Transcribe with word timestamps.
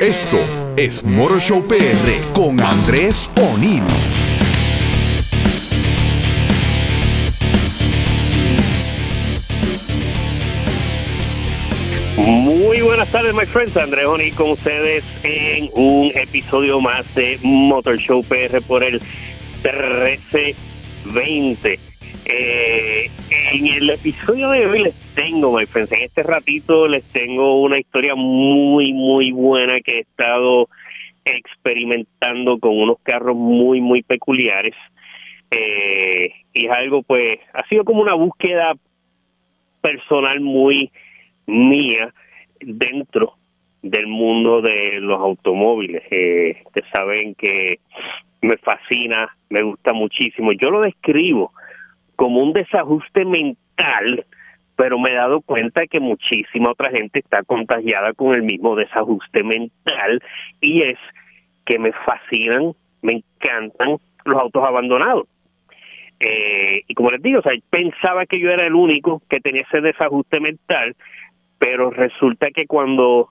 Esto 0.00 0.38
es 0.76 1.04
Motor 1.04 1.40
Show 1.40 1.64
PR 1.68 1.76
con 2.34 2.60
Andrés 2.60 3.30
O'Neill. 3.36 3.84
Muy 12.16 12.80
buenas 12.80 13.08
tardes, 13.12 13.32
my 13.32 13.46
friends. 13.46 13.76
Andrés 13.76 14.06
O'Neill 14.06 14.34
con 14.34 14.50
ustedes 14.50 15.04
en 15.22 15.70
un 15.74 16.10
episodio 16.16 16.80
más 16.80 17.06
de 17.14 17.38
Motor 17.42 17.98
Show 17.98 18.24
PR 18.24 18.60
por 18.62 18.82
el 18.82 19.00
1320. 19.62 21.78
Eh, 22.24 23.08
en 23.30 23.66
el 23.68 23.90
episodio 23.90 24.50
de 24.50 24.66
hoy 24.66 24.80
les 24.80 25.05
tengo, 25.16 25.58
my 25.58 25.66
friends, 25.66 25.90
en 25.92 26.02
este 26.02 26.22
ratito 26.22 26.86
les 26.86 27.02
tengo 27.10 27.62
una 27.62 27.78
historia 27.78 28.14
muy, 28.14 28.92
muy 28.92 29.32
buena 29.32 29.80
que 29.80 29.96
he 29.96 30.00
estado 30.00 30.68
experimentando 31.24 32.58
con 32.58 32.78
unos 32.78 32.98
carros 33.02 33.34
muy, 33.34 33.80
muy 33.80 34.02
peculiares. 34.02 34.74
Eh, 35.50 36.32
y 36.52 36.66
es 36.66 36.70
algo, 36.70 37.02
pues, 37.02 37.40
ha 37.54 37.66
sido 37.66 37.84
como 37.84 38.02
una 38.02 38.14
búsqueda 38.14 38.74
personal 39.80 40.40
muy 40.40 40.90
mía 41.46 42.12
dentro 42.60 43.34
del 43.82 44.06
mundo 44.06 44.60
de 44.60 45.00
los 45.00 45.18
automóviles. 45.18 46.02
Eh, 46.10 46.62
ustedes 46.66 46.90
saben 46.92 47.34
que 47.36 47.78
me 48.42 48.58
fascina, 48.58 49.28
me 49.48 49.62
gusta 49.62 49.94
muchísimo. 49.94 50.52
Yo 50.52 50.70
lo 50.70 50.82
describo 50.82 51.52
como 52.16 52.42
un 52.42 52.52
desajuste 52.52 53.24
mental, 53.24 54.26
pero 54.76 54.98
me 54.98 55.10
he 55.10 55.14
dado 55.14 55.40
cuenta 55.40 55.86
que 55.86 56.00
muchísima 56.00 56.70
otra 56.70 56.90
gente 56.90 57.18
está 57.18 57.42
contagiada 57.42 58.12
con 58.12 58.34
el 58.34 58.42
mismo 58.42 58.76
desajuste 58.76 59.42
mental 59.42 60.22
y 60.60 60.82
es 60.82 60.98
que 61.64 61.78
me 61.78 61.92
fascinan, 61.92 62.72
me 63.02 63.14
encantan 63.14 63.96
los 64.24 64.40
autos 64.40 64.62
abandonados. 64.62 65.26
Eh, 66.20 66.82
y 66.86 66.94
como 66.94 67.10
les 67.10 67.22
digo, 67.22 67.40
o 67.40 67.42
sea, 67.42 67.52
pensaba 67.68 68.26
que 68.26 68.38
yo 68.38 68.50
era 68.50 68.66
el 68.66 68.74
único 68.74 69.22
que 69.28 69.40
tenía 69.40 69.62
ese 69.62 69.80
desajuste 69.80 70.40
mental, 70.40 70.94
pero 71.58 71.90
resulta 71.90 72.50
que 72.50 72.66
cuando 72.66 73.30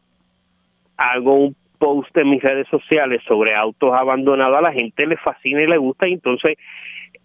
hago 0.97 1.35
un 1.35 1.55
post 1.77 2.15
en 2.17 2.29
mis 2.29 2.41
redes 2.41 2.67
sociales 2.69 3.21
sobre 3.27 3.55
autos 3.55 3.93
abandonados 3.93 4.57
a 4.57 4.61
la 4.61 4.71
gente 4.71 5.05
le 5.05 5.17
fascina 5.17 5.61
y 5.61 5.67
le 5.67 5.77
gusta 5.77 6.07
y 6.07 6.13
entonces 6.13 6.57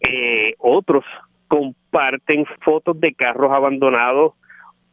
eh, 0.01 0.55
otros 0.59 1.05
comparten 1.51 2.47
fotos 2.61 2.99
de 3.01 3.13
carros 3.13 3.53
abandonados 3.53 4.35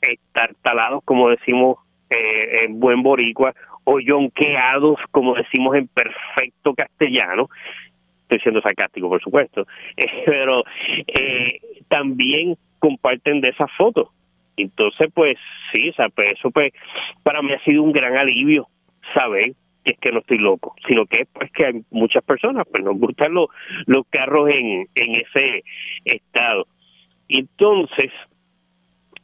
estartalados 0.02 1.04
como 1.06 1.30
decimos 1.30 1.78
eh, 2.10 2.66
en 2.66 2.80
buen 2.80 3.04
boricua 3.04 3.54
o 3.84 4.00
yonqueados 4.00 5.00
como 5.12 5.36
decimos 5.36 5.76
en 5.76 5.88
perfecto 5.88 6.74
castellano. 6.74 7.48
Estoy 8.24 8.40
siendo 8.40 8.62
sarcástico 8.62 9.08
por 9.08 9.22
supuesto. 9.22 9.68
Pero 10.26 10.64
eh, 11.06 11.60
también 11.88 12.58
comparten 12.80 13.40
de 13.40 13.50
esas 13.50 13.70
fotos. 13.78 14.10
Entonces, 14.58 15.10
pues 15.14 15.38
sí, 15.72 15.90
o 15.90 16.10
pues, 16.10 16.40
eso 16.40 16.50
pues 16.50 16.74
para 17.22 17.44
mí 17.44 17.54
ha 17.54 17.64
sido 17.64 17.84
un 17.84 17.92
gran 17.92 18.18
alivio 18.18 18.68
saber 19.14 19.54
es 19.92 20.00
que 20.00 20.12
no 20.12 20.20
estoy 20.20 20.38
loco, 20.38 20.76
sino 20.88 21.06
que 21.06 21.22
es 21.22 21.28
pues 21.34 21.52
que 21.52 21.66
hay 21.66 21.82
muchas 21.92 22.24
personas 22.24 22.66
pues 22.72 22.84
nos 22.84 22.98
gustan 22.98 23.34
los, 23.34 23.48
los 23.86 24.06
carros 24.10 24.50
en, 24.50 24.88
en 24.96 25.16
ese 25.16 25.64
estado. 26.06 26.68
Entonces, 27.30 28.12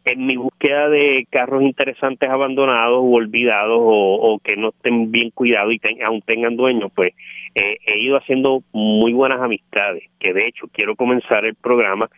en 0.05 0.25
mi 0.25 0.35
búsqueda 0.35 0.89
de 0.89 1.25
carros 1.29 1.63
interesantes 1.63 2.29
abandonados 2.29 2.99
o 2.99 3.15
olvidados 3.15 3.79
o, 3.79 4.39
que 4.43 4.57
no 4.57 4.69
estén 4.69 5.11
bien 5.11 5.29
cuidados 5.31 5.73
y 5.73 5.79
aún 6.03 6.21
tengan 6.21 6.55
dueños, 6.55 6.91
pues 6.93 7.13
eh, 7.55 7.77
he 7.85 7.99
ido 7.99 8.17
haciendo 8.17 8.63
muy 8.73 9.13
buenas 9.13 9.39
amistades, 9.39 10.03
que 10.19 10.33
de 10.33 10.47
hecho 10.47 10.67
quiero 10.73 10.95
comenzar 10.95 11.45
el 11.45 11.55
programa 11.55 12.09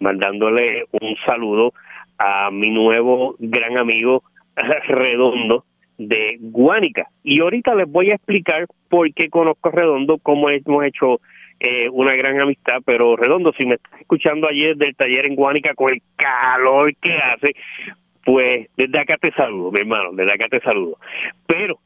mandándole 0.00 0.84
un 0.92 1.16
saludo 1.26 1.74
a 2.18 2.50
mi 2.50 2.70
nuevo 2.70 3.36
gran 3.38 3.76
amigo 3.76 4.22
Redondo 4.88 5.64
de 5.98 6.36
Guánica. 6.40 7.08
Y 7.22 7.40
ahorita 7.40 7.74
les 7.74 7.90
voy 7.90 8.10
a 8.10 8.16
explicar 8.16 8.66
por 8.88 9.12
qué 9.12 9.28
conozco 9.28 9.68
a 9.68 9.72
Redondo, 9.72 10.18
cómo 10.18 10.50
hemos 10.50 10.84
hecho 10.84 11.20
eh, 11.60 11.88
una 11.90 12.14
gran 12.14 12.40
amistad, 12.40 12.82
pero 12.84 13.16
Redondo, 13.16 13.52
si 13.56 13.66
me 13.66 13.76
estás 13.76 14.00
escuchando 14.00 14.48
ayer 14.48 14.76
del 14.76 14.96
taller 14.96 15.26
en 15.26 15.36
Guánica 15.36 15.74
con 15.74 15.92
el 15.92 16.02
calor 16.16 16.94
que 16.96 17.16
hace, 17.16 17.54
pues 18.24 18.68
desde 18.76 18.98
acá 18.98 19.16
te 19.18 19.30
saludo, 19.32 19.70
mi 19.70 19.80
hermano, 19.80 20.10
desde 20.12 20.32
acá 20.32 20.48
te 20.48 20.60
saludo. 20.60 20.98
Pero 21.46 21.78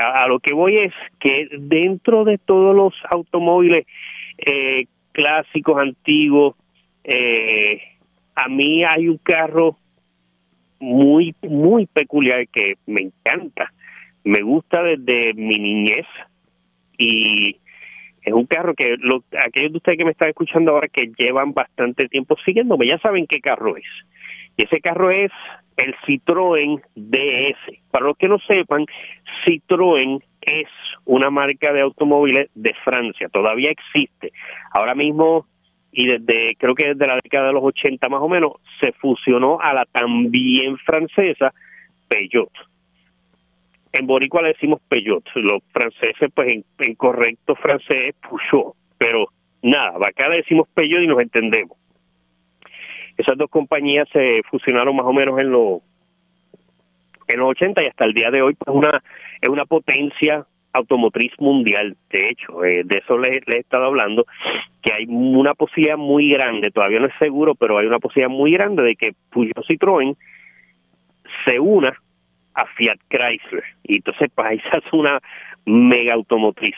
a, 0.00 0.26
lo 0.26 0.40
que 0.40 0.52
voy 0.52 0.78
es 0.78 0.92
que 1.20 1.48
dentro 1.58 2.24
de 2.24 2.38
todos 2.38 2.74
los 2.74 2.94
automóviles 3.10 3.86
eh, 4.38 4.86
clásicos, 5.12 5.78
antiguos, 5.78 6.56
eh, 7.04 7.80
a 8.34 8.48
mí 8.48 8.84
hay 8.84 9.08
un 9.08 9.18
carro 9.18 9.76
muy, 10.82 11.34
muy 11.42 11.86
peculiar 11.86 12.48
que 12.48 12.74
me 12.86 13.02
encanta. 13.02 13.72
Me 14.24 14.42
gusta 14.42 14.82
desde 14.82 15.32
mi 15.34 15.58
niñez 15.58 16.06
y 16.98 17.56
es 18.22 18.32
un 18.32 18.46
carro 18.46 18.74
que 18.74 18.96
lo, 18.98 19.22
aquellos 19.46 19.72
de 19.72 19.78
ustedes 19.78 19.98
que 19.98 20.04
me 20.04 20.10
están 20.10 20.28
escuchando 20.30 20.72
ahora 20.72 20.88
que 20.88 21.12
llevan 21.16 21.52
bastante 21.52 22.08
tiempo 22.08 22.36
siguiéndome 22.44 22.86
ya 22.86 22.98
saben 22.98 23.26
qué 23.26 23.40
carro 23.40 23.76
es. 23.76 23.84
Y 24.56 24.64
ese 24.64 24.80
carro 24.80 25.10
es 25.10 25.30
el 25.76 25.94
Citroën 26.04 26.82
DS. 26.94 27.78
Para 27.90 28.06
los 28.06 28.16
que 28.18 28.28
no 28.28 28.38
sepan, 28.40 28.84
Citroën 29.46 30.22
es 30.40 30.68
una 31.04 31.30
marca 31.30 31.72
de 31.72 31.80
automóviles 31.80 32.50
de 32.54 32.74
Francia, 32.84 33.28
todavía 33.28 33.70
existe. 33.70 34.32
Ahora 34.72 34.94
mismo 34.96 35.46
y 35.92 36.06
desde 36.06 36.56
creo 36.56 36.74
que 36.74 36.88
desde 36.88 37.06
la 37.06 37.20
década 37.22 37.48
de 37.48 37.52
los 37.52 37.62
80 37.62 38.08
más 38.08 38.22
o 38.22 38.28
menos 38.28 38.52
se 38.80 38.92
fusionó 38.92 39.60
a 39.60 39.74
la 39.74 39.84
también 39.84 40.78
francesa 40.78 41.52
Peugeot. 42.08 42.50
En 43.92 44.06
boricua 44.06 44.40
le 44.40 44.48
decimos 44.48 44.80
Peugeot, 44.88 45.22
los 45.34 45.62
franceses 45.70 46.30
pues 46.34 46.48
en, 46.78 46.94
correcto 46.94 47.54
francés 47.56 48.14
Peugeot, 48.22 48.74
pero 48.96 49.26
nada, 49.62 50.08
acá 50.08 50.28
le 50.28 50.36
decimos 50.36 50.66
Peugeot 50.74 51.02
y 51.02 51.06
nos 51.06 51.20
entendemos. 51.20 51.76
Esas 53.18 53.36
dos 53.36 53.50
compañías 53.50 54.08
se 54.14 54.40
fusionaron 54.50 54.96
más 54.96 55.04
o 55.04 55.12
menos 55.12 55.38
en 55.38 55.50
los 55.50 55.82
en 57.28 57.38
los 57.38 57.50
80 57.50 57.82
y 57.82 57.86
hasta 57.86 58.04
el 58.06 58.14
día 58.14 58.30
de 58.30 58.42
hoy 58.42 58.54
pues 58.54 58.74
una 58.74 59.02
es 59.40 59.48
una 59.48 59.66
potencia 59.66 60.46
automotriz 60.72 61.32
mundial. 61.38 61.96
De 62.10 62.30
hecho, 62.30 62.64
eh, 62.64 62.82
de 62.84 62.98
eso 62.98 63.18
les, 63.18 63.42
he 63.46 63.58
estado 63.58 63.86
hablando, 63.86 64.26
que 64.82 64.92
hay 64.92 65.06
una 65.08 65.54
posibilidad 65.54 65.96
muy 65.96 66.30
grande, 66.30 66.70
todavía 66.70 67.00
no 67.00 67.06
es 67.06 67.14
seguro, 67.18 67.54
pero 67.54 67.78
hay 67.78 67.86
una 67.86 67.98
posibilidad 67.98 68.34
muy 68.34 68.52
grande 68.52 68.82
de 68.82 68.96
que 68.96 69.12
Peugeot 69.30 69.66
Citroën 69.66 70.16
se 71.44 71.60
una 71.60 71.94
a 72.54 72.66
Fiat 72.66 72.98
Chrysler. 73.08 73.64
Y 73.84 73.96
entonces, 73.96 74.30
ahí 74.36 74.58
se 74.70 74.76
hace 74.76 74.96
una 74.96 75.20
mega 75.64 76.14
automotriz. 76.14 76.76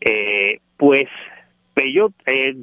Eh, 0.00 0.58
pues 0.76 1.08
Peugeot, 1.74 2.12
eh, 2.26 2.54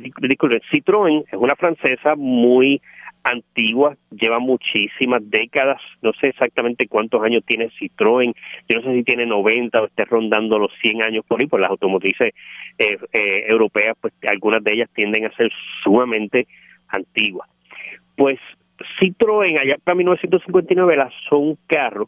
Citroën 0.72 1.26
es 1.32 1.38
una 1.38 1.56
francesa 1.56 2.16
muy 2.16 2.82
antigua, 3.26 3.98
lleva 4.12 4.38
muchísimas 4.40 5.28
décadas, 5.30 5.82
no 6.04 6.14
sé 6.14 6.28
exactamente 6.28 6.88
cuántos 6.88 7.24
años 7.24 7.44
tiene 7.46 7.72
Citroën, 7.72 8.34
yo 8.70 8.80
no 8.80 8.84
sé 8.84 8.94
si 8.94 9.04
tiene 9.04 9.26
90 9.26 9.82
o 9.82 9.86
esté 9.88 10.06
rondando 10.06 10.60
los 10.60 10.72
100 10.82 11.02
años 11.02 11.26
por 11.28 11.42
ahí, 11.42 11.48
pues 11.48 11.60
las 11.60 11.72
automotrices 11.72 12.34
eh, 12.78 12.98
eh, 13.14 13.46
europeas, 13.48 13.98
pues 14.00 14.14
algunas 14.28 14.64
de 14.64 14.74
ellas 14.74 14.90
tienden 14.94 15.26
a 15.26 15.36
ser 15.36 15.52
sumamente 15.84 16.48
antiguas. 16.90 17.50
Pues 18.16 18.40
Citroën, 19.00 19.60
allá 19.60 19.78
para 19.84 19.96
1959, 19.96 20.96
lanzó 20.96 21.40
un 21.40 21.58
carro 21.66 22.08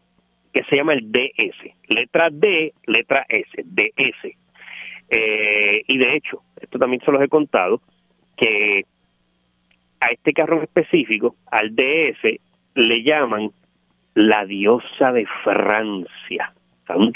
que 0.53 0.63
se 0.65 0.75
llama 0.75 0.93
el 0.93 1.11
DS, 1.11 1.73
letra 1.87 2.29
D, 2.31 2.73
letra 2.85 3.25
S, 3.27 3.49
DS. 3.65 4.35
Eh, 5.09 5.83
y 5.87 5.97
de 5.97 6.15
hecho, 6.15 6.43
esto 6.61 6.77
también 6.77 7.01
se 7.03 7.11
los 7.11 7.21
he 7.21 7.27
contado, 7.27 7.81
que 8.35 8.85
a 9.99 10.07
este 10.11 10.33
carro 10.33 10.57
en 10.57 10.63
específico, 10.63 11.35
al 11.51 11.75
DS, 11.75 12.39
le 12.75 13.03
llaman 13.03 13.51
la 14.13 14.45
diosa 14.45 15.11
de 15.11 15.25
Francia. 15.43 16.53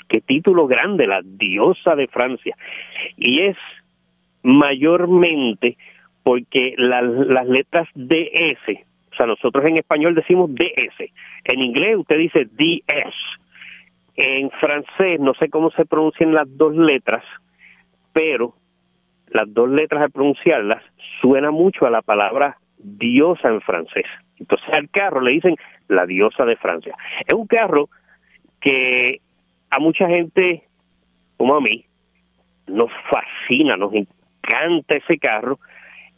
Qué 0.07 0.21
título 0.21 0.67
grande, 0.67 1.07
la 1.07 1.21
diosa 1.23 1.95
de 1.95 2.07
Francia. 2.07 2.55
Y 3.17 3.41
es 3.41 3.57
mayormente 4.43 5.77
porque 6.23 6.75
las 6.77 7.47
letras 7.47 7.87
DS, 7.95 8.79
o 9.11 9.15
sea, 9.15 9.25
nosotros 9.25 9.65
en 9.65 9.77
español 9.77 10.15
decimos 10.15 10.53
DS, 10.53 11.11
en 11.45 11.59
inglés 11.59 11.97
usted 11.97 12.17
dice 12.17 12.45
DS, 12.45 13.15
en 14.15 14.51
francés 14.51 15.19
no 15.19 15.33
sé 15.35 15.49
cómo 15.49 15.71
se 15.71 15.85
pronuncian 15.85 16.33
las 16.33 16.45
dos 16.57 16.75
letras, 16.75 17.23
pero 18.13 18.53
las 19.29 19.51
dos 19.53 19.69
letras 19.69 20.03
al 20.03 20.11
pronunciarlas 20.11 20.83
suena 21.21 21.51
mucho 21.51 21.85
a 21.85 21.89
la 21.89 22.01
palabra 22.01 22.57
diosa 22.83 23.49
en 23.49 23.61
francés. 23.61 24.05
Entonces 24.37 24.67
al 24.73 24.89
carro 24.89 25.21
le 25.21 25.31
dicen 25.31 25.55
la 25.87 26.05
diosa 26.05 26.45
de 26.45 26.55
Francia. 26.55 26.95
Es 27.25 27.33
un 27.33 27.47
carro 27.47 27.89
que 28.59 29.21
a 29.69 29.79
mucha 29.79 30.07
gente, 30.07 30.63
como 31.37 31.55
a 31.55 31.61
mí, 31.61 31.85
nos 32.67 32.91
fascina, 33.09 33.77
nos 33.77 33.93
encanta 33.93 34.95
ese 34.95 35.17
carro 35.17 35.59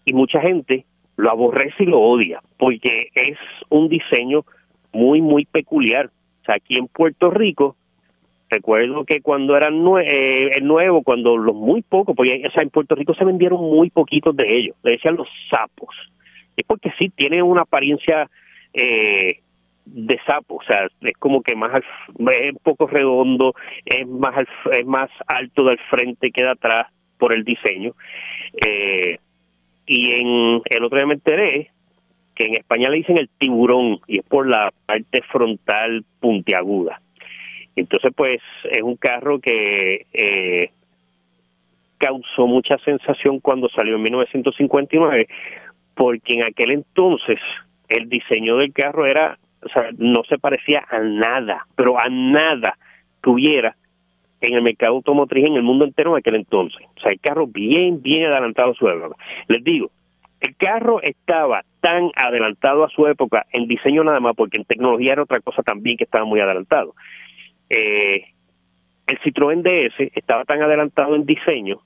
y 0.06 0.14
mucha 0.14 0.40
gente 0.42 0.86
lo 1.16 1.30
aborrece 1.32 1.84
y 1.84 1.86
lo 1.86 2.00
odia 2.00 2.42
porque 2.58 3.10
es 3.14 3.38
un 3.70 3.90
diseño 3.90 4.44
muy, 4.92 5.22
muy 5.22 5.46
peculiar. 5.46 6.08
O 6.42 6.46
sea, 6.46 6.56
aquí 6.56 6.78
en 6.78 6.88
Puerto 6.88 7.30
Rico, 7.30 7.76
recuerdo 8.50 9.06
que 9.06 9.22
cuando 9.22 9.56
eran 9.56 9.86
eh, 10.02 10.52
el 10.56 10.66
nuevo, 10.66 11.04
cuando 11.04 11.38
los 11.38 11.56
muy 11.56 11.82
pocos, 11.82 12.16
porque 12.16 12.44
o 12.48 12.52
sea, 12.52 12.64
en 12.64 12.70
Puerto 12.70 12.96
Rico 12.96 13.14
se 13.14 13.26
vendieron 13.26 13.62
muy 13.62 13.90
poquitos 13.90 14.36
de 14.36 14.58
ellos, 14.58 14.76
le 14.84 14.94
decían 14.94 15.16
los 15.16 15.28
sapos. 15.50 15.96
Es 16.56 16.66
porque 16.66 16.92
sí, 16.98 17.10
tiene 17.10 17.42
una 17.42 17.62
apariencia 17.62 18.30
eh, 18.74 19.40
de 19.86 20.20
sapo, 20.26 20.56
o 20.56 20.64
sea, 20.64 20.88
es 21.02 21.18
como 21.18 21.42
que 21.42 21.56
más 21.56 21.72
es 21.76 22.54
un 22.54 22.60
poco 22.64 22.88
redondo, 22.88 23.54
es 23.86 24.08
más 24.08 24.46
es 24.72 24.86
más 24.86 25.10
alto 25.28 25.66
del 25.66 25.80
frente 25.90 26.32
que 26.32 26.44
de 26.44 26.52
atrás 26.52 26.88
por 27.18 27.34
el 27.34 27.44
diseño. 27.44 27.94
Eh, 28.66 29.18
y 29.86 30.12
en 30.12 30.62
el 30.66 30.84
otro 30.84 30.98
día 30.98 31.08
me 31.08 31.16
enteré 31.16 31.72
que 32.36 32.46
en 32.46 32.56
España 32.56 32.90
le 32.90 32.98
dicen 32.98 33.18
el 33.18 33.30
tiburón 33.38 34.00
y 34.08 34.20
es 34.20 34.26
por 34.26 34.48
la 34.48 34.72
parte 34.86 35.22
frontal 35.24 36.04
puntiaguda. 36.20 37.00
Entonces, 37.76 38.12
pues 38.16 38.42
es 38.70 38.82
un 38.82 38.96
carro 38.96 39.40
que 39.40 40.06
eh, 40.14 40.70
causó 41.98 42.48
mucha 42.48 42.78
sensación 42.80 43.40
cuando 43.40 43.70
salió 43.70 43.96
en 43.96 44.04
1959, 44.04 45.28
porque 45.96 46.34
en 46.34 46.44
aquel 46.44 46.72
entonces 46.72 47.40
el 47.90 48.10
diseño 48.10 48.58
del 48.58 48.74
carro 48.74 49.06
era, 49.06 49.38
o 49.62 49.70
sea, 49.70 49.90
no 49.98 50.24
se 50.24 50.38
parecía 50.38 50.84
a 50.90 51.00
nada, 51.00 51.68
pero 51.76 52.00
a 52.00 52.10
nada 52.10 52.78
que 53.22 53.30
hubiera 53.30 53.76
en 54.42 54.54
el 54.54 54.62
mercado 54.62 54.96
automotriz 54.96 55.46
en 55.46 55.56
el 55.56 55.64
mundo 55.64 55.86
entero 55.86 56.12
en 56.12 56.18
aquel 56.18 56.36
entonces. 56.36 56.86
O 56.98 57.00
sea, 57.00 57.12
el 57.12 57.20
carro 57.20 57.48
bien, 57.48 58.02
bien 58.02 58.26
adelantado 58.26 58.72
a 58.72 58.76
su 58.76 58.88
época. 58.88 59.16
Les 59.48 59.64
digo, 59.64 59.92
el 60.42 60.56
carro 60.58 61.02
estaba 61.02 61.64
tan 61.80 62.12
adelantado 62.16 62.84
a 62.84 62.90
su 62.90 63.08
época 63.08 63.46
en 63.54 63.68
diseño 63.68 64.04
nada 64.04 64.20
más, 64.20 64.36
porque 64.36 64.58
en 64.58 64.66
tecnología 64.66 65.14
era 65.14 65.24
otra 65.24 65.40
cosa 65.40 65.64
también 65.64 65.96
que 65.96 66.04
estaba 66.04 66.26
muy 66.26 66.42
adelantado. 66.42 66.94
Eh, 67.70 68.26
el 69.08 69.20
Citroën 69.20 69.62
DS 69.62 70.12
estaba 70.16 70.44
tan 70.44 70.62
adelantado 70.62 71.16
en 71.16 71.26
diseño 71.26 71.80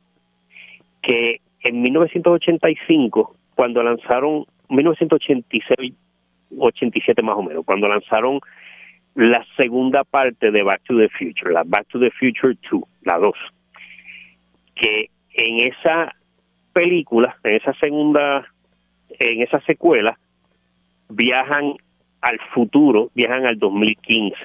que 1.01 1.42
en 1.62 1.81
1985, 1.81 3.36
cuando 3.57 3.81
lanzaron, 3.81 4.45
1986, 4.69 5.92
87 6.59 7.24
más 7.24 7.38
o 7.38 7.42
menos, 7.42 7.65
cuando 7.65 7.88
lanzaron 7.88 8.39
la 9.15 9.44
segunda 9.57 10.04
parte 10.04 10.51
de 10.51 10.62
Back 10.62 10.83
to 10.83 10.95
the 10.95 11.09
Future, 11.09 11.51
la 11.51 11.63
Back 11.65 11.88
to 11.88 12.00
the 12.00 12.12
Future 12.12 12.56
2, 12.69 12.83
la 13.01 13.18
2, 13.18 13.33
que 14.75 15.09
en 15.33 15.71
esa 15.71 16.13
película, 16.71 17.36
en 17.44 17.56
esa 17.56 17.74
segunda, 17.80 18.48
en 19.09 19.42
esa 19.42 19.59
secuela, 19.62 20.19
viajan 21.09 21.74
al 22.21 22.39
futuro, 22.54 23.09
viajan 23.15 23.48
al 23.48 23.57
2015, 23.57 24.36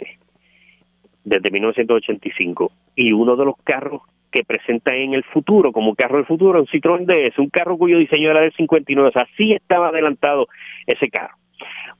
desde 1.24 1.50
1985, 1.50 2.72
y 2.96 3.12
uno 3.12 3.36
de 3.36 3.44
los 3.44 3.56
carros 3.62 4.00
que 4.32 4.44
presenta 4.44 4.94
en 4.96 5.14
el 5.14 5.23
futuro, 5.25 5.70
como 5.70 5.94
carro 5.94 6.17
del 6.17 6.26
futuro, 6.26 6.61
un 6.61 6.67
Citroën 6.67 7.06
DS, 7.06 7.38
un 7.38 7.50
carro 7.50 7.79
cuyo 7.79 7.99
diseño 7.99 8.31
era 8.31 8.40
del 8.40 8.52
59, 8.52 9.08
o 9.08 9.12
sea, 9.12 9.29
sí 9.37 9.52
estaba 9.52 9.88
adelantado 9.88 10.49
ese 10.87 11.08
carro. 11.08 11.37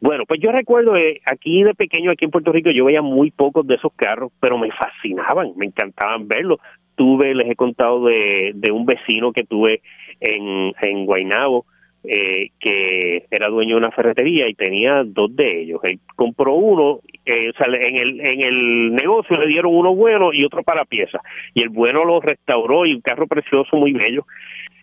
Bueno, 0.01 0.25
pues 0.27 0.41
yo 0.41 0.51
recuerdo 0.51 0.97
eh, 0.97 1.21
aquí 1.25 1.63
de 1.63 1.75
pequeño, 1.75 2.11
aquí 2.11 2.25
en 2.25 2.33
Puerto 2.33 2.51
Rico, 2.51 2.71
yo 2.71 2.87
veía 2.87 3.03
muy 3.03 3.31
pocos 3.31 3.65
de 3.67 3.77
esos 3.77 3.93
carros, 3.95 4.33
pero 4.41 4.59
me 4.59 4.73
fascinaban, 4.73 5.53
me 5.57 5.67
encantaban 5.67 6.27
verlos. 6.27 6.59
Tuve, 6.97 7.35
les 7.35 7.49
he 7.49 7.55
contado 7.55 8.07
de, 8.07 8.51
de 8.55 8.73
un 8.73 8.85
vecino 8.85 9.33
que 9.33 9.45
tuve 9.45 9.81
en, 10.21 10.73
en 10.81 11.07
Guaynabo, 11.07 11.67
eh, 12.05 12.51
que 12.59 13.27
era 13.31 13.49
dueño 13.49 13.77
de 13.77 13.81
una 13.81 13.93
ferretería 13.93 14.49
y 14.49 14.55
tenía 14.55 15.05
dos 15.05 15.35
de 15.37 15.63
ellos. 15.63 15.81
Él 15.85 16.01
compró 16.17 16.55
uno, 16.55 16.99
eh, 17.25 17.51
o 17.51 17.53
sea, 17.53 17.67
en 17.67 17.97
el, 17.97 18.21
en 18.21 18.41
el 18.41 18.95
negocio 18.95 19.37
le 19.37 19.47
dieron 19.47 19.75
uno 19.75 19.95
bueno 19.95 20.33
y 20.33 20.45
otro 20.45 20.63
para 20.63 20.85
pieza. 20.85 21.21
Y 21.55 21.63
el 21.63 21.69
bueno 21.69 22.05
lo 22.05 22.21
restauró 22.21 22.85
y 22.87 22.95
un 22.95 23.01
carro 23.01 23.27
precioso, 23.27 23.77
muy 23.77 23.93
bello. 23.93 24.27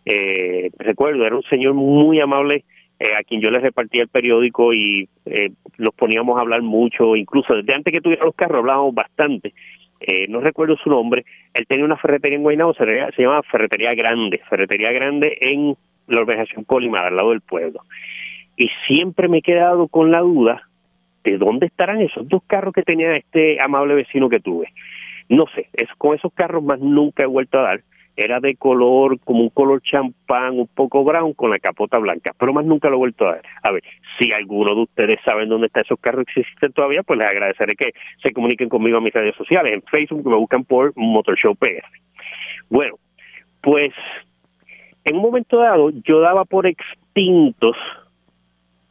Eh, 0.06 0.69
recuerdo, 0.77 1.25
era 1.25 1.36
un 1.36 1.44
señor 1.44 1.74
muy 1.74 2.19
amable 2.19 2.63
eh, 3.00 3.15
a 3.18 3.24
quien 3.24 3.39
yo 3.39 3.50
les 3.50 3.62
repartía 3.62 4.03
el 4.03 4.09
periódico 4.09 4.74
y 4.74 5.07
eh, 5.25 5.51
nos 5.77 5.94
poníamos 5.95 6.38
a 6.38 6.41
hablar 6.41 6.62
mucho, 6.62 7.15
incluso 7.15 7.56
desde 7.56 7.74
antes 7.74 7.94
que 7.94 8.01
tuviera 8.01 8.25
los 8.25 8.36
carros 8.36 8.59
hablábamos 8.59 8.94
bastante. 8.94 9.53
Eh, 10.01 10.27
no 10.27 10.41
recuerdo 10.41 10.75
su 10.77 10.89
nombre, 10.89 11.25
él 11.53 11.65
tenía 11.65 11.86
una 11.86 11.97
ferretería 11.97 12.38
en 12.38 12.44
Guaynabo, 12.44 12.74
se, 12.74 12.86
se 12.86 13.21
llama 13.21 13.41
Ferretería 13.44 13.94
Grande, 13.94 14.41
Ferretería 14.50 14.91
Grande 14.91 15.38
en 15.39 15.75
la 16.07 16.19
organización 16.21 16.63
Colimar, 16.65 17.06
al 17.06 17.15
lado 17.15 17.30
del 17.30 17.41
pueblo. 17.41 17.81
Y 18.57 18.69
siempre 18.88 19.30
me 19.30 19.38
he 19.38 19.41
quedado 19.41 19.88
con 19.88 20.12
la 20.12 20.19
duda 20.19 20.69
de 21.31 21.37
dónde 21.37 21.67
estarán 21.67 22.01
esos 22.01 22.27
dos 22.27 22.41
carros 22.47 22.73
que 22.73 22.83
tenía 22.83 23.15
este 23.15 23.61
amable 23.61 23.95
vecino 23.95 24.29
que 24.29 24.39
tuve. 24.39 24.73
No 25.29 25.45
sé, 25.53 25.69
es, 25.73 25.87
con 25.97 26.15
esos 26.15 26.33
carros 26.33 26.63
más 26.63 26.79
nunca 26.79 27.23
he 27.23 27.27
vuelto 27.27 27.59
a 27.59 27.63
dar 27.63 27.81
era 28.19 28.41
de 28.41 28.57
color, 28.57 29.17
como 29.21 29.43
un 29.43 29.49
color 29.49 29.81
champán, 29.81 30.59
un 30.59 30.67
poco 30.67 31.05
brown, 31.05 31.33
con 31.33 31.51
la 31.51 31.59
capota 31.59 31.97
blanca, 31.99 32.33
pero 32.37 32.51
más 32.51 32.65
nunca 32.65 32.89
lo 32.89 32.95
he 32.95 32.97
vuelto 32.97 33.25
a 33.25 33.35
ver. 33.35 33.45
A 33.63 33.71
ver, 33.71 33.83
si 34.17 34.33
alguno 34.33 34.75
de 34.75 34.81
ustedes 34.81 35.19
saben 35.23 35.47
dónde 35.47 35.67
están 35.67 35.83
esos 35.83 35.99
carros 36.01 36.25
existen 36.27 36.73
todavía, 36.73 37.01
pues 37.03 37.17
les 37.17 37.29
agradeceré 37.29 37.75
que 37.77 37.93
se 38.21 38.33
comuniquen 38.33 38.67
conmigo 38.67 38.97
a 38.97 39.01
mis 39.01 39.13
redes 39.13 39.35
sociales, 39.35 39.73
en 39.73 39.81
Facebook, 39.83 40.23
que 40.23 40.29
me 40.29 40.35
buscan 40.35 40.65
por 40.65 40.91
Motor 40.97 41.37
Show 41.37 41.55
PR. 41.55 41.85
Bueno, 42.69 42.95
pues 43.61 43.93
en 45.05 45.15
un 45.15 45.21
momento 45.21 45.57
dado 45.57 45.91
yo 46.03 46.19
daba 46.19 46.43
por 46.43 46.67
extintos 46.67 47.77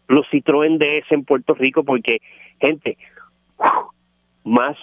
los 0.09 0.27
Citroën 0.31 0.79
DS 0.79 1.11
en 1.13 1.25
Puerto 1.25 1.55
Rico 1.55 1.85
porque, 1.85 2.19
gente, 2.61 2.97
más 4.45 4.77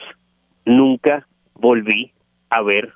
nunca 0.66 1.28
volví 1.56 2.12
a 2.50 2.62
ver 2.62 2.94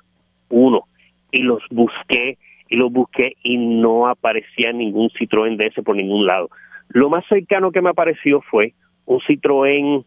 uno 0.48 0.84
y 1.32 1.42
los 1.42 1.62
busqué 1.70 2.38
y 2.68 2.76
los 2.76 2.92
busqué 2.92 3.36
y 3.42 3.56
no 3.56 4.06
aparecía 4.06 4.72
ningún 4.72 5.10
Citroën 5.10 5.60
ese 5.62 5.82
por 5.82 5.96
ningún 5.96 6.26
lado. 6.26 6.50
Lo 6.88 7.10
más 7.10 7.24
cercano 7.28 7.72
que 7.72 7.82
me 7.82 7.90
apareció 7.90 8.40
fue 8.42 8.74
un 9.06 9.20
Citroën, 9.20 10.04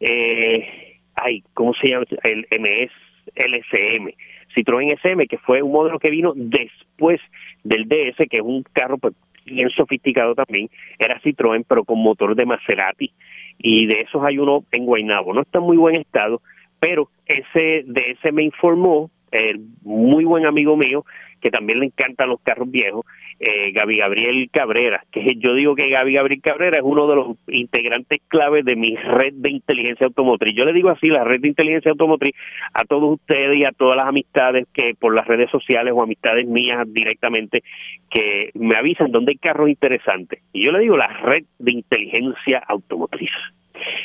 eh, 0.00 0.98
ay, 1.14 1.42
¿cómo 1.54 1.74
se 1.74 1.88
llama? 1.88 2.04
El 2.22 2.46
MS 2.50 2.92
LSM, 3.36 4.12
Citroën 4.54 4.98
SM, 5.00 5.26
que 5.26 5.38
fue 5.38 5.62
un 5.62 5.72
modelo 5.72 5.98
que 5.98 6.10
vino 6.10 6.32
después 6.36 7.20
del 7.62 7.88
DS, 7.88 8.16
que 8.28 8.38
es 8.38 8.42
un 8.42 8.62
carro 8.72 8.98
pues, 8.98 9.14
bien 9.44 9.70
sofisticado 9.70 10.34
también, 10.34 10.68
era 10.98 11.20
Citroën, 11.20 11.64
pero 11.68 11.84
con 11.84 11.98
motor 11.98 12.34
de 12.34 12.46
Maserati, 12.46 13.12
y 13.58 13.86
de 13.86 14.02
esos 14.02 14.22
hay 14.24 14.38
uno 14.38 14.64
en 14.72 14.84
Guaynabo, 14.84 15.32
no 15.32 15.42
está 15.42 15.58
en 15.58 15.64
muy 15.64 15.76
buen 15.76 15.96
estado, 15.96 16.40
pero 16.80 17.08
ese 17.26 17.84
DS 17.86 18.32
me 18.32 18.42
informó 18.42 19.10
eh, 19.32 19.58
muy 19.82 20.24
buen 20.24 20.46
amigo 20.46 20.76
mío, 20.76 21.04
que 21.44 21.50
también 21.50 21.78
le 21.78 21.86
encantan 21.86 22.30
los 22.30 22.40
carros 22.40 22.70
viejos, 22.70 23.04
eh, 23.38 23.70
Gaby 23.72 23.98
Gabriel 23.98 24.48
Cabrera, 24.50 25.04
que 25.12 25.34
yo 25.36 25.52
digo 25.52 25.74
que 25.74 25.90
Gaby 25.90 26.14
Gabriel 26.14 26.40
Cabrera 26.40 26.78
es 26.78 26.82
uno 26.82 27.06
de 27.06 27.16
los 27.16 27.36
integrantes 27.48 28.22
claves 28.28 28.64
de 28.64 28.76
mi 28.76 28.96
red 28.96 29.34
de 29.34 29.50
inteligencia 29.50 30.06
automotriz. 30.06 30.56
Yo 30.56 30.64
le 30.64 30.72
digo 30.72 30.88
así, 30.88 31.08
la 31.08 31.22
red 31.22 31.42
de 31.42 31.48
inteligencia 31.48 31.90
automotriz, 31.90 32.34
a 32.72 32.84
todos 32.84 33.20
ustedes 33.20 33.58
y 33.58 33.64
a 33.66 33.72
todas 33.72 33.94
las 33.94 34.06
amistades 34.06 34.66
que 34.72 34.94
por 34.98 35.14
las 35.14 35.26
redes 35.26 35.50
sociales 35.50 35.92
o 35.94 36.02
amistades 36.02 36.46
mías 36.46 36.90
directamente, 36.90 37.62
que 38.08 38.50
me 38.54 38.76
avisan 38.76 39.12
dónde 39.12 39.32
hay 39.32 39.38
carros 39.38 39.68
interesantes. 39.68 40.42
Y 40.54 40.64
yo 40.64 40.72
le 40.72 40.78
digo 40.78 40.96
la 40.96 41.08
red 41.08 41.44
de 41.58 41.72
inteligencia 41.72 42.62
automotriz. 42.66 43.32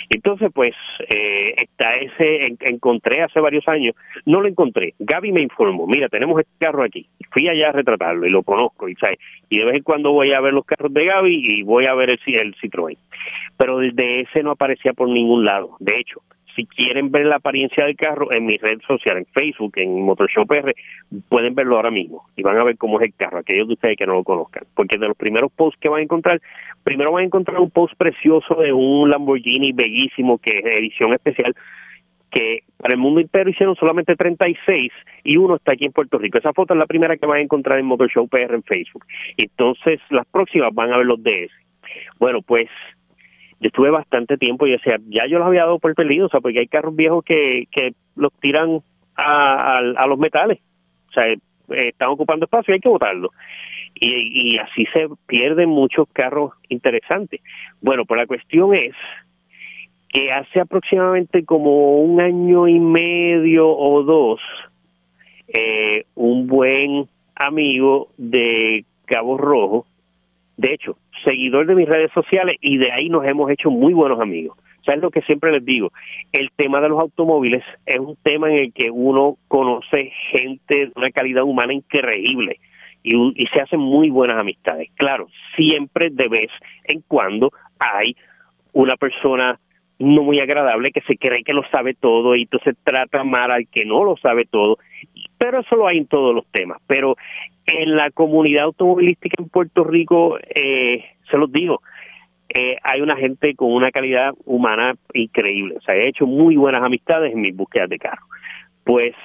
Entonces, 0.09 0.49
pues, 0.53 0.73
eh, 1.09 1.53
está 1.57 1.95
ese, 1.95 2.55
encontré 2.61 3.21
hace 3.21 3.39
varios 3.39 3.67
años, 3.67 3.95
no 4.25 4.41
lo 4.41 4.47
encontré. 4.47 4.93
Gaby 4.99 5.31
me 5.31 5.41
informó, 5.41 5.87
mira, 5.87 6.09
tenemos 6.09 6.39
este 6.39 6.51
carro 6.59 6.83
aquí. 6.83 7.07
Fui 7.31 7.47
allá 7.47 7.69
a 7.69 7.73
retratarlo 7.73 8.25
y 8.25 8.31
lo 8.31 8.43
conozco, 8.43 8.89
y, 8.89 8.95
¿sabes? 8.95 9.19
y 9.49 9.59
de 9.59 9.65
vez 9.65 9.75
en 9.75 9.83
cuando 9.83 10.11
voy 10.11 10.33
a 10.33 10.41
ver 10.41 10.53
los 10.53 10.65
carros 10.65 10.93
de 10.93 11.05
Gaby 11.05 11.47
y 11.49 11.63
voy 11.63 11.85
a 11.85 11.93
ver 11.93 12.09
el, 12.09 12.19
el 12.25 12.55
Citroën. 12.55 12.97
Pero 13.57 13.81
el 13.81 13.95
DS 13.95 14.43
no 14.43 14.51
aparecía 14.51 14.93
por 14.93 15.09
ningún 15.09 15.45
lado. 15.45 15.75
De 15.79 15.99
hecho, 15.99 16.21
si 16.55 16.65
quieren 16.65 17.11
ver 17.11 17.25
la 17.25 17.37
apariencia 17.37 17.85
del 17.85 17.95
carro 17.95 18.31
en 18.31 18.45
mi 18.45 18.57
red 18.57 18.79
social, 18.87 19.17
en 19.17 19.25
Facebook, 19.25 19.73
en 19.75 20.01
Motorshop 20.03 20.51
R, 20.51 20.75
pueden 21.27 21.55
verlo 21.55 21.75
ahora 21.75 21.91
mismo 21.91 22.25
y 22.35 22.43
van 22.43 22.57
a 22.57 22.63
ver 22.63 22.77
cómo 22.77 22.99
es 22.99 23.07
el 23.07 23.15
carro, 23.15 23.39
aquellos 23.39 23.67
de 23.67 23.73
ustedes 23.73 23.97
que 23.97 24.05
no 24.05 24.13
lo 24.13 24.23
conozcan. 24.23 24.63
Porque 24.75 24.97
de 24.97 25.07
los 25.07 25.17
primeros 25.17 25.51
posts 25.51 25.79
que 25.79 25.89
van 25.89 25.99
a 25.99 26.03
encontrar, 26.03 26.41
primero 26.83 27.11
van 27.11 27.23
a 27.23 27.25
encontrar 27.25 27.59
un 27.59 27.71
post 27.71 27.95
precioso 27.97 28.55
de 28.55 28.73
un 28.73 29.09
Lamborghini 29.09 29.71
bellísimo 29.71 30.37
que 30.37 30.59
es 30.59 30.65
edición 30.65 31.13
especial 31.13 31.55
que 32.31 32.63
para 32.77 32.93
el 32.93 32.99
mundo 32.99 33.19
entero 33.19 33.49
hicieron 33.49 33.75
solamente 33.75 34.15
36 34.15 34.91
y 35.23 35.37
uno 35.37 35.55
está 35.55 35.73
aquí 35.73 35.85
en 35.85 35.91
Puerto 35.91 36.17
Rico. 36.17 36.37
Esa 36.37 36.53
foto 36.53 36.73
es 36.73 36.79
la 36.79 36.85
primera 36.85 37.17
que 37.17 37.25
van 37.25 37.39
a 37.39 37.41
encontrar 37.41 37.79
en 37.79 37.85
Motorshow 37.85 38.27
PR 38.27 38.53
en 38.53 38.63
Facebook. 38.63 39.05
Entonces, 39.37 39.99
las 40.09 40.27
próximas 40.27 40.73
van 40.73 40.93
a 40.93 40.97
ver 40.97 41.05
los 41.05 41.21
DS. 41.23 41.51
Bueno, 42.19 42.41
pues 42.41 42.67
yo 43.59 43.67
estuve 43.67 43.89
bastante 43.89 44.37
tiempo 44.37 44.65
y 44.65 44.71
decía, 44.71 44.97
ya 45.07 45.25
yo 45.27 45.37
los 45.37 45.47
había 45.47 45.63
dado 45.65 45.79
por 45.79 45.93
perdido, 45.95 46.27
o 46.27 46.29
sea, 46.29 46.39
porque 46.39 46.59
hay 46.59 46.67
carros 46.67 46.95
viejos 46.95 47.23
que, 47.23 47.67
que 47.71 47.93
los 48.15 48.31
tiran 48.39 48.81
a, 49.15 49.79
a, 49.79 50.07
los 50.07 50.17
metales. 50.17 50.59
O 51.09 51.11
sea, 51.11 51.27
eh, 51.27 51.37
están 51.67 52.09
ocupando 52.09 52.45
espacio 52.45 52.73
y 52.73 52.75
hay 52.75 52.79
que 52.79 52.89
botarlo. 52.89 53.31
Y, 53.95 54.53
y 54.53 54.57
así 54.59 54.85
se 54.93 55.07
pierden 55.27 55.69
muchos 55.69 56.07
carros 56.13 56.53
interesantes. 56.69 57.41
Bueno, 57.81 58.05
pues 58.05 58.19
la 58.19 58.27
cuestión 58.27 58.73
es 58.73 58.95
que 60.09 60.31
hace 60.31 60.59
aproximadamente 60.59 61.43
como 61.45 61.99
un 61.99 62.19
año 62.19 62.67
y 62.67 62.79
medio 62.79 63.69
o 63.69 64.03
dos, 64.03 64.41
eh, 65.47 66.05
un 66.15 66.47
buen 66.47 67.07
amigo 67.35 68.09
de 68.17 68.85
Cabo 69.05 69.37
Rojo, 69.37 69.85
de 70.59 70.73
hecho, 70.73 70.97
seguidor 71.23 71.67
de 71.67 71.75
mis 71.75 71.87
redes 71.87 72.11
sociales 72.11 72.57
y 72.59 72.77
de 72.77 72.91
ahí 72.91 73.07
nos 73.07 73.25
hemos 73.25 73.49
hecho 73.49 73.71
muy 73.71 73.93
buenos 73.93 74.19
amigos. 74.19 74.57
¿Sabes 74.85 75.01
lo 75.01 75.09
que 75.09 75.21
siempre 75.21 75.53
les 75.53 75.63
digo? 75.63 75.93
El 76.33 76.51
tema 76.53 76.81
de 76.81 76.89
los 76.89 76.99
automóviles 76.99 77.63
es 77.85 77.97
un 77.97 78.17
tema 78.23 78.49
en 78.49 78.57
el 78.57 78.73
que 78.73 78.91
uno 78.91 79.37
conoce 79.47 80.11
gente 80.31 80.87
de 80.87 80.91
una 80.97 81.11
calidad 81.11 81.43
humana 81.43 81.71
increíble 81.71 82.59
y, 83.03 83.15
y 83.41 83.47
se 83.47 83.61
hacen 83.61 83.79
muy 83.79 84.09
buenas 84.09 84.37
amistades. 84.37 84.89
Claro, 84.95 85.29
siempre 85.55 86.09
de 86.11 86.27
vez 86.27 86.51
en 86.83 87.03
cuando 87.07 87.53
hay 87.79 88.17
una 88.73 88.97
persona 88.97 89.57
no 89.97 90.23
muy 90.23 90.41
agradable 90.41 90.91
que 90.91 91.01
se 91.01 91.15
cree 91.15 91.45
que 91.45 91.53
lo 91.53 91.63
sabe 91.69 91.93
todo 91.93 92.35
y 92.35 92.41
entonces 92.41 92.75
trata 92.83 93.23
mal 93.23 93.49
al 93.51 93.65
que 93.69 93.85
no 93.85 94.03
lo 94.03 94.17
sabe 94.17 94.43
todo. 94.43 94.77
Pero 95.39 95.61
eso 95.61 95.75
lo 95.75 95.87
hay 95.87 95.97
en 95.97 96.05
todos 96.05 96.35
los 96.35 96.45
temas. 96.51 96.79
Pero 96.85 97.15
en 97.65 97.95
la 97.95 98.11
comunidad 98.11 98.65
automovilística 98.65 99.41
en 99.41 99.49
Puerto 99.49 99.83
Rico, 99.83 100.37
eh, 100.53 101.05
se 101.31 101.37
los 101.37 101.51
digo, 101.51 101.81
eh, 102.49 102.77
hay 102.83 103.01
una 103.01 103.15
gente 103.15 103.55
con 103.55 103.71
una 103.71 103.91
calidad 103.91 104.33
humana 104.45 104.95
increíble. 105.13 105.75
O 105.77 105.81
sea, 105.81 105.95
he 105.95 106.07
hecho 106.07 106.25
muy 106.25 106.55
buenas 106.55 106.83
amistades 106.83 107.33
en 107.33 107.41
mis 107.41 107.55
búsquedas 107.55 107.89
de 107.89 107.99
carro. 107.99 108.25
Pues 108.83 109.15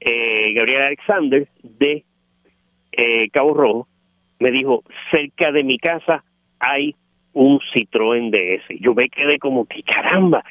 eh, 0.00 0.52
Gabriel 0.54 0.82
Alexander 0.82 1.48
de 1.62 2.04
eh, 2.92 3.28
Cabo 3.30 3.54
Rojo 3.54 3.88
me 4.40 4.50
dijo, 4.50 4.82
cerca 5.10 5.52
de 5.52 5.64
mi 5.64 5.78
casa 5.78 6.24
hay 6.58 6.94
un 7.32 7.60
Citroën 7.72 8.30
DS. 8.30 8.80
Yo 8.80 8.94
me 8.94 9.08
quedé 9.08 9.38
como 9.38 9.64
que 9.66 9.82
caramba. 9.82 10.44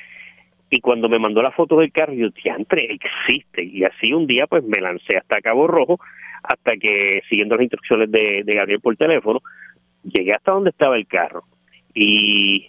Y 0.70 0.82
cuando 0.82 1.08
me 1.08 1.20
mandó 1.20 1.42
la 1.42 1.52
foto 1.52 1.80
del 1.80 1.92
carro, 1.92 2.14
yo, 2.14 2.30
diantre, 2.30 2.88
existe. 2.92 3.64
Y 3.64 3.84
así 3.84 4.14
un 4.14 4.28
día, 4.28 4.48
pues 4.48 4.64
me 4.64 4.82
lancé 4.82 5.18
hasta 5.18 5.42
Cabo 5.42 5.68
Rojo, 5.68 6.00
hasta 6.44 6.76
que, 6.76 7.22
siguiendo 7.30 7.56
las 7.56 7.64
instrucciones 7.64 8.12
de, 8.12 8.44
Gabriel 8.46 8.82
por 8.82 8.96
teléfono, 8.98 9.42
llegué 10.04 10.34
hasta 10.34 10.52
donde 10.52 10.72
estaba 10.72 10.98
el 10.98 11.08
carro. 11.08 11.44
Y 11.94 12.68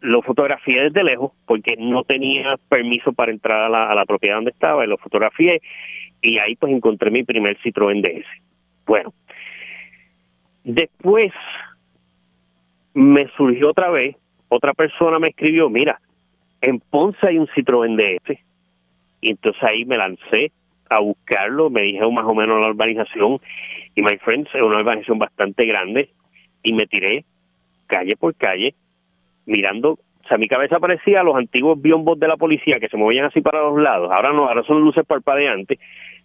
lo 0.00 0.22
fotografié 0.22 0.84
desde 0.84 1.04
lejos, 1.04 1.32
porque 1.46 1.76
no 1.78 2.02
tenía 2.02 2.56
permiso 2.68 3.12
para 3.12 3.30
entrar 3.30 3.62
a 3.62 3.68
la, 3.68 3.90
a 3.90 3.94
la 3.94 4.04
propiedad 4.04 4.36
donde 4.36 4.50
estaba, 4.50 4.84
y 4.84 4.88
lo 4.88 4.98
fotografié, 4.98 5.60
y 6.20 6.38
ahí 6.38 6.56
pues 6.56 6.72
encontré 6.72 7.10
mi 7.10 7.22
primer 7.22 7.56
Citroën 7.58 8.02
DS. 8.02 8.26
Bueno, 8.84 9.12
después 10.64 11.32
me 12.94 13.28
surgió 13.36 13.70
otra 13.70 13.90
vez, 13.90 14.16
otra 14.48 14.74
persona 14.74 15.18
me 15.18 15.28
escribió, 15.28 15.70
mira, 15.70 16.00
en 16.60 16.80
Ponce 16.80 17.26
hay 17.26 17.38
un 17.38 17.46
Citroën 17.48 17.96
DS. 17.96 18.38
Y 19.20 19.30
entonces 19.30 19.62
ahí 19.62 19.84
me 19.84 19.96
lancé 19.96 20.52
a 20.88 21.00
buscarlo, 21.00 21.70
me 21.70 21.82
dije 21.82 22.00
más 22.10 22.24
o 22.24 22.34
menos 22.34 22.60
la 22.60 22.68
urbanización, 22.68 23.40
y 23.94 24.02
my 24.02 24.16
friends, 24.18 24.48
es 24.54 24.62
una 24.62 24.78
urbanización 24.78 25.18
bastante 25.18 25.66
grande, 25.66 26.10
y 26.62 26.72
me 26.72 26.86
tiré 26.86 27.24
calle 27.86 28.16
por 28.16 28.34
calle, 28.34 28.74
mirando, 29.46 29.92
o 29.92 30.28
sea, 30.28 30.38
mi 30.38 30.46
cabeza 30.46 30.78
parecía 30.78 31.22
los 31.22 31.36
antiguos 31.36 31.80
biombos 31.80 32.18
de 32.18 32.28
la 32.28 32.36
policía 32.36 32.78
que 32.80 32.88
se 32.88 32.96
movían 32.96 33.26
así 33.26 33.40
para 33.40 33.60
los 33.62 33.80
lados, 33.80 34.10
ahora 34.12 34.32
no, 34.32 34.46
ahora 34.46 34.62
son 34.62 34.80
luces 34.80 35.04
parpadeantes, 35.06 35.78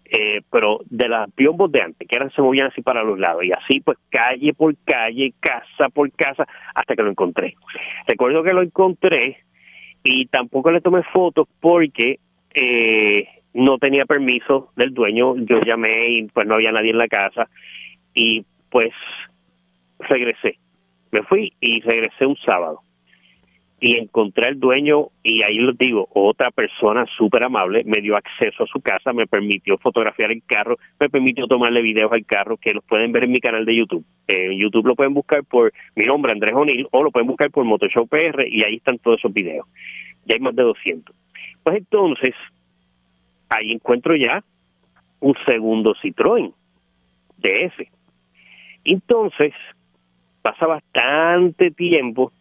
eh, 0.06 0.42
pero 0.52 0.82
de 0.90 1.08
las 1.08 1.34
biombos 1.36 1.72
de 1.72 1.82
antes, 1.82 2.08
que 2.08 2.16
eran 2.16 2.32
se 2.32 2.42
movían 2.42 2.68
así 2.68 2.82
para 2.82 3.04
los 3.04 3.18
lados, 3.18 3.44
y 3.44 3.52
así 3.52 3.80
pues 3.80 3.98
calle 4.10 4.54
por 4.54 4.76
calle, 4.86 5.34
casa 5.40 5.90
por 5.90 6.12
casa, 6.12 6.48
hasta 6.76 6.96
que 6.96 7.04
lo 7.04 7.10
encontré. 7.10 7.56
Recuerdo 8.08 8.44
que 8.44 8.54
lo 8.54 8.62
encontré 8.62 9.38
y 10.04 10.26
tampoco 10.28 10.72
le 10.72 10.82
tomé 10.82 11.04
fotos 11.04 11.48
porque 11.60 12.20
eh, 12.54 13.28
no 13.54 13.78
tenía 13.78 14.06
permiso 14.06 14.72
del 14.76 14.94
dueño, 14.94 15.36
yo 15.38 15.62
llamé 15.62 16.10
y 16.10 16.24
pues 16.24 16.48
no 16.48 16.56
había 16.56 16.72
nadie 16.72 16.92
en 16.92 16.98
la 16.98 17.08
casa 17.08 17.48
y 18.14 18.46
pues 18.70 18.92
regresé. 20.00 20.58
Me 21.12 21.24
fui 21.24 21.54
y 21.60 21.82
regresé 21.82 22.26
un 22.26 22.36
sábado 22.38 22.82
y 23.84 23.98
encontré 23.98 24.48
al 24.48 24.62
dueño 24.62 25.10
y 25.24 25.44
ahí 25.44 25.58
les 25.58 25.78
digo, 25.78 26.08
otra 26.14 26.52
persona 26.52 27.06
súper 27.18 27.44
amable 27.44 27.84
me 27.84 28.00
dio 28.00 28.16
acceso 28.16 28.64
a 28.64 28.68
su 28.68 28.80
casa, 28.80 29.12
me 29.12 29.28
permitió 29.28 29.78
fotografiar 29.78 30.32
el 30.32 30.42
carro, 30.42 30.78
me 30.98 31.10
permitió 31.10 31.48
tomarle 31.48 31.82
videos 31.82 32.10
al 32.14 32.26
carro 32.26 32.56
que 32.56 32.74
los 32.74 32.82
pueden 32.86 33.12
ver 33.12 33.26
en 33.26 33.34
mi 33.34 33.42
canal 33.42 33.66
de 33.66 33.76
YouTube. 33.76 34.06
en 34.30 34.58
YouTube 34.58 34.88
lo 34.88 34.96
pueden 34.96 35.14
buscar 35.14 35.44
por 35.44 35.74
mi 35.98 36.06
nombre, 36.06 36.32
Andrés 36.32 36.54
O'Neill, 36.56 36.88
o 36.92 37.04
lo 37.04 37.12
pueden 37.12 37.28
buscar 37.28 37.52
por 37.52 37.66
Motorshow 37.66 38.08
PR 38.08 38.48
y 38.48 38.64
ahí 38.64 38.76
están 38.76 39.00
todos 39.00 39.20
esos 39.20 39.34
videos. 39.34 39.68
Ya 40.24 40.36
hay 40.36 40.40
más 40.40 40.56
de 40.56 40.64
200. 40.64 41.14
Pues 41.62 41.76
entonces, 41.76 42.34
ahí 43.50 43.74
encuentro 43.74 44.16
ya 44.16 44.46
un 45.20 45.36
segundo 45.46 45.94
Citroën 46.02 46.54
de 47.36 47.66
ese. 47.66 47.90
Entonces, 48.86 49.52
pasa 50.42 50.68
bastante 50.68 51.70
tiempo 51.72 52.32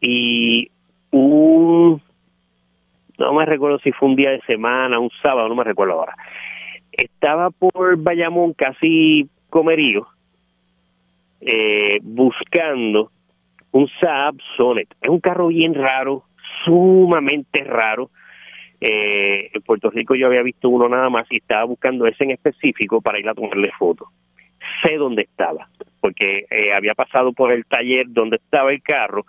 y 0.00 0.70
un, 1.10 2.00
no 3.18 3.34
me 3.34 3.46
recuerdo 3.46 3.78
si 3.80 3.92
fue 3.92 4.08
un 4.08 4.16
día 4.16 4.30
de 4.30 4.40
semana, 4.42 4.98
un 4.98 5.10
sábado, 5.22 5.48
no 5.48 5.54
me 5.54 5.64
recuerdo 5.64 5.94
ahora, 5.94 6.14
estaba 6.92 7.50
por 7.50 7.96
Bayamón 7.96 8.52
casi 8.52 9.28
comerío, 9.50 10.06
eh, 11.40 11.98
buscando 12.02 13.10
un 13.72 13.88
Saab 14.00 14.36
Sonet. 14.56 14.88
Es 15.00 15.08
un 15.08 15.20
carro 15.20 15.48
bien 15.48 15.74
raro, 15.74 16.24
sumamente 16.64 17.64
raro. 17.64 18.10
Eh, 18.80 19.50
en 19.52 19.62
Puerto 19.62 19.90
Rico 19.90 20.14
yo 20.14 20.26
había 20.26 20.42
visto 20.42 20.68
uno 20.68 20.88
nada 20.88 21.10
más 21.10 21.26
y 21.30 21.38
estaba 21.38 21.64
buscando 21.64 22.06
ese 22.06 22.24
en 22.24 22.30
específico 22.32 23.00
para 23.00 23.18
ir 23.18 23.28
a 23.28 23.34
tomarle 23.34 23.72
foto. 23.78 24.06
Sé 24.82 24.96
dónde 24.96 25.22
estaba, 25.22 25.68
porque 26.00 26.46
eh, 26.50 26.72
había 26.72 26.94
pasado 26.94 27.32
por 27.32 27.52
el 27.52 27.64
taller 27.66 28.06
donde 28.08 28.36
estaba 28.36 28.72
el 28.72 28.82
carro 28.82 29.24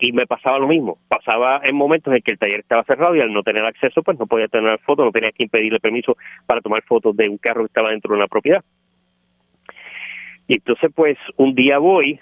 y 0.00 0.12
me 0.12 0.26
pasaba 0.26 0.58
lo 0.58 0.66
mismo. 0.66 0.98
Pasaba 1.08 1.60
en 1.62 1.76
momentos 1.76 2.12
en 2.14 2.22
que 2.22 2.32
el 2.32 2.38
taller 2.38 2.60
estaba 2.60 2.84
cerrado 2.84 3.14
y 3.14 3.20
al 3.20 3.32
no 3.32 3.42
tener 3.42 3.64
acceso, 3.64 4.02
pues 4.02 4.18
no 4.18 4.26
podía 4.26 4.48
tener 4.48 4.78
fotos, 4.80 5.04
no 5.04 5.12
tenía 5.12 5.30
que 5.30 5.44
impedirle 5.44 5.78
permiso 5.78 6.16
para 6.46 6.60
tomar 6.60 6.82
fotos 6.82 7.14
de 7.16 7.28
un 7.28 7.36
carro 7.36 7.62
que 7.62 7.66
estaba 7.66 7.90
dentro 7.90 8.12
de 8.12 8.18
una 8.18 8.26
propiedad. 8.26 8.64
Y 10.48 10.54
entonces, 10.54 10.90
pues, 10.94 11.18
un 11.36 11.54
día 11.54 11.78
voy 11.78 12.18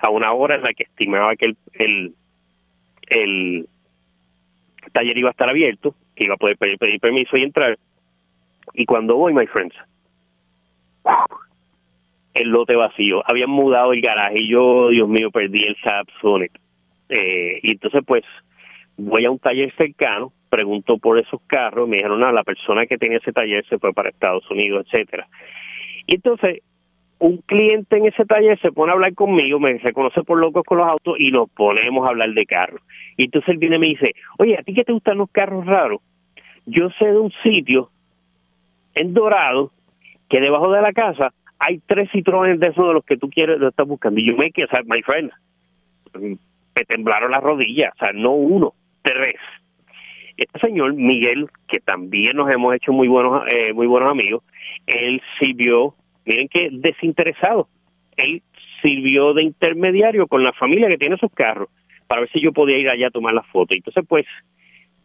a 0.00 0.10
una 0.10 0.32
hora 0.32 0.54
en 0.54 0.62
la 0.62 0.72
que 0.72 0.84
estimaba 0.84 1.36
que 1.36 1.46
el, 1.46 1.56
el, 1.72 2.14
el 3.08 3.68
taller 4.92 5.18
iba 5.18 5.28
a 5.28 5.32
estar 5.32 5.48
abierto, 5.48 5.94
que 6.14 6.24
iba 6.24 6.34
a 6.34 6.38
poder 6.38 6.56
pedir, 6.56 6.78
pedir 6.78 7.00
permiso 7.00 7.36
y 7.36 7.42
entrar. 7.42 7.76
Y 8.74 8.86
cuando 8.86 9.16
voy, 9.16 9.34
my 9.34 9.46
friends, 9.46 9.74
el 12.34 12.48
lote 12.48 12.76
vacío. 12.76 13.22
Habían 13.26 13.50
mudado 13.50 13.92
el 13.92 14.00
garaje 14.00 14.40
y 14.40 14.50
yo, 14.50 14.88
Dios 14.88 15.08
mío, 15.08 15.30
perdí 15.30 15.64
el 15.64 15.76
Saab 15.82 16.06
eh, 17.08 17.60
y 17.62 17.72
entonces, 17.72 18.02
pues, 18.06 18.24
voy 18.96 19.24
a 19.24 19.30
un 19.30 19.38
taller 19.38 19.72
cercano, 19.76 20.32
pregunto 20.50 20.98
por 20.98 21.18
esos 21.18 21.40
carros, 21.46 21.88
me 21.88 21.96
dijeron, 21.96 22.20
no, 22.20 22.32
la 22.32 22.44
persona 22.44 22.86
que 22.86 22.98
tenía 22.98 23.18
ese 23.18 23.32
taller 23.32 23.64
se 23.66 23.78
fue 23.78 23.92
para 23.92 24.10
Estados 24.10 24.48
Unidos, 24.50 24.86
etcétera. 24.86 25.28
Y 26.06 26.16
entonces, 26.16 26.62
un 27.20 27.38
cliente 27.38 27.96
en 27.96 28.06
ese 28.06 28.24
taller 28.24 28.58
se 28.60 28.72
pone 28.72 28.92
a 28.92 28.94
hablar 28.94 29.14
conmigo, 29.14 29.58
me 29.58 29.76
reconoce 29.78 30.22
por 30.22 30.38
locos 30.38 30.64
con 30.64 30.78
los 30.78 30.86
autos 30.86 31.16
y 31.18 31.30
nos 31.30 31.50
ponemos 31.50 32.06
a 32.06 32.10
hablar 32.10 32.30
de 32.30 32.46
carros. 32.46 32.80
Y 33.16 33.24
entonces 33.24 33.48
él 33.50 33.58
viene 33.58 33.76
y 33.76 33.80
me 33.80 33.86
dice, 33.88 34.14
oye, 34.38 34.56
¿a 34.58 34.62
ti 34.62 34.74
qué 34.74 34.84
te 34.84 34.92
gustan 34.92 35.18
los 35.18 35.30
carros 35.30 35.66
raros? 35.66 36.00
Yo 36.66 36.90
sé 36.98 37.06
de 37.06 37.18
un 37.18 37.32
sitio 37.42 37.90
en 38.94 39.14
Dorado 39.14 39.72
que 40.28 40.40
debajo 40.40 40.70
de 40.70 40.82
la 40.82 40.92
casa 40.92 41.32
hay 41.58 41.80
tres 41.86 42.08
citrones 42.12 42.60
de 42.60 42.68
esos 42.68 42.86
de 42.86 42.94
los 42.94 43.04
que 43.04 43.16
tú 43.16 43.28
quieres, 43.28 43.58
lo 43.58 43.68
estás 43.68 43.86
buscando. 43.86 44.20
Y 44.20 44.28
yo 44.28 44.36
me 44.36 44.52
quedé, 44.52 44.66
o 44.66 44.84
my 44.84 45.02
friend, 45.02 45.32
me 46.78 46.84
temblaron 46.84 47.32
las 47.32 47.42
rodillas, 47.42 47.92
o 47.94 48.04
sea, 48.04 48.12
no 48.12 48.32
uno, 48.32 48.72
tres. 49.02 49.36
Este 50.36 50.60
señor, 50.60 50.94
Miguel, 50.94 51.48
que 51.66 51.80
también 51.80 52.36
nos 52.36 52.48
hemos 52.50 52.74
hecho 52.74 52.92
muy 52.92 53.08
buenos, 53.08 53.42
eh, 53.50 53.72
muy 53.72 53.88
buenos 53.88 54.10
amigos, 54.10 54.44
él 54.86 55.20
sirvió, 55.40 55.94
miren 56.24 56.48
que 56.48 56.68
desinteresado, 56.70 57.68
él 58.16 58.42
sirvió 58.80 59.34
de 59.34 59.42
intermediario 59.42 60.28
con 60.28 60.44
la 60.44 60.52
familia 60.52 60.88
que 60.88 60.98
tiene 60.98 61.16
sus 61.16 61.32
carros, 61.32 61.68
para 62.06 62.20
ver 62.20 62.30
si 62.30 62.40
yo 62.40 62.52
podía 62.52 62.78
ir 62.78 62.88
allá 62.88 63.08
a 63.08 63.10
tomar 63.10 63.34
las 63.34 63.46
fotos. 63.48 63.76
Entonces, 63.76 64.04
pues, 64.08 64.26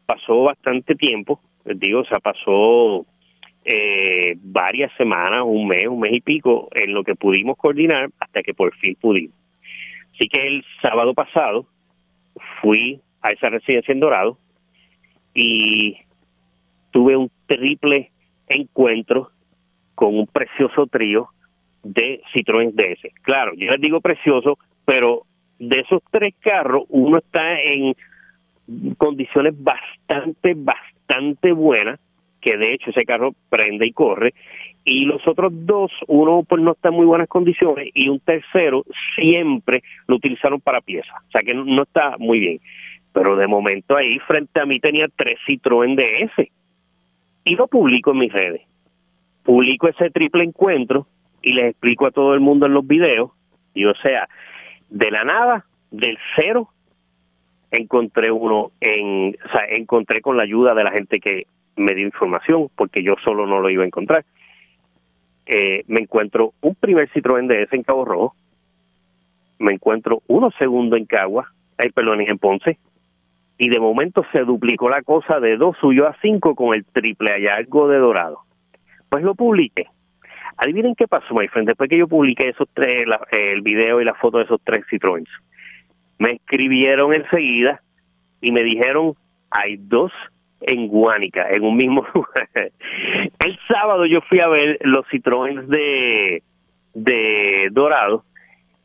pasó 0.06 0.44
bastante 0.44 0.94
tiempo, 0.94 1.42
digo, 1.66 2.02
o 2.02 2.06
sea, 2.06 2.20
pasó 2.20 3.06
eh, 3.66 4.36
varias 4.38 4.92
semanas, 4.98 5.42
un 5.44 5.68
mes, 5.68 5.88
un 5.88 6.00
mes 6.00 6.14
y 6.14 6.22
pico, 6.22 6.70
en 6.76 6.94
lo 6.94 7.04
que 7.04 7.16
pudimos 7.16 7.58
coordinar 7.58 8.10
hasta 8.20 8.44
que 8.44 8.54
por 8.54 8.76
fin 8.76 8.96
pudimos. 9.02 9.43
Así 10.14 10.28
que 10.30 10.48
el 10.48 10.66
sábado 10.82 11.14
pasado 11.14 11.66
fui 12.62 13.02
a 13.22 13.32
esa 13.32 13.50
residencia 13.50 13.92
en 13.92 14.00
Dorado 14.00 14.38
y 15.34 15.98
tuve 16.92 17.18
un 17.18 17.32
triple 17.48 18.12
encuentro 18.48 19.32
con 19.96 20.18
un 20.18 20.28
precioso 20.28 20.86
trío 20.88 21.30
de 21.84 22.22
Citroën 22.34 22.74
DS. 22.74 23.14
Claro, 23.24 23.54
yo 23.56 23.72
les 23.72 23.82
digo 23.82 24.02
precioso, 24.02 24.58
pero 24.86 25.24
de 25.60 25.80
esos 25.80 26.02
tres 26.12 26.34
carros, 26.40 26.84
uno 26.90 27.18
está 27.18 27.60
en 27.60 27.96
condiciones 28.98 29.54
bastante, 29.62 30.54
bastante 30.56 31.52
buenas, 31.52 32.00
que 32.44 32.58
de 32.58 32.74
hecho 32.74 32.90
ese 32.90 33.06
carro 33.06 33.34
prende 33.50 33.88
y 33.88 33.94
corre, 33.94 34.34
y 34.84 35.06
los 35.06 35.26
otros 35.28 35.52
dos, 35.54 35.92
uno 36.08 36.44
pues 36.48 36.62
no 36.62 36.74
está 36.74 36.90
en 36.90 36.96
muy 36.96 37.06
buenas 37.06 37.30
condiciones 37.30 37.90
y 37.94 38.10
un 38.10 38.20
tercero 38.20 38.84
siempre 39.16 39.82
lo 40.08 40.18
utilizaron 40.18 40.60
para 40.60 40.82
piezas, 40.82 41.16
o 41.28 41.32
sea 41.32 41.42
que 41.42 41.54
no, 41.54 41.84
está 41.84 42.18
muy 42.20 42.40
bien. 42.40 42.60
Pero 43.14 43.38
de 43.38 43.48
momento 43.48 43.96
ahí 43.96 44.20
frente 44.20 44.60
a 44.60 44.66
mí 44.66 44.80
tenía 44.80 45.08
tres 45.16 45.40
Citroën 45.48 45.96
DS 45.96 46.50
y 47.46 47.56
lo 47.56 47.68
publico 47.68 48.12
en 48.12 48.18
mis 48.18 48.34
redes. 48.34 48.62
Publico 49.44 49.88
ese 49.88 50.10
triple 50.10 50.44
encuentro 50.44 51.08
y 51.42 51.54
les 51.54 51.72
explico 51.72 52.08
a 52.08 52.12
todo 52.12 52.34
el 52.34 52.40
mundo 52.40 52.66
en 52.66 52.74
los 52.74 52.86
videos, 52.86 53.32
y 53.74 53.86
o 53.86 53.96
sea, 53.96 54.28
de 54.90 55.12
la 55.12 55.24
nada, 55.24 55.66
del 55.92 56.18
cero, 56.36 56.70
encontré 57.72 58.32
uno 58.32 58.72
en, 58.80 59.36
o 59.46 59.52
sea, 59.52 59.66
encontré 59.70 60.22
con 60.22 60.38
la 60.38 60.44
ayuda 60.44 60.74
de 60.74 60.84
la 60.84 60.92
gente 60.92 61.20
que 61.20 61.48
me 61.76 61.94
dio 61.94 62.06
información, 62.06 62.70
porque 62.76 63.04
yo 63.04 63.16
solo 63.24 63.46
no 63.46 63.60
lo 63.60 63.70
iba 63.70 63.84
a 63.84 63.88
encontrar. 63.88 64.26
Eh, 65.46 65.84
me 65.88 66.02
encuentro 66.02 66.54
un 66.62 66.76
primer 66.76 67.10
Citroën 67.12 67.48
DS 67.48 67.74
en 67.74 67.84
Cabo 67.84 68.06
Rojo, 68.06 68.36
me 69.60 69.74
encuentro 69.74 70.22
uno 70.28 70.52
segundo 70.58 70.96
en 70.96 71.06
Cagua, 71.06 71.52
hay 71.78 71.90
perdón, 71.90 72.22
en 72.22 72.38
Ponce, 72.38 72.78
y 73.58 73.70
de 73.70 73.80
momento 73.80 74.26
se 74.32 74.40
duplicó 74.40 74.90
la 74.90 75.02
cosa 75.02 75.40
de 75.40 75.58
dos 75.58 75.78
suyo 75.80 76.08
a 76.08 76.16
cinco 76.22 76.56
con 76.56 76.74
el 76.74 76.86
triple 76.86 77.32
hallazgo 77.32 77.88
de 77.88 77.98
Dorado. 77.98 78.40
Pues 79.10 79.24
lo 79.24 79.36
publiqué. 79.36 79.88
Adivinen 80.58 80.96
qué 80.96 81.08
pasó, 81.08 81.34
my 81.34 81.48
friend, 81.48 81.68
después 81.68 81.90
que 81.90 81.98
yo 81.98 82.08
publiqué 82.08 82.50
esos 82.50 82.68
tres, 82.74 83.06
el 83.32 83.62
video 83.62 84.02
y 84.02 84.06
la 84.06 84.14
foto 84.14 84.38
de 84.38 84.46
esos 84.46 84.62
tres 84.64 84.86
Citroën. 84.90 85.28
Me 86.20 86.34
escribieron 86.34 87.14
enseguida 87.14 87.82
y 88.42 88.52
me 88.52 88.64
dijeron, 88.64 89.14
hay 89.50 89.78
dos 89.78 90.12
en 90.66 90.88
Guánica, 90.88 91.48
en 91.50 91.64
un 91.64 91.76
mismo 91.76 92.06
lugar. 92.14 92.50
El 92.54 93.60
sábado 93.68 94.06
yo 94.06 94.22
fui 94.22 94.40
a 94.40 94.48
ver 94.48 94.80
los 94.82 95.06
Citroën 95.08 95.66
de, 95.68 96.44
de 96.94 97.70
Dorado 97.72 98.24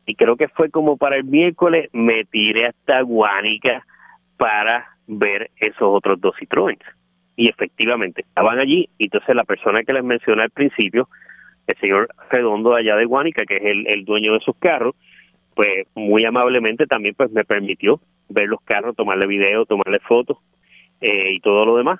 y 0.05 0.15
creo 0.15 0.35
que 0.35 0.47
fue 0.47 0.69
como 0.69 0.97
para 0.97 1.17
el 1.17 1.23
miércoles 1.23 1.89
me 1.93 2.25
tiré 2.25 2.67
hasta 2.67 3.01
Guánica 3.01 3.85
para 4.37 4.87
ver 5.07 5.51
esos 5.57 5.83
otros 5.83 6.19
dos 6.19 6.35
Citroën. 6.39 6.77
Y 7.35 7.49
efectivamente 7.49 8.21
estaban 8.21 8.59
allí 8.59 8.89
entonces 8.99 9.35
la 9.35 9.45
persona 9.45 9.83
que 9.83 9.93
les 9.93 10.03
mencioné 10.03 10.43
al 10.43 10.49
principio, 10.49 11.07
el 11.67 11.77
señor 11.77 12.09
Redondo 12.29 12.75
allá 12.75 12.95
de 12.95 13.05
Guánica, 13.05 13.45
que 13.45 13.57
es 13.57 13.63
el, 13.63 13.87
el 13.87 14.03
dueño 14.03 14.33
de 14.33 14.39
esos 14.39 14.55
carros, 14.57 14.95
pues 15.55 15.87
muy 15.95 16.25
amablemente 16.25 16.85
también 16.85 17.15
pues 17.15 17.31
me 17.31 17.45
permitió 17.45 17.99
ver 18.27 18.47
los 18.47 18.61
carros, 18.61 18.95
tomarle 18.95 19.27
video, 19.27 19.65
tomarle 19.65 19.99
fotos 19.99 20.37
eh, 21.01 21.33
y 21.33 21.39
todo 21.39 21.65
lo 21.65 21.77
demás. 21.77 21.99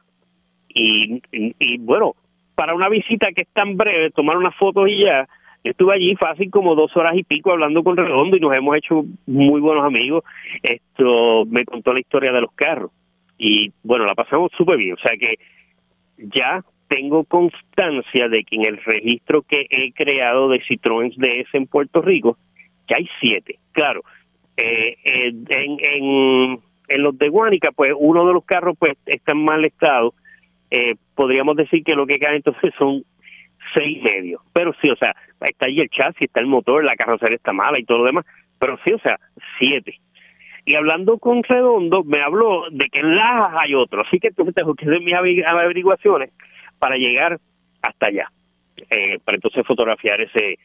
Y, 0.70 1.22
y, 1.32 1.78
bueno, 1.80 2.16
para 2.56 2.76
una 2.76 2.90
visita 2.90 3.32
que 3.32 3.42
es 3.42 3.48
tan 3.50 3.76
breve, 3.76 4.12
tomar 4.12 4.38
unas 4.38 4.56
fotos 4.56 4.88
y 4.90 5.04
ya, 5.04 5.28
yo 5.64 5.72
estuve 5.72 5.96
allí 5.96 6.16
fácil 6.16 6.50
como 6.52 6.76
dos 6.76 6.96
horas 6.96 7.16
y 7.18 7.24
pico 7.24 7.52
hablando 7.52 7.84
con 7.84 7.98
Redondo 7.98 8.38
y 8.38 8.40
nos 8.40 8.54
hemos 8.54 8.78
hecho 8.78 9.04
muy 9.26 9.60
buenos 9.60 9.84
amigos. 9.84 10.24
Esto 10.62 11.46
me 11.46 11.66
contó 11.66 11.94
la 11.94 12.00
historia 12.00 12.32
de 12.32 12.42
los 12.42 12.52
carros 12.54 12.92
y 13.38 13.72
bueno, 13.84 14.06
la 14.06 14.16
pasamos 14.16 14.52
súper 14.58 14.78
bien. 14.78 14.94
O 14.94 14.98
sea 14.98 15.18
que 15.18 15.36
ya 16.18 16.64
tengo 16.88 17.24
constancia 17.24 18.28
de 18.30 18.44
que 18.44 18.56
en 18.56 18.66
el 18.66 18.78
registro 18.78 19.42
que 19.42 19.66
he 19.70 19.92
creado 19.92 20.50
de 20.50 20.62
Citroën 20.62 21.14
DS 21.16 21.54
en 21.54 21.68
Puerto 21.68 22.02
Rico, 22.02 22.38
que 22.88 22.96
hay 22.96 23.10
siete. 23.22 23.60
Claro, 23.72 24.02
eh, 24.58 24.98
eh, 25.04 25.34
en, 25.50 25.78
en 25.82 26.60
en 26.90 27.04
los 27.04 27.18
de 27.18 27.30
Guánica, 27.30 27.72
pues 27.72 27.94
uno 27.98 28.26
de 28.26 28.34
los 28.34 28.44
carros 28.44 28.76
pues 28.78 28.98
está 29.06 29.32
en 29.32 29.46
mal 29.46 29.64
estado. 29.64 30.14
Eh, 30.72 30.96
podríamos 31.16 31.56
decir 31.56 31.84
que 31.84 31.96
lo 31.96 32.06
que 32.06 32.20
cae 32.20 32.36
entonces 32.36 32.74
son 32.78 33.04
seis 33.74 33.98
y 34.00 34.02
medio. 34.02 34.42
Pero 34.54 34.74
sí, 34.82 34.90
o 34.90 34.96
sea, 34.96 35.16
está 35.42 35.68
ahí 35.68 35.80
el 35.80 35.90
chasis, 35.90 36.22
está 36.22 36.40
el 36.40 36.48
motor, 36.48 36.84
la 36.84 36.96
carrocería 36.96 37.36
está 37.36 37.54
mala 37.54 37.80
y 37.80 37.86
todo 37.86 38.00
lo 38.00 38.06
demás. 38.06 38.26
Pero 38.60 38.78
sí, 38.84 38.92
o 38.92 39.00
sea, 39.00 39.20
siete. 39.58 40.00
Y 40.66 40.76
hablando 40.76 41.18
con 41.18 41.44
Redondo, 41.44 42.04
me 42.04 42.22
habló 42.22 42.70
de 42.70 42.90
que 42.90 43.00
en 43.00 43.16
Lajas 43.16 43.56
hay 43.60 43.74
otro. 43.74 44.02
Así 44.02 44.20
que 44.20 44.28
entonces 44.28 44.56
tengo 44.56 44.76
que 44.76 44.86
hacer 44.86 45.02
mis 45.02 45.14
averiguaciones 45.14 46.32
para 46.78 46.98
llegar 46.98 47.40
hasta 47.82 48.08
allá. 48.08 48.32
Eh, 48.90 49.20
para 49.24 49.36
entonces 49.36 49.66
fotografiar 49.66 50.22
ese 50.22 50.58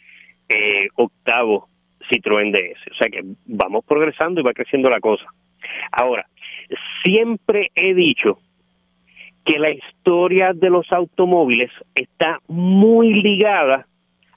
eh, 0.49 0.89
octavo 0.97 1.69
Citroën 2.11 2.53
DS. 2.53 2.93
O 2.93 2.95
sea 2.95 3.09
que 3.09 3.23
vamos 3.47 3.85
progresando 3.87 4.41
y 4.41 4.45
va 4.45 4.53
creciendo 4.53 4.91
la 4.91 5.01
cosa. 5.01 5.27
Ahora, 5.93 6.27
siempre 7.03 7.71
he 7.75 7.95
dicho 7.95 8.39
que 9.45 9.59
la 9.59 9.71
historia 9.71 10.53
de 10.55 10.71
los 10.71 10.91
automóviles 10.91 11.71
está 11.95 12.41
muy 12.49 13.13
ligada 13.15 13.87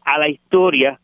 a 0.04 0.18
la 0.18 0.30
historia 0.30 1.00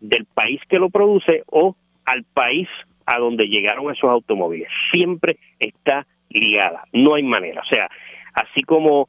del 0.00 0.24
país 0.26 0.60
que 0.68 0.78
lo 0.78 0.90
produce 0.90 1.44
o 1.46 1.76
al 2.04 2.24
país 2.24 2.68
a 3.06 3.18
donde 3.18 3.46
llegaron 3.46 3.90
esos 3.90 4.10
automóviles. 4.10 4.68
Siempre 4.92 5.38
está 5.60 6.06
ligada, 6.28 6.84
no 6.92 7.14
hay 7.14 7.22
manera. 7.22 7.62
O 7.62 7.66
sea, 7.66 7.88
así 8.34 8.62
como 8.62 9.08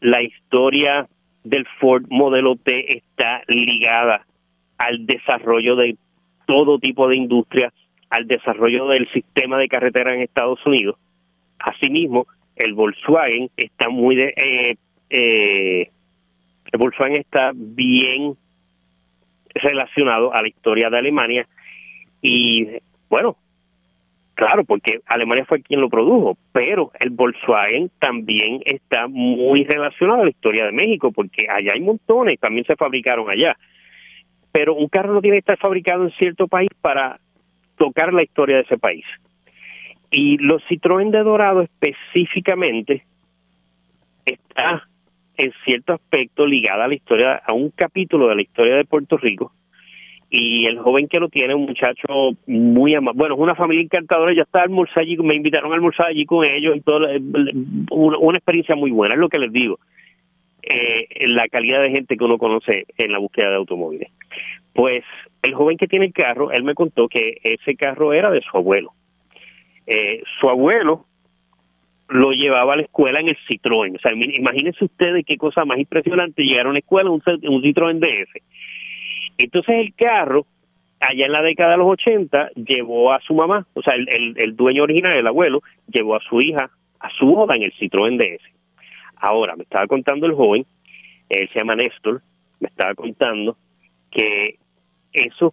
la 0.00 0.22
historia 0.22 1.08
del 1.44 1.66
Ford 1.80 2.04
modelo 2.10 2.56
T 2.56 2.96
está 2.96 3.42
ligada 3.46 4.26
al 4.78 5.06
desarrollo 5.06 5.76
de 5.76 5.96
todo 6.46 6.78
tipo 6.78 7.08
de 7.08 7.16
industria, 7.16 7.72
al 8.10 8.26
desarrollo 8.26 8.88
del 8.88 9.08
sistema 9.12 9.58
de 9.58 9.68
carretera 9.68 10.14
en 10.14 10.20
Estados 10.20 10.64
Unidos. 10.66 10.96
Asimismo, 11.58 12.26
el 12.56 12.74
Volkswagen 12.74 13.50
está 13.56 13.88
muy 13.88 14.16
de, 14.16 14.34
eh, 14.36 14.76
eh, 15.10 15.90
el 16.72 16.78
Volkswagen 16.78 17.16
está 17.16 17.52
bien 17.54 18.36
relacionado 19.54 20.32
a 20.32 20.42
la 20.42 20.48
historia 20.48 20.90
de 20.90 20.98
Alemania 20.98 21.46
y 22.20 22.66
bueno, 23.08 23.36
claro, 24.34 24.64
porque 24.64 25.00
Alemania 25.06 25.44
fue 25.44 25.62
quien 25.62 25.80
lo 25.80 25.88
produjo, 25.88 26.36
pero 26.52 26.90
el 26.98 27.10
Volkswagen 27.10 27.90
también 27.98 28.60
está 28.64 29.06
muy 29.08 29.64
relacionado 29.64 30.22
a 30.22 30.24
la 30.24 30.30
historia 30.30 30.66
de 30.66 30.72
México, 30.72 31.12
porque 31.12 31.46
allá 31.48 31.72
hay 31.74 31.80
montones, 31.80 32.40
también 32.40 32.64
se 32.66 32.76
fabricaron 32.76 33.30
allá. 33.30 33.56
Pero 34.52 34.74
un 34.74 34.88
carro 34.88 35.12
no 35.12 35.20
tiene 35.20 35.36
que 35.36 35.40
estar 35.40 35.58
fabricado 35.58 36.04
en 36.04 36.10
cierto 36.12 36.48
país 36.48 36.70
para 36.80 37.20
tocar 37.76 38.12
la 38.12 38.22
historia 38.22 38.56
de 38.56 38.62
ese 38.62 38.78
país. 38.78 39.04
Y 40.10 40.38
los 40.38 40.62
Citroën 40.64 41.10
de 41.10 41.22
Dorado 41.22 41.62
específicamente 41.62 43.04
está 44.24 44.86
en 45.36 45.52
cierto 45.64 45.92
aspecto 45.92 46.46
ligada 46.46 46.84
a 46.84 46.88
la 46.88 46.94
historia, 46.94 47.42
a 47.44 47.52
un 47.52 47.70
capítulo 47.70 48.28
de 48.28 48.36
la 48.36 48.42
historia 48.42 48.76
de 48.76 48.84
Puerto 48.84 49.16
Rico. 49.16 49.52
Y 50.28 50.66
el 50.66 50.78
joven 50.78 51.06
que 51.06 51.20
lo 51.20 51.28
tiene, 51.28 51.54
un 51.54 51.66
muchacho 51.66 52.30
muy 52.46 52.94
amable, 52.94 53.18
bueno, 53.18 53.34
es 53.36 53.40
una 53.40 53.54
familia 53.54 53.82
encantadora, 53.82 54.34
ya 54.34 54.42
está 54.42 54.62
almorzar 54.62 55.02
allí, 55.02 55.16
me 55.18 55.36
invitaron 55.36 55.70
a 55.70 55.76
almorzar 55.76 56.06
allí 56.06 56.26
con 56.26 56.44
ellos, 56.44 56.76
y 56.76 56.80
todo, 56.80 57.06
una, 57.90 58.38
experiencia 58.38 58.74
muy 58.74 58.90
buena, 58.90 59.14
es 59.14 59.20
lo 59.20 59.28
que 59.28 59.38
les 59.38 59.52
digo. 59.52 59.78
Eh, 60.62 61.28
la 61.28 61.46
calidad 61.46 61.80
de 61.80 61.90
gente 61.90 62.16
que 62.16 62.24
uno 62.24 62.38
conoce 62.38 62.86
en 62.98 63.12
la 63.12 63.18
búsqueda 63.18 63.50
de 63.50 63.56
automóviles. 63.56 64.10
Pues 64.72 65.04
el 65.42 65.54
joven 65.54 65.76
que 65.76 65.86
tiene 65.86 66.06
el 66.06 66.12
carro, 66.12 66.50
él 66.50 66.64
me 66.64 66.74
contó 66.74 67.08
que 67.08 67.38
ese 67.42 67.76
carro 67.76 68.12
era 68.12 68.30
de 68.30 68.40
su 68.42 68.56
abuelo. 68.56 68.92
Eh, 69.86 70.22
su 70.40 70.48
abuelo 70.48 71.06
lo 72.08 72.32
llevaba 72.32 72.74
a 72.74 72.76
la 72.76 72.82
escuela 72.82 73.20
en 73.20 73.28
el 73.28 73.36
Citroën. 73.48 73.96
O 73.96 73.98
sea, 73.98 74.12
imagínense 74.12 74.84
ustedes 74.84 75.24
qué 75.24 75.36
cosa 75.36 75.64
más 75.64 75.78
impresionante 75.78 76.42
llegar 76.42 76.66
a 76.66 76.70
una 76.70 76.78
escuela 76.78 77.10
un, 77.10 77.22
un 77.26 77.62
Citroën 77.62 77.98
DS. 77.98 78.42
Entonces 79.38 79.74
el 79.76 79.94
carro, 79.94 80.46
allá 81.00 81.26
en 81.26 81.32
la 81.32 81.42
década 81.42 81.72
de 81.72 81.78
los 81.78 81.88
80, 81.88 82.50
llevó 82.54 83.12
a 83.12 83.20
su 83.20 83.34
mamá, 83.34 83.66
o 83.74 83.82
sea, 83.82 83.94
el, 83.94 84.34
el, 84.36 84.56
dueño 84.56 84.84
original, 84.84 85.16
el 85.16 85.26
abuelo, 85.26 85.62
llevó 85.88 86.16
a 86.16 86.20
su 86.20 86.40
hija 86.40 86.70
a 87.00 87.10
su 87.10 87.26
boda 87.26 87.56
en 87.56 87.64
el 87.64 87.72
Citroën 87.74 88.16
DS. 88.16 88.42
Ahora, 89.16 89.56
me 89.56 89.64
estaba 89.64 89.86
contando 89.86 90.26
el 90.26 90.32
joven, 90.32 90.64
él 91.28 91.48
se 91.52 91.58
llama 91.58 91.76
Néstor, 91.76 92.22
me 92.60 92.68
estaba 92.68 92.94
contando 92.94 93.56
que 94.10 94.58
esos 95.16 95.52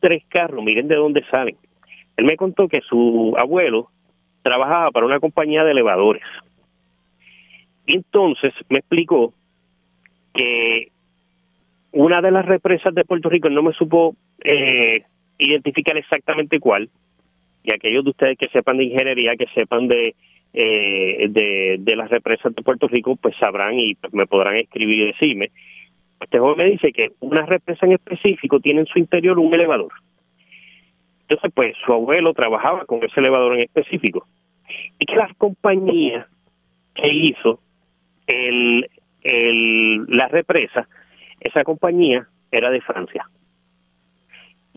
tres 0.00 0.22
carros, 0.28 0.62
miren 0.62 0.88
de 0.88 0.96
dónde 0.96 1.24
salen. 1.30 1.56
Él 2.16 2.24
me 2.24 2.36
contó 2.36 2.68
que 2.68 2.80
su 2.82 3.34
abuelo 3.38 3.88
trabajaba 4.42 4.90
para 4.90 5.06
una 5.06 5.20
compañía 5.20 5.64
de 5.64 5.72
elevadores. 5.72 6.22
Y 7.86 7.96
entonces 7.96 8.52
me 8.68 8.78
explicó 8.78 9.32
que 10.34 10.88
una 11.92 12.20
de 12.20 12.30
las 12.30 12.44
represas 12.44 12.94
de 12.94 13.04
Puerto 13.04 13.28
Rico, 13.28 13.48
no 13.48 13.62
me 13.62 13.72
supo 13.72 14.16
eh, 14.42 15.02
identificar 15.38 15.96
exactamente 15.96 16.58
cuál, 16.60 16.88
y 17.62 17.72
aquellos 17.72 18.04
de 18.04 18.10
ustedes 18.10 18.38
que 18.38 18.48
sepan 18.48 18.76
de 18.76 18.84
ingeniería, 18.84 19.36
que 19.36 19.46
sepan 19.54 19.88
de, 19.88 20.14
eh, 20.52 21.26
de, 21.30 21.76
de 21.78 21.96
las 21.96 22.10
represas 22.10 22.54
de 22.54 22.62
Puerto 22.62 22.88
Rico, 22.88 23.16
pues 23.16 23.34
sabrán 23.38 23.78
y 23.78 23.96
me 24.12 24.26
podrán 24.26 24.56
escribir 24.56 24.98
y 24.98 25.06
decirme. 25.06 25.50
Este 26.20 26.38
joven 26.38 26.58
me 26.58 26.70
dice 26.70 26.92
que 26.92 27.12
una 27.20 27.44
represa 27.44 27.86
en 27.86 27.92
específico 27.92 28.60
tiene 28.60 28.80
en 28.80 28.86
su 28.86 28.98
interior 28.98 29.38
un 29.38 29.54
elevador. 29.54 29.92
Entonces, 31.22 31.52
pues 31.54 31.74
su 31.84 31.92
abuelo 31.92 32.34
trabajaba 32.34 32.84
con 32.84 33.02
ese 33.02 33.20
elevador 33.20 33.54
en 33.54 33.62
específico. 33.62 34.26
Y 34.98 35.06
que 35.06 35.16
la 35.16 35.32
compañía 35.36 36.28
que 36.94 37.08
hizo 37.08 37.60
el, 38.26 38.88
el, 39.22 40.04
la 40.06 40.28
represa, 40.28 40.88
esa 41.40 41.64
compañía 41.64 42.28
era 42.50 42.70
de 42.70 42.80
Francia. 42.80 43.28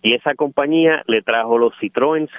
Y 0.02 0.14
esa 0.14 0.36
compañía 0.36 1.04
le 1.08 1.22
trajo 1.22 1.58
los 1.58 1.74
Citroën 1.80 2.30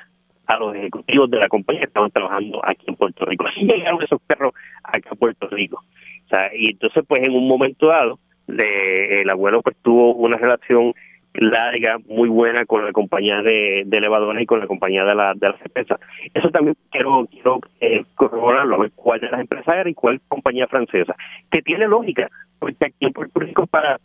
a 0.47 0.57
los 0.57 0.75
ejecutivos 0.75 1.31
de 1.31 1.39
la 1.39 1.49
compañía 1.49 1.83
que 1.83 1.89
estaban 1.89 2.11
trabajando 2.11 2.61
aquí 2.65 2.87
en 2.89 2.97
Puerto 2.97 3.27
Rico. 3.27 3.47
Así 3.47 3.61
llegaron 3.61 4.03
esos 4.03 4.21
perros 4.23 4.55
acá 4.83 5.11
a 5.13 5.15
Puerto 5.15 5.49
Rico. 5.49 5.83
O 6.25 6.29
sea, 6.29 6.51
y 6.55 6.71
entonces, 6.71 7.05
pues 7.07 7.23
en 7.23 7.33
un 7.33 7.47
momento 7.47 7.89
dado, 7.89 8.19
el 8.49 9.29
abuelo 9.31 9.63
pues 9.63 9.77
tuvo 9.83 10.15
una 10.15 10.37
relación 10.37 10.95
larga, 11.35 11.99
muy 12.09 12.29
buena 12.29 12.67
con 12.67 12.85
la 12.85 12.93
compañía 12.93 13.43
de, 13.43 13.83
elevadores 13.83 14.43
y 14.43 14.47
con 14.47 14.61
la 14.61 14.67
compañía 14.67 15.05
de 15.05 15.15
la, 15.15 15.35
de 15.35 15.49
las 15.49 15.61
empresas. 15.61 16.01
Eso 16.35 16.51
también 16.51 16.77
quiero, 16.91 17.27
quiero 17.31 17.61
eh, 17.81 18.05
corroborarlo, 18.15 18.77
a 18.77 18.79
ver 18.81 18.93
cuál 18.95 19.21
de 19.21 19.31
las 19.31 19.41
empresas 19.41 19.75
era 19.75 19.91
y 19.91 19.95
cuál 19.95 20.21
compañía 20.29 20.67
francesa, 20.67 21.15
que 21.51 21.63
tiene 21.63 21.87
lógica, 21.87 22.29
porque 22.59 22.87
aquí 22.87 23.07
en 23.07 23.13
Puerto 23.13 23.41
Rico 23.41 23.67
para 23.67 23.99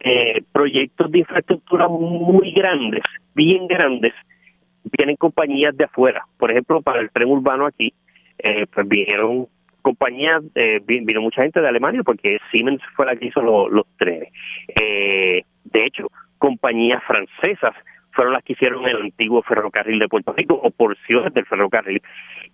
eh, 0.00 0.42
proyectos 0.52 1.10
de 1.10 1.18
infraestructura 1.20 1.88
muy 1.88 2.52
grandes, 2.52 3.02
bien 3.34 3.66
grandes, 3.66 4.12
vienen 4.96 5.16
compañías 5.16 5.76
de 5.76 5.84
afuera. 5.84 6.24
Por 6.38 6.50
ejemplo, 6.50 6.82
para 6.82 7.00
el 7.00 7.10
tren 7.10 7.28
urbano 7.28 7.66
aquí, 7.66 7.92
eh, 8.38 8.66
pues 8.72 8.86
vinieron 8.86 9.48
compañías, 9.86 10.42
eh, 10.56 10.80
vino 10.84 11.20
mucha 11.20 11.42
gente 11.42 11.60
de 11.60 11.68
Alemania 11.68 12.02
porque 12.04 12.38
Siemens 12.50 12.82
fue 12.96 13.06
la 13.06 13.14
que 13.14 13.26
hizo 13.26 13.40
los 13.40 13.86
trenes. 13.96 14.32
Eh, 14.74 15.44
de 15.62 15.84
hecho, 15.84 16.10
compañías 16.38 17.00
francesas 17.04 17.72
fueron 18.16 18.32
las 18.32 18.42
que 18.42 18.54
hicieron 18.54 18.88
el 18.88 18.96
antiguo 18.96 19.42
ferrocarril 19.42 19.98
de 19.98 20.08
Puerto 20.08 20.32
Rico 20.32 20.58
o 20.60 20.70
porciones 20.70 21.32
del 21.34 21.46
ferrocarril. 21.46 22.02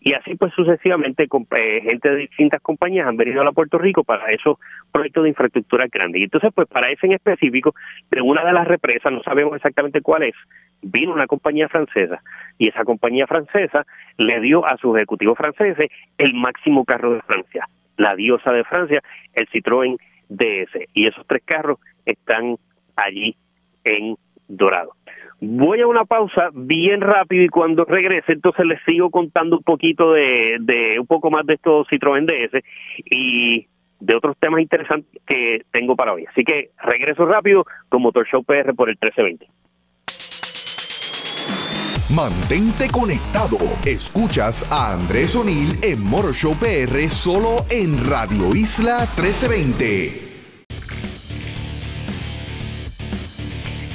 Y 0.01 0.13
así 0.15 0.35
pues 0.35 0.53
sucesivamente 0.55 1.23
eh, 1.25 1.81
gente 1.83 2.11
de 2.11 2.17
distintas 2.17 2.61
compañías 2.61 3.07
han 3.07 3.17
venido 3.17 3.41
a 3.47 3.53
Puerto 3.53 3.79
Rico 3.79 4.03
para 4.03 4.31
esos 4.33 4.59
proyectos 4.91 5.23
de 5.23 5.29
infraestructura 5.31 5.87
grandes. 5.91 6.21
Y 6.21 6.25
entonces 6.25 6.51
pues 6.55 6.69
para 6.69 6.91
ese 6.91 7.07
en 7.07 7.13
específico, 7.13 7.75
de 8.11 8.21
una 8.21 8.45
de 8.45 8.53
las 8.53 8.67
represas, 8.67 9.13
no 9.13 9.23
sabemos 9.23 9.55
exactamente 9.55 10.03
cuál 10.03 10.25
es, 10.25 10.35
vino 10.83 11.13
una 11.13 11.29
compañía 11.29 11.69
francesa 11.69 12.21
y 12.59 12.69
esa 12.69 12.85
compañía 12.85 13.27
francesa 13.27 13.87
le 14.19 14.41
dio 14.41 14.67
a 14.67 14.77
sus 14.79 14.97
ejecutivos 14.97 15.39
franceses 15.39 15.89
el 16.19 16.35
máximo 16.35 16.85
carro 16.85 17.15
de 17.15 17.23
Francia, 17.23 17.69
la 17.97 18.17
diosa 18.17 18.53
de 18.53 18.65
Francia, 18.65 19.01
el 19.35 19.49
Citroën 19.49 19.97
DS. 20.29 20.89
Y 20.95 21.07
esos 21.07 21.27
tres 21.27 21.43
carros 21.45 21.79
están 22.05 22.57
allí 22.97 23.37
en 23.85 24.17
Dorado. 24.49 24.93
Voy 25.45 25.81
a 25.81 25.89
una 25.89 26.05
pausa 26.05 26.51
bien 26.53 27.01
rápido 27.01 27.43
y 27.43 27.49
cuando 27.49 27.85
regrese 27.85 28.31
entonces 28.31 28.65
les 28.65 28.79
sigo 28.87 29.11
contando 29.11 29.57
un 29.57 29.65
poquito 29.65 30.13
de, 30.13 30.97
un 31.01 31.07
poco 31.09 31.33
más 31.33 31.45
de 31.45 31.55
estos 31.55 31.89
Citroën 31.89 32.27
DS 32.27 32.63
y 33.11 33.67
de 33.99 34.15
otros 34.15 34.37
temas 34.39 34.61
interesantes 34.61 35.21
que 35.27 35.63
tengo 35.73 35.97
para 35.97 36.13
hoy. 36.13 36.27
Así 36.31 36.45
que 36.45 36.71
regreso 36.85 37.27
rápido 37.27 37.65
con 37.89 38.03
Motor 38.03 38.25
Show 38.29 38.45
PR 38.45 38.73
por 38.73 38.89
el 38.89 38.97
1320. 39.03 39.49
Mantente 42.15 42.87
conectado. 42.93 43.59
Escuchas 43.85 44.71
a 44.71 44.93
Andrés 44.93 45.35
O'Neill 45.35 45.77
en 45.83 46.05
Motor 46.05 46.35
Show 46.35 46.55
PR 46.55 47.11
solo 47.11 47.65
en 47.69 47.99
Radio 48.09 48.55
Isla 48.55 48.99
1320. 49.17 50.32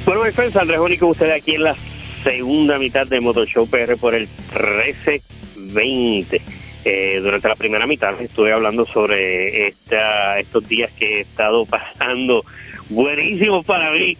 Bueno, 0.08 0.24
mi 0.24 0.32
friends, 0.32 0.56
Andrés 0.56 0.80
Único, 0.80 1.08
usted 1.08 1.30
aquí 1.32 1.56
en 1.56 1.64
la 1.64 1.76
segunda 2.24 2.80
mitad 2.80 3.06
de 3.06 3.20
Motor 3.20 3.46
Show 3.46 3.70
PR 3.70 3.98
por 4.00 4.16
el 4.16 4.30
1320. 4.54 6.42
Eh, 6.86 7.20
durante 7.22 7.50
la 7.50 7.58
primera 7.58 7.86
mitad 7.86 8.22
estuve 8.22 8.54
hablando 8.54 8.86
sobre 8.86 9.68
esta, 9.68 10.40
estos 10.40 10.66
días 10.66 10.94
que 10.94 11.18
he 11.18 11.20
estado 11.20 11.66
pasando 11.70 12.46
buenísimos 12.90 13.66
para 13.66 13.92
mí 13.92 14.16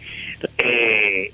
eh, 0.58 1.32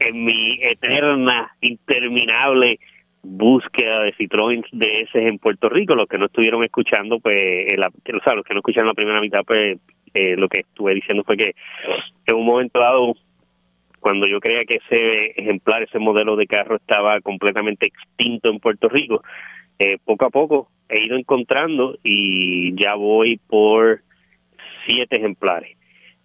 en 0.00 0.24
mi 0.24 0.58
eterna, 0.64 1.52
interminable 1.60 2.80
búsqueda 3.22 4.00
de 4.00 4.14
Citroën 4.16 4.64
DS 4.72 5.14
en 5.14 5.38
Puerto 5.38 5.68
Rico. 5.68 5.94
Los 5.94 6.08
que 6.08 6.18
no 6.18 6.26
estuvieron 6.26 6.64
escuchando, 6.64 7.20
pues, 7.20 7.78
la, 7.78 7.86
o 7.86 8.24
sea, 8.24 8.34
los 8.34 8.44
que 8.44 8.52
no 8.52 8.58
escucharon 8.58 8.88
la 8.88 8.94
primera 8.94 9.20
mitad, 9.20 9.44
pues, 9.46 9.78
eh, 10.12 10.34
lo 10.36 10.48
que 10.48 10.62
estuve 10.62 10.94
diciendo 10.94 11.22
fue 11.22 11.36
que 11.36 11.54
en 12.26 12.34
un 12.34 12.46
momento 12.46 12.80
dado 12.80 13.14
cuando 14.06 14.28
yo 14.28 14.38
creía 14.38 14.64
que 14.64 14.76
ese 14.76 15.32
ejemplar, 15.34 15.82
ese 15.82 15.98
modelo 15.98 16.36
de 16.36 16.46
carro 16.46 16.76
estaba 16.76 17.20
completamente 17.22 17.88
extinto 17.88 18.50
en 18.50 18.60
Puerto 18.60 18.88
Rico, 18.88 19.24
eh, 19.80 19.98
poco 20.04 20.26
a 20.26 20.30
poco 20.30 20.68
he 20.88 21.06
ido 21.06 21.16
encontrando 21.16 21.98
y 22.04 22.72
ya 22.80 22.94
voy 22.94 23.40
por 23.48 24.02
siete 24.86 25.16
ejemplares. 25.16 25.76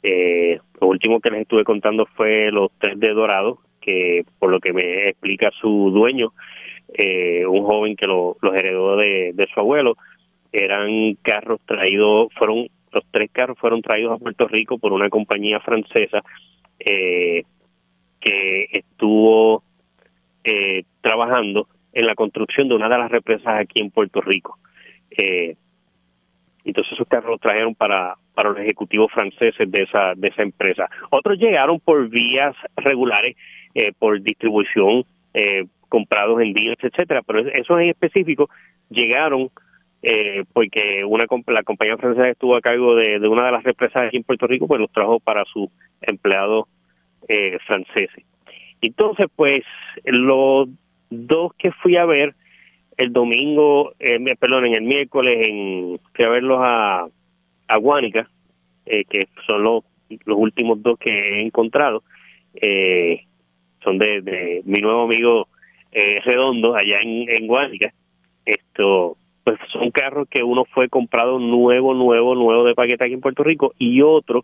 Eh, 0.04 0.60
lo 0.80 0.89
último 0.89 1.20
que 1.22 1.32
les 1.32 1.41
estuve 1.41 1.63
contando 1.63 2.06
fue 2.15 2.52
los 2.52 2.70
tres 2.78 3.00
de 3.00 3.15
Dorado, 3.15 3.58
que 3.82 4.26
por 4.38 4.52
lo 4.52 4.60
que 4.60 4.74
me 4.74 5.10
explica 5.10 5.50
su 5.60 5.89
dueño, 5.89 6.34
eh, 6.94 7.48
un 7.48 7.63
joven 7.63 7.96
que 7.96 8.06
los 8.06 8.36
heredó 8.54 8.96
de, 8.96 9.32
de 9.34 9.48
su 9.52 9.60
abuelo, 9.60 9.98
eran 10.54 11.15
carros 11.24 11.60
traídos, 11.65 12.32
fueron 12.38 12.67
los 12.91 13.04
tres 13.10 13.32
carros 13.32 13.58
fueron 13.58 13.82
traídos 13.82 14.13
a 14.13 14.24
Puerto 14.24 14.48
Rico 14.48 14.78
por 14.78 14.94
una 14.94 15.10
compañía 15.10 15.60
francesa 15.62 16.22
eh, 16.86 17.44
que 18.21 18.67
estuvo 18.71 19.63
eh, 20.43 20.84
trabajando 21.01 21.67
en 21.93 22.05
la 22.05 22.15
construcción 22.15 22.69
de 22.69 22.75
una 22.75 22.88
de 22.88 22.97
las 22.97 23.12
represas 23.12 23.60
aquí 23.60 23.81
en 23.81 23.91
Puerto 23.91 24.21
Rico. 24.21 24.57
Eh, 25.10 25.55
entonces 26.63 26.93
esos 26.93 27.07
carros 27.07 27.31
los 27.31 27.41
trajeron 27.41 27.75
para, 27.75 28.15
para 28.34 28.49
los 28.49 28.60
ejecutivos 28.60 29.12
franceses 29.12 29.69
de 29.69 29.84
esa, 29.84 30.13
de 30.15 30.27
esa 30.27 30.43
empresa. 30.43 30.89
Otros 31.10 31.38
llegaron 31.39 31.79
por 31.79 32.07
vías 32.07 32.55
regulares, 32.77 33.36
eh, 33.73 33.91
por 33.97 34.21
distribución, 34.21 35.05
eh, 35.34 35.65
comprados 35.89 36.41
en 36.41 36.53
días, 36.53 36.77
etcétera, 36.79 37.21
pero 37.25 37.39
esos 37.39 37.79
en 37.79 37.89
específico 37.89 38.49
llegaron 38.89 39.49
eh, 40.03 40.45
porque 40.53 41.03
una 41.05 41.25
la 41.47 41.63
compañía 41.63 41.97
francesa 41.97 42.29
estuvo 42.29 42.55
a 42.55 42.62
cargo 42.62 42.95
de, 42.95 43.19
de 43.19 43.27
una 43.27 43.45
de 43.45 43.51
las 43.51 43.63
represas 43.63 44.03
aquí 44.03 44.17
en 44.17 44.23
Puerto 44.23 44.47
Rico, 44.47 44.67
pues 44.67 44.79
los 44.79 44.91
trajo 44.91 45.19
para 45.19 45.43
sus 45.45 45.69
empleados 46.01 46.65
eh, 47.32 47.58
franceses. 47.65 48.26
Entonces, 48.82 49.28
pues, 49.36 49.63
los 50.04 50.67
dos 51.10 51.54
que 51.56 51.72
fui 51.72 51.96
a 51.96 52.06
ver 52.06 52.36
el 52.98 53.13
domingo, 53.13 53.94
eh, 54.00 54.20
perdón, 54.38 54.65
en 54.65 54.76
el 54.76 54.82
miércoles, 54.82 55.48
en, 55.48 56.00
fui 56.13 56.26
a 56.26 56.30
verlos 56.30 56.60
a, 56.62 57.08
a 57.67 57.78
Guánica, 57.78 58.30
eh, 58.86 59.06
que 59.06 59.30
son 59.48 59.63
los, 59.63 59.84
los 60.26 60.38
últimos 60.38 60.82
dos 60.84 61.00
que 61.00 61.10
he 61.10 61.41
encontrado, 61.41 62.04
eh, 62.56 63.24
son 63.84 63.98
de, 63.98 64.22
de 64.22 64.62
mi 64.65 64.82
nuevo 64.82 65.04
amigo 65.04 65.48
eh, 65.91 66.20
Redondo, 66.26 66.76
allá 66.76 67.00
en, 67.02 67.30
en 67.30 67.48
Guánica. 67.48 67.94
Esto, 68.46 69.15
pues 69.44 69.58
son 69.72 69.91
carros 69.91 70.28
que 70.28 70.44
uno 70.44 70.65
fue 70.65 70.89
comprado 70.89 71.39
nuevo, 71.39 71.94
nuevo, 71.94 72.36
nuevo 72.36 72.65
de 72.65 72.76
paquete 72.76 73.06
aquí 73.06 73.13
en 73.13 73.22
Puerto 73.22 73.44
Rico 73.44 73.74
y 73.78 74.02
otro 74.02 74.44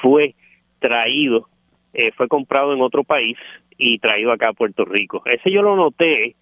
fue 0.00 0.34
traído 0.78 1.48
eh, 1.92 2.12
fue 2.12 2.28
comprado 2.28 2.72
en 2.72 2.80
otro 2.80 3.04
país 3.04 3.36
y 3.76 3.98
traído 3.98 4.32
acá 4.32 4.48
a 4.48 4.54
Puerto 4.54 4.84
Rico. 4.84 5.22
Ese 5.26 5.50
yo 5.50 5.62
lo 5.62 5.76
noté 5.76 6.34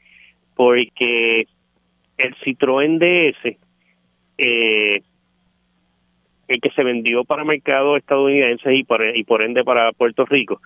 porque 0.54 1.46
el 2.18 2.34
Citroën 2.36 2.98
DS, 2.98 3.56
eh, 4.38 5.02
el 6.48 6.60
que 6.60 6.70
se 6.70 6.84
vendió 6.84 7.24
para 7.24 7.44
mercado 7.44 7.96
estadounidense 7.96 8.74
y 8.74 8.84
por, 8.84 9.04
y 9.16 9.24
por 9.24 9.42
ende 9.42 9.64
para 9.64 9.92
Puerto 9.92 10.26
Rico, 10.26 10.60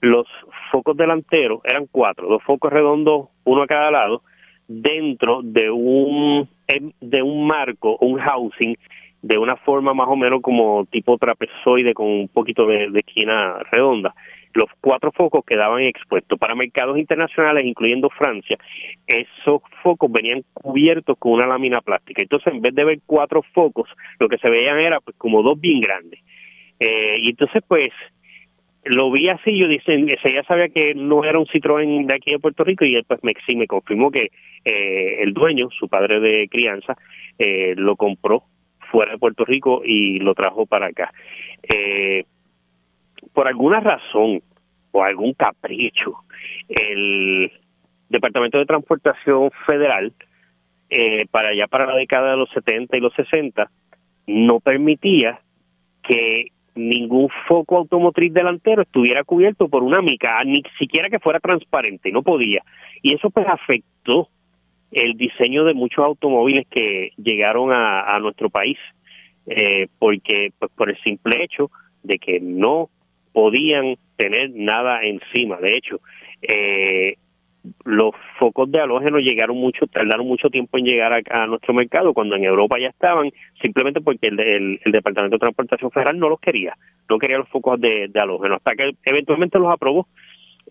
los 0.00 0.26
focos 0.70 0.96
delanteros 0.96 1.60
eran 1.64 1.86
cuatro, 1.90 2.28
dos 2.28 2.42
focos 2.42 2.72
redondos, 2.72 3.28
uno 3.44 3.62
a 3.62 3.66
cada 3.66 3.90
lado, 3.90 4.22
dentro 4.68 5.40
de 5.42 5.70
un 5.70 6.48
de 7.00 7.22
un 7.22 7.46
marco, 7.46 7.98
un 8.00 8.18
housing 8.18 8.76
de 9.24 9.38
una 9.38 9.56
forma 9.56 9.94
más 9.94 10.06
o 10.08 10.16
menos 10.16 10.42
como 10.42 10.84
tipo 10.84 11.16
trapezoide 11.16 11.94
con 11.94 12.06
un 12.06 12.28
poquito 12.28 12.66
de, 12.66 12.90
esquina 12.94 13.58
redonda. 13.70 14.14
Los 14.52 14.68
cuatro 14.82 15.12
focos 15.12 15.42
quedaban 15.46 15.80
expuestos 15.80 16.38
para 16.38 16.54
mercados 16.54 16.98
internacionales, 16.98 17.64
incluyendo 17.64 18.10
Francia. 18.10 18.58
Esos 19.06 19.62
focos 19.82 20.12
venían 20.12 20.44
cubiertos 20.52 21.16
con 21.18 21.32
una 21.32 21.46
lámina 21.46 21.80
plástica. 21.80 22.20
Entonces, 22.20 22.52
en 22.52 22.60
vez 22.60 22.74
de 22.74 22.84
ver 22.84 22.98
cuatro 23.06 23.42
focos, 23.54 23.88
lo 24.20 24.28
que 24.28 24.36
se 24.36 24.50
veían 24.50 24.78
era 24.78 25.00
pues 25.00 25.16
como 25.16 25.42
dos 25.42 25.58
bien 25.58 25.80
grandes. 25.80 26.20
Eh, 26.78 27.16
y 27.22 27.30
entonces, 27.30 27.62
pues, 27.66 27.92
lo 28.84 29.10
vi 29.10 29.30
así, 29.30 29.56
yo 29.56 29.68
dije, 29.68 29.94
ese 29.94 30.34
ya 30.34 30.42
sabía 30.42 30.68
que 30.68 30.94
no 30.94 31.24
era 31.24 31.38
un 31.38 31.46
Citroën 31.46 32.04
de 32.04 32.14
aquí 32.14 32.30
de 32.30 32.38
Puerto 32.38 32.62
Rico 32.62 32.84
y 32.84 32.94
él 32.94 33.04
pues 33.08 33.24
me, 33.24 33.32
sí 33.46 33.66
confirmó 33.66 34.10
que 34.10 34.28
eh, 34.66 35.22
el 35.22 35.32
dueño, 35.32 35.70
su 35.70 35.88
padre 35.88 36.20
de 36.20 36.46
crianza, 36.50 36.94
eh, 37.38 37.72
lo 37.78 37.96
compró 37.96 38.44
fuera 38.90 39.12
de 39.12 39.18
Puerto 39.18 39.44
Rico 39.44 39.82
y 39.84 40.18
lo 40.18 40.34
trajo 40.34 40.66
para 40.66 40.86
acá. 40.86 41.12
Eh, 41.62 42.24
por 43.32 43.48
alguna 43.48 43.80
razón 43.80 44.42
o 44.92 45.02
algún 45.02 45.34
capricho, 45.34 46.18
el 46.68 47.50
Departamento 48.08 48.58
de 48.58 48.66
Transportación 48.66 49.50
Federal, 49.66 50.12
eh, 50.90 51.26
para 51.30 51.48
allá 51.48 51.66
para 51.66 51.86
la 51.86 51.96
década 51.96 52.32
de 52.32 52.36
los 52.36 52.50
70 52.50 52.96
y 52.96 53.00
los 53.00 53.12
60, 53.14 53.70
no 54.26 54.60
permitía 54.60 55.40
que 56.02 56.48
ningún 56.74 57.28
foco 57.48 57.78
automotriz 57.78 58.32
delantero 58.32 58.82
estuviera 58.82 59.24
cubierto 59.24 59.68
por 59.68 59.82
una 59.82 60.02
mica, 60.02 60.42
ni 60.44 60.62
siquiera 60.78 61.08
que 61.08 61.18
fuera 61.18 61.40
transparente, 61.40 62.10
no 62.12 62.22
podía. 62.22 62.62
Y 63.02 63.14
eso 63.14 63.30
pues 63.30 63.46
afectó 63.48 64.28
el 64.94 65.16
diseño 65.16 65.64
de 65.64 65.74
muchos 65.74 66.04
automóviles 66.04 66.66
que 66.70 67.10
llegaron 67.16 67.70
a, 67.72 68.18
nuestro 68.20 68.48
país, 68.48 68.78
eh, 69.46 69.88
porque 69.98 70.52
pues 70.58 70.70
por 70.72 70.88
el 70.88 70.96
simple 71.02 71.42
hecho 71.42 71.70
de 72.02 72.18
que 72.18 72.40
no 72.40 72.88
podían 73.32 73.96
tener 74.16 74.50
nada 74.54 75.02
encima. 75.02 75.56
De 75.56 75.76
hecho, 75.76 76.00
eh, 76.42 77.16
los 77.84 78.14
focos 78.38 78.70
de 78.70 78.80
halógeno 78.80 79.18
llegaron 79.18 79.56
mucho, 79.56 79.86
tardaron 79.88 80.28
mucho 80.28 80.48
tiempo 80.48 80.78
en 80.78 80.84
llegar 80.84 81.22
a, 81.28 81.46
nuestro 81.46 81.74
mercado, 81.74 82.14
cuando 82.14 82.36
en 82.36 82.44
Europa 82.44 82.78
ya 82.78 82.88
estaban, 82.88 83.32
simplemente 83.60 84.00
porque 84.00 84.28
el, 84.28 84.38
el, 84.84 84.92
Departamento 84.92 85.36
de 85.36 85.40
Transportación 85.40 85.90
Federal 85.90 86.18
no 86.18 86.28
los 86.28 86.38
quería, 86.38 86.76
no 87.08 87.18
quería 87.18 87.38
los 87.38 87.48
focos 87.48 87.80
de, 87.80 88.08
de 88.08 88.20
halógeno, 88.20 88.54
hasta 88.54 88.76
que 88.76 88.92
eventualmente 89.04 89.58
los 89.58 89.72
aprobó. 89.72 90.06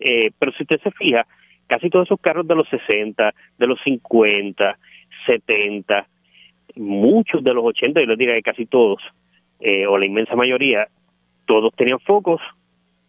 Eh, 0.00 0.30
pero 0.38 0.52
si 0.52 0.62
usted 0.62 0.80
se 0.82 0.90
fija, 0.92 1.26
casi 1.66 1.90
todos 1.90 2.06
esos 2.06 2.20
carros 2.20 2.46
de 2.46 2.54
los 2.54 2.68
60, 2.68 3.34
de 3.58 3.66
los 3.66 3.80
50, 3.82 4.78
70, 5.26 6.06
muchos 6.76 7.42
de 7.42 7.54
los 7.54 7.64
80, 7.64 8.00
yo 8.00 8.06
les 8.06 8.18
diría 8.18 8.34
que 8.34 8.42
casi 8.42 8.66
todos, 8.66 9.02
eh, 9.60 9.86
o 9.86 9.98
la 9.98 10.06
inmensa 10.06 10.36
mayoría, 10.36 10.88
todos 11.46 11.72
tenían 11.74 12.00
focos 12.00 12.40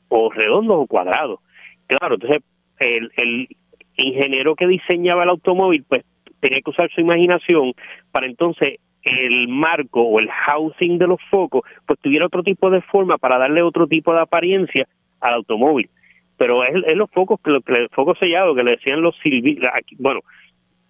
o 0.10 0.32
redondos 0.32 0.78
o 0.78 0.88
cuadrados. 0.88 1.40
Claro, 1.88 2.16
entonces 2.16 2.42
el, 2.80 3.12
el 3.18 3.48
ingeniero 3.96 4.56
que 4.56 4.68
diseñaba 4.68 5.24
el 5.24 5.30
automóvil, 5.30 5.84
pues 5.88 6.04
tenía 6.40 6.62
que 6.62 6.70
usar 6.70 6.90
su 6.92 7.02
imaginación 7.02 7.74
para 8.12 8.26
entonces 8.26 8.80
el 9.04 9.48
marco 9.48 10.02
o 10.02 10.20
el 10.20 10.30
housing 10.30 10.98
de 10.98 11.08
los 11.08 11.20
focos, 11.30 11.62
pues 11.86 12.00
tuviera 12.00 12.26
otro 12.26 12.44
tipo 12.44 12.70
de 12.70 12.82
forma 12.82 13.18
para 13.18 13.38
darle 13.38 13.62
otro 13.62 13.88
tipo 13.88 14.14
de 14.14 14.22
apariencia 14.22 14.88
al 15.20 15.36
automóvil. 15.36 15.90
Pero 16.38 16.64
es, 16.64 16.96
los 16.96 17.10
focos, 17.12 17.40
que, 17.42 17.52
el 17.52 17.90
foco 17.90 18.16
sellado 18.16 18.56
que 18.56 18.64
le 18.64 18.72
decían 18.72 19.02
los 19.02 19.16
silvín, 19.24 19.60
bueno, 20.00 20.22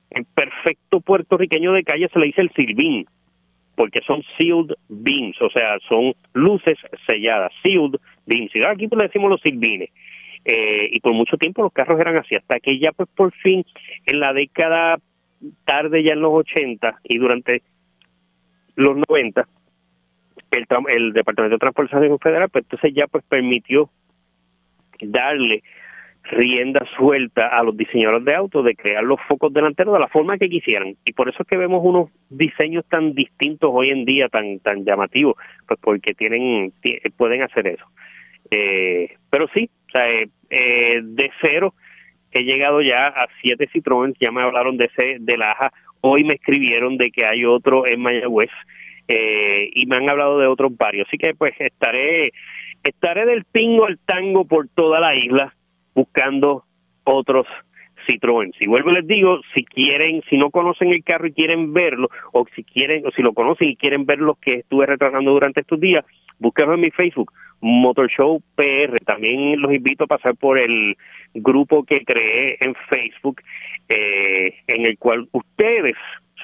en 0.10 0.26
perfecto 0.26 1.02
puertorriqueño 1.02 1.74
de 1.74 1.84
calle 1.84 2.10
se 2.12 2.20
le 2.20 2.28
dice 2.28 2.42
el 2.42 2.52
silvín, 2.52 3.06
porque 3.76 4.02
son 4.02 4.24
sealed 4.38 4.74
beams, 4.88 5.40
o 5.42 5.50
sea, 5.50 5.78
son 5.88 6.14
luces 6.34 6.78
selladas, 7.06 7.52
sealed 7.62 8.00
beams. 8.26 8.56
Y 8.56 8.64
aquí 8.64 8.88
pues 8.88 8.98
le 8.98 9.08
decimos 9.08 9.30
los 9.30 9.42
silvines. 9.42 9.90
Eh, 10.46 10.90
y 10.92 11.00
por 11.00 11.14
mucho 11.14 11.38
tiempo 11.38 11.64
los 11.64 11.74
carros 11.74 12.00
eran 12.00 12.18
así, 12.18 12.36
hasta 12.36 12.60
que 12.60 12.78
ya 12.78 12.92
pues 12.92 13.10
por 13.16 13.34
fin 13.34 13.66
en 14.06 14.20
la 14.20 14.32
década 14.32 15.00
tarde 15.66 16.04
ya 16.04 16.14
en 16.14 16.22
los 16.22 16.34
80 16.34 17.00
y 17.04 17.18
durante 17.18 17.64
los 18.76 18.96
90 19.10 19.48
el, 20.52 20.68
el 20.90 21.14
Departamento 21.14 21.56
de 21.56 21.60
Transportación 21.60 22.20
Federal 22.20 22.50
pues 22.50 22.64
entonces 22.64 22.94
ya 22.94 23.08
pues 23.08 23.24
permitió 23.28 23.90
darle 25.02 25.64
rienda 26.24 26.84
suelta 26.98 27.48
a 27.48 27.64
los 27.64 27.78
diseñadores 27.78 28.26
de 28.26 28.34
autos 28.34 28.66
de 28.66 28.76
crear 28.76 29.04
los 29.04 29.20
focos 29.28 29.54
delanteros 29.54 29.94
de 29.94 30.00
la 30.00 30.08
forma 30.08 30.38
que 30.38 30.50
quisieran. 30.50 30.96
Y 31.06 31.14
por 31.14 31.30
eso 31.30 31.44
es 31.44 31.48
que 31.48 31.58
vemos 31.58 31.82
unos 31.84 32.10
diseños 32.30 32.84
tan 32.90 33.14
distintos 33.14 33.70
hoy 33.72 33.90
en 33.92 34.06
día 34.06 34.28
tan 34.30 34.60
tan 34.60 34.84
llamativos 34.84 35.36
pues 35.68 35.80
porque 35.80 36.14
tienen 36.14 36.74
pueden 37.18 37.44
hacer 37.44 37.68
eso. 37.68 37.86
Eh, 38.50 39.16
pero 39.30 39.48
sí 39.54 39.70
eh, 39.94 40.28
eh, 40.50 41.02
de 41.04 41.32
cero 41.42 41.74
he 42.32 42.44
llegado 42.44 42.82
ya 42.82 43.08
a 43.08 43.28
siete 43.42 43.70
Citroën, 43.74 44.14
ya 44.20 44.32
me 44.32 44.42
hablaron 44.42 44.78
de 44.78 44.86
ese 44.86 45.18
de 45.20 45.38
la 45.38 45.52
AJA, 45.52 45.72
hoy 46.02 46.24
me 46.26 46.34
escribieron 46.34 46.98
de 46.98 47.10
que 47.10 47.26
hay 47.26 47.46
otro 47.46 47.88
en 47.88 48.02
Mayagüez 48.02 48.52
eh, 49.08 49.70
y 49.74 49.86
me 49.86 49.96
han 49.96 50.10
hablado 50.10 50.40
de 50.40 50.48
otros 50.48 50.76
varios, 50.76 51.08
así 51.08 51.18
que 51.18 51.34
pues 51.34 51.54
estaré 51.60 52.32
estaré 52.86 53.26
del 53.26 53.44
pingo 53.46 53.86
al 53.86 53.98
tango 54.00 54.46
por 54.46 54.68
toda 54.70 55.00
la 55.00 55.16
isla 55.16 55.54
buscando 55.94 56.64
otros 57.04 57.48
Citroën. 58.08 58.54
Si 58.60 58.68
vuelvo 58.68 58.92
les 58.92 59.08
digo, 59.08 59.42
si 59.54 59.66
quieren, 59.66 60.22
si 60.30 60.38
no 60.38 60.52
conocen 60.52 60.90
el 60.90 61.04
carro 61.04 61.28
y 61.28 61.34
quieren 61.34 61.74
verlo, 61.74 62.10
o 62.34 62.46
si 62.56 62.64
quieren, 62.64 63.06
o 63.06 63.12
si 63.12 63.22
lo 63.22 63.34
conocen 63.34 63.70
y 63.70 63.76
quieren 63.76 64.06
ver 64.06 64.20
lo 64.20 64.36
que 64.36 64.56
estuve 64.56 64.86
retratando 64.86 65.32
durante 65.32 65.62
estos 65.62 65.80
días, 65.80 66.06
búsquenlo 66.38 66.76
en 66.76 66.82
mi 66.82 66.92
Facebook, 66.92 67.32
Motor 67.62 68.10
Show 68.10 68.42
PR. 68.56 69.00
También 69.06 69.60
los 69.60 69.74
invito 69.74 70.04
a 70.04 70.08
pasar 70.08 70.36
por 70.36 70.60
el 70.60 70.96
grupo 71.34 71.84
que 71.84 72.06
creé 72.06 72.58
en 72.60 72.76
Facebook, 72.90 73.42
eh, 73.90 74.54
en 74.68 74.86
el 74.86 74.98
cual 75.00 75.28
ustedes 75.32 75.96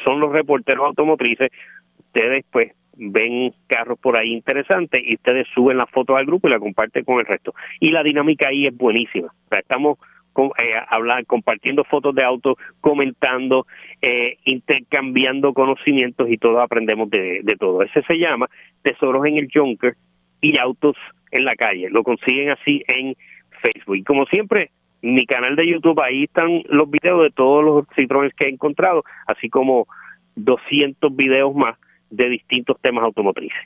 son 0.03 0.19
los 0.19 0.31
reporteros 0.31 0.87
automotrices, 0.87 1.51
ustedes 1.99 2.43
pues 2.51 2.73
ven 2.97 3.53
carros 3.67 3.99
por 3.99 4.17
ahí 4.17 4.33
interesantes 4.33 5.01
y 5.03 5.15
ustedes 5.15 5.47
suben 5.53 5.77
la 5.77 5.87
foto 5.87 6.15
al 6.15 6.25
grupo 6.25 6.47
y 6.47 6.51
la 6.51 6.59
comparten 6.59 7.03
con 7.03 7.19
el 7.19 7.25
resto. 7.25 7.53
Y 7.79 7.91
la 7.91 8.03
dinámica 8.03 8.49
ahí 8.49 8.67
es 8.67 8.75
buenísima. 8.75 9.33
Estamos 9.49 9.97
eh, 10.37 10.73
hablar, 10.87 11.25
compartiendo 11.25 11.83
fotos 11.83 12.15
de 12.15 12.23
autos, 12.23 12.57
comentando, 12.79 13.67
eh, 14.01 14.37
intercambiando 14.45 15.53
conocimientos 15.53 16.29
y 16.29 16.37
todos 16.37 16.61
aprendemos 16.61 17.09
de, 17.09 17.41
de 17.43 17.55
todo. 17.55 17.83
Ese 17.83 18.01
se 18.03 18.17
llama 18.17 18.47
Tesoros 18.81 19.25
en 19.25 19.37
el 19.37 19.49
Junker 19.53 19.95
y 20.39 20.57
Autos 20.57 20.95
en 21.31 21.45
la 21.45 21.55
Calle. 21.55 21.89
Lo 21.89 22.03
consiguen 22.03 22.51
así 22.51 22.81
en 22.87 23.15
Facebook. 23.61 23.97
Y 23.97 24.03
como 24.03 24.25
siempre, 24.25 24.71
mi 25.01 25.25
canal 25.25 25.55
de 25.55 25.67
YouTube, 25.67 25.99
ahí 26.01 26.23
están 26.23 26.63
los 26.69 26.89
videos 26.89 27.23
de 27.23 27.31
todos 27.31 27.63
los 27.63 27.85
Citroën 27.89 28.31
que 28.35 28.47
he 28.47 28.51
encontrado, 28.51 29.03
así 29.27 29.49
como 29.49 29.87
200 30.35 31.15
videos 31.15 31.53
más 31.55 31.77
de 32.11 32.29
distintos 32.29 32.79
temas 32.81 33.03
automotrices. 33.03 33.57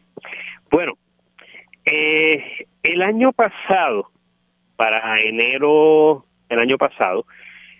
Bueno, 0.71 0.93
eh, 1.85 2.65
el 2.83 3.01
año 3.01 3.31
pasado, 3.33 4.09
para 4.75 5.21
enero 5.21 6.25
el 6.49 6.59
año 6.59 6.77
pasado, 6.77 7.25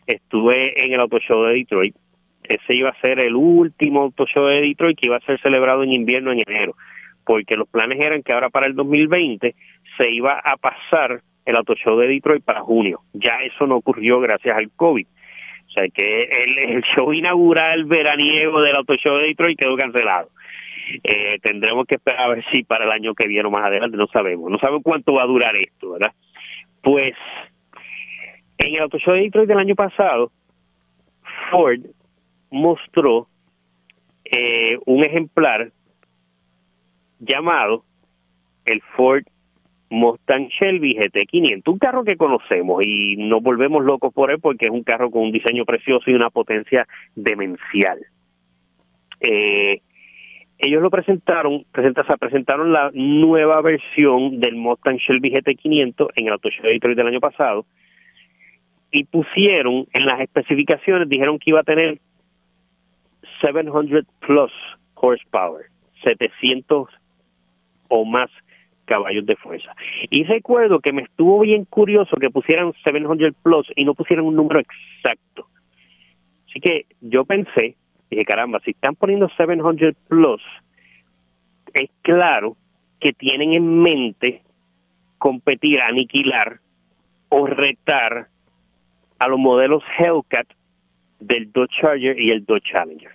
estuve 0.05 0.83
en 0.85 0.93
el 0.93 0.99
Auto 0.99 1.19
Show 1.19 1.43
de 1.43 1.55
Detroit. 1.55 1.95
Ese 2.43 2.75
iba 2.75 2.89
a 2.89 3.01
ser 3.01 3.19
el 3.19 3.35
último 3.35 4.01
Auto 4.01 4.25
Show 4.25 4.45
de 4.45 4.61
Detroit 4.61 4.99
que 4.99 5.07
iba 5.07 5.17
a 5.17 5.21
ser 5.21 5.39
celebrado 5.41 5.83
en 5.83 5.91
invierno 5.91 6.31
en 6.31 6.43
enero, 6.45 6.75
porque 7.25 7.55
los 7.55 7.67
planes 7.67 7.99
eran 7.99 8.21
que 8.21 8.33
ahora 8.33 8.49
para 8.49 8.67
el 8.67 8.75
2020 8.75 9.55
se 9.97 10.11
iba 10.11 10.39
a 10.39 10.57
pasar 10.57 11.21
el 11.45 11.55
Auto 11.55 11.75
Show 11.75 11.97
de 11.97 12.07
Detroit 12.07 12.43
para 12.43 12.61
junio. 12.61 13.01
Ya 13.13 13.37
eso 13.43 13.65
no 13.65 13.77
ocurrió 13.77 14.19
gracias 14.19 14.57
al 14.57 14.71
COVID. 14.75 15.07
O 15.67 15.71
sea 15.71 15.87
que 15.89 16.23
el, 16.23 16.57
el 16.57 16.83
show 16.95 17.11
inaugural 17.11 17.85
veraniego 17.85 18.61
del 18.61 18.75
Auto 18.75 18.95
Show 18.95 19.17
de 19.17 19.27
Detroit 19.27 19.59
quedó 19.59 19.75
cancelado. 19.75 20.29
Eh, 21.03 21.39
tendremos 21.41 21.85
que 21.85 21.95
esperar 21.95 22.21
a 22.21 22.35
ver 22.35 22.45
si 22.51 22.63
para 22.63 22.85
el 22.85 22.91
año 22.91 23.13
que 23.13 23.27
viene 23.27 23.47
o 23.47 23.51
más 23.51 23.65
adelante, 23.65 23.97
no 23.97 24.07
sabemos. 24.07 24.49
No 24.51 24.59
sabemos 24.59 24.83
cuánto 24.83 25.13
va 25.13 25.23
a 25.23 25.27
durar 25.27 25.55
esto, 25.55 25.91
¿verdad? 25.91 26.13
Pues 26.81 27.15
en 28.57 28.75
el 28.75 28.81
Auto 28.81 28.97
Show 28.99 29.13
de 29.13 29.21
Detroit 29.21 29.47
del 29.47 29.59
año 29.59 29.75
pasado, 29.75 30.31
Ford 31.51 31.81
mostró 32.51 33.27
eh, 34.23 34.77
un 34.85 35.03
ejemplar 35.03 35.71
llamado 37.19 37.83
el 38.65 38.81
Ford 38.95 39.23
Mustang 39.89 40.47
Shelby 40.49 40.95
GT500, 40.95 41.67
un 41.67 41.77
carro 41.77 42.03
que 42.03 42.17
conocemos 42.17 42.83
y 42.83 43.15
nos 43.17 43.41
volvemos 43.41 43.83
locos 43.83 44.13
por 44.13 44.31
él 44.31 44.39
porque 44.39 44.65
es 44.65 44.71
un 44.71 44.83
carro 44.83 45.11
con 45.11 45.23
un 45.23 45.31
diseño 45.31 45.63
precioso 45.63 46.09
y 46.09 46.15
una 46.15 46.29
potencia 46.29 46.87
demencial. 47.15 47.99
Eh, 49.19 49.81
ellos 50.57 50.81
lo 50.81 50.89
presentaron, 50.89 51.65
presentaron 51.71 52.71
la 52.71 52.91
nueva 52.93 53.61
versión 53.61 54.39
del 54.39 54.55
Mustang 54.55 54.97
Shelby 54.97 55.31
GT500 55.31 56.07
en 56.15 56.27
el 56.27 56.33
Auto 56.33 56.49
Show 56.49 56.63
de 56.63 56.73
Detroit 56.73 56.97
del 56.97 57.07
año 57.07 57.19
pasado 57.19 57.65
y 58.91 59.03
pusieron 59.03 59.87
en 59.91 60.05
las 60.05 60.21
especificaciones, 60.21 61.09
dijeron 61.09 61.37
que 61.37 61.49
iba 61.49 61.59
a 61.59 61.63
tener 61.63 61.99
700 63.41 64.05
plus 64.21 64.51
horsepower, 64.93 65.65
700 66.03 66.87
o 67.89 68.05
más 68.05 68.29
caballos 68.85 69.25
de 69.25 69.35
fuerza. 69.35 69.75
Y 70.09 70.23
recuerdo 70.23 70.79
que 70.79 70.93
me 70.93 71.01
estuvo 71.01 71.41
bien 71.41 71.65
curioso 71.65 72.15
que 72.17 72.29
pusieran 72.29 72.71
700 72.83 73.33
plus 73.43 73.67
y 73.75 73.83
no 73.83 73.93
pusieran 73.93 74.25
un 74.25 74.35
número 74.35 74.61
exacto. 74.61 75.47
Así 76.49 76.61
que 76.61 76.85
yo 77.01 77.25
pensé, 77.25 77.75
dije, 78.09 78.25
caramba, 78.25 78.59
si 78.61 78.71
están 78.71 78.95
poniendo 78.95 79.29
700 79.29 79.95
plus, 80.07 80.41
es 81.73 81.89
claro 82.01 82.55
que 82.99 83.13
tienen 83.13 83.53
en 83.53 83.81
mente 83.81 84.41
competir, 85.17 85.81
aniquilar 85.81 86.59
o 87.29 87.45
retar 87.47 88.27
a 89.19 89.27
los 89.27 89.39
modelos 89.39 89.83
Hellcat 89.97 90.47
del 91.19 91.51
Dodge 91.51 91.81
Charger 91.81 92.19
y 92.19 92.31
el 92.31 92.45
Dodge 92.45 92.71
Challenger, 92.71 93.11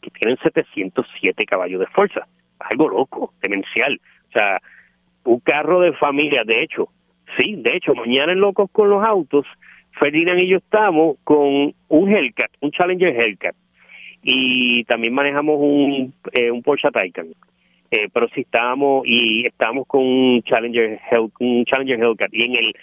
que 0.00 0.10
tienen 0.10 0.36
707 0.42 1.44
caballos 1.44 1.80
de 1.80 1.86
fuerza. 1.86 2.26
Algo 2.58 2.88
loco, 2.88 3.32
demencial. 3.42 4.00
O 4.28 4.32
sea, 4.32 4.60
un 5.24 5.40
carro 5.40 5.80
de 5.80 5.92
familia, 5.94 6.44
de 6.44 6.62
hecho, 6.62 6.88
sí, 7.38 7.56
de 7.56 7.76
hecho, 7.76 7.94
mañana 7.94 8.32
en 8.32 8.40
Locos 8.40 8.70
con 8.70 8.90
los 8.90 9.04
Autos, 9.04 9.46
Ferdinand 9.98 10.40
y 10.40 10.48
yo 10.48 10.58
estamos 10.58 11.16
con 11.24 11.74
un 11.88 12.08
Hellcat, 12.08 12.50
un 12.60 12.70
Challenger 12.70 13.14
Hellcat, 13.14 13.54
y 14.22 14.84
también 14.84 15.14
manejamos 15.14 15.56
un, 15.58 16.14
eh, 16.32 16.50
un 16.50 16.62
Porsche 16.62 16.90
Taycan. 16.90 17.28
Eh, 17.92 18.08
pero 18.12 18.28
sí 18.28 18.42
estábamos 18.42 19.02
y 19.04 19.46
estábamos 19.46 19.86
con 19.88 20.02
un 20.02 20.42
Challenger 20.42 21.00
un 21.40 21.64
Challenger 21.64 22.00
Hellcat 22.00 22.32
y 22.32 22.44
en 22.44 22.54
el 22.54 22.74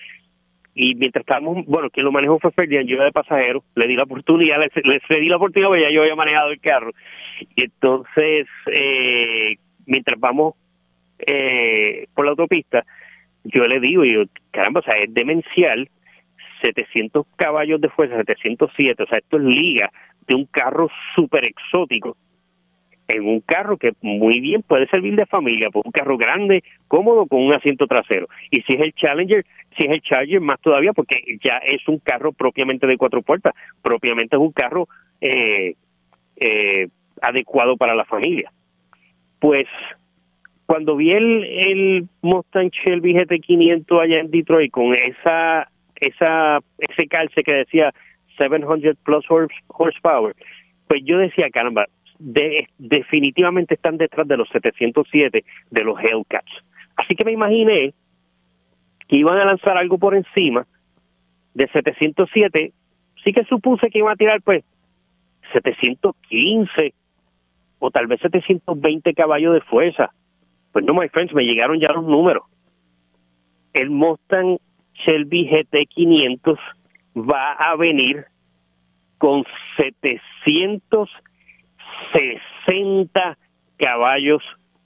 y 0.79 0.93
mientras 0.93 1.21
estábamos, 1.21 1.65
bueno, 1.65 1.89
quien 1.89 2.05
lo 2.05 2.11
manejó 2.11 2.37
fue 2.37 2.51
Ferdinand, 2.51 2.87
yo 2.87 2.97
iba 2.97 3.05
de 3.05 3.11
pasajero, 3.11 3.63
le 3.73 3.87
di 3.87 3.95
la 3.95 4.03
oportunidad, 4.03 4.59
le, 4.59 4.69
le 5.09 5.19
di 5.19 5.27
la 5.27 5.37
oportunidad, 5.37 5.69
porque 5.69 5.81
ya 5.81 5.89
yo 5.89 6.03
había 6.03 6.15
manejado 6.15 6.51
el 6.51 6.59
carro. 6.59 6.91
Y 7.55 7.63
entonces, 7.63 8.45
eh, 8.71 9.55
mientras 9.87 10.19
vamos 10.19 10.53
eh, 11.17 12.05
por 12.13 12.25
la 12.25 12.31
autopista, 12.31 12.85
yo 13.43 13.65
le 13.65 13.79
digo, 13.79 14.05
yo, 14.05 14.25
caramba, 14.51 14.81
o 14.81 14.83
sea, 14.83 14.99
es 14.99 15.11
demencial, 15.11 15.89
700 16.61 17.25
caballos 17.35 17.81
de 17.81 17.89
fuerza, 17.89 18.17
707, 18.17 19.03
o 19.03 19.07
sea, 19.07 19.19
esto 19.19 19.37
es 19.37 19.43
liga 19.43 19.91
de 20.27 20.35
un 20.35 20.45
carro 20.45 20.89
súper 21.15 21.45
exótico 21.45 22.15
en 23.07 23.25
un 23.25 23.39
carro 23.41 23.77
que 23.77 23.93
muy 24.01 24.39
bien 24.39 24.61
puede 24.63 24.87
servir 24.87 25.15
de 25.15 25.25
familia, 25.25 25.69
por 25.69 25.85
un 25.85 25.91
carro 25.91 26.17
grande, 26.17 26.63
cómodo, 26.87 27.25
con 27.25 27.41
un 27.41 27.53
asiento 27.53 27.87
trasero. 27.87 28.27
Y 28.51 28.61
si 28.63 28.73
es 28.73 28.81
el 28.81 28.93
Challenger, 28.93 29.45
si 29.77 29.85
es 29.85 29.91
el 29.91 30.01
Charger, 30.01 30.41
más 30.41 30.59
todavía, 30.59 30.93
porque 30.93 31.17
ya 31.43 31.57
es 31.57 31.87
un 31.87 31.99
carro 31.99 32.33
propiamente 32.33 32.85
de 32.85 32.97
cuatro 32.97 33.21
puertas, 33.21 33.53
propiamente 33.81 34.35
es 34.35 34.41
un 34.41 34.51
carro 34.51 34.87
eh, 35.21 35.75
eh, 36.35 36.87
adecuado 37.21 37.77
para 37.77 37.95
la 37.95 38.05
familia. 38.05 38.51
Pues 39.39 39.67
cuando 40.65 40.97
vi 40.97 41.11
el, 41.11 41.43
el 41.45 42.07
Mustang 42.21 42.69
Shelby 42.71 43.13
GT500 43.13 44.01
allá 44.01 44.19
en 44.19 44.31
Detroit 44.31 44.71
con 44.71 44.93
esa 44.93 45.69
esa 45.99 46.59
ese 46.77 47.07
calce 47.07 47.43
que 47.43 47.53
decía 47.53 47.93
700 48.37 48.97
plus 49.03 49.25
horsepower, 49.67 50.35
pues 50.87 51.01
yo 51.03 51.17
decía, 51.17 51.49
caramba, 51.49 51.85
de, 52.19 52.67
definitivamente 52.77 53.75
están 53.75 53.97
detrás 53.97 54.27
de 54.27 54.37
los 54.37 54.49
707 54.49 55.43
de 55.71 55.83
los 55.83 55.99
Hellcats. 55.99 56.51
Así 56.95 57.15
que 57.15 57.25
me 57.25 57.31
imaginé 57.31 57.93
que 59.07 59.17
iban 59.17 59.37
a 59.37 59.45
lanzar 59.45 59.77
algo 59.77 59.97
por 59.97 60.15
encima 60.15 60.65
de 61.53 61.67
707. 61.67 62.73
Sí 63.23 63.33
que 63.33 63.43
supuse 63.45 63.89
que 63.89 63.99
iban 63.99 64.13
a 64.13 64.15
tirar 64.15 64.41
pues 64.41 64.63
715 65.53 66.93
o 67.79 67.91
tal 67.91 68.07
vez 68.07 68.19
720 68.21 69.13
caballos 69.13 69.53
de 69.53 69.61
fuerza. 69.61 70.11
Pues 70.71 70.85
no, 70.85 70.93
my 70.93 71.09
friends, 71.09 71.33
me 71.33 71.43
llegaron 71.43 71.79
ya 71.79 71.91
los 71.91 72.05
números. 72.05 72.43
El 73.73 73.89
Mustang 73.89 74.57
Shelby 75.05 75.47
GT 75.49 75.87
500 75.87 76.59
va 77.15 77.53
a 77.53 77.75
venir 77.75 78.25
con 79.17 79.43
700 79.77 81.09
60 82.65 83.37
caballos 83.77 84.43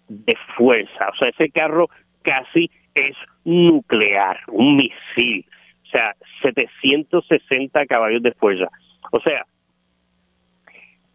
de 0.08 0.36
fuerza. 0.58 1.10
O 1.10 1.16
sea, 1.18 1.30
ese 1.30 1.50
carro 1.50 1.90
casi 2.24 2.70
es 2.94 3.16
nuclear, 3.44 4.40
un 4.48 4.78
misil. 4.78 5.46
O 5.86 5.90
sea, 5.90 6.16
760 6.42 7.86
caballos 7.86 8.22
de 8.22 8.34
fuerza. 8.34 8.68
O 9.12 9.20
sea, 9.22 9.46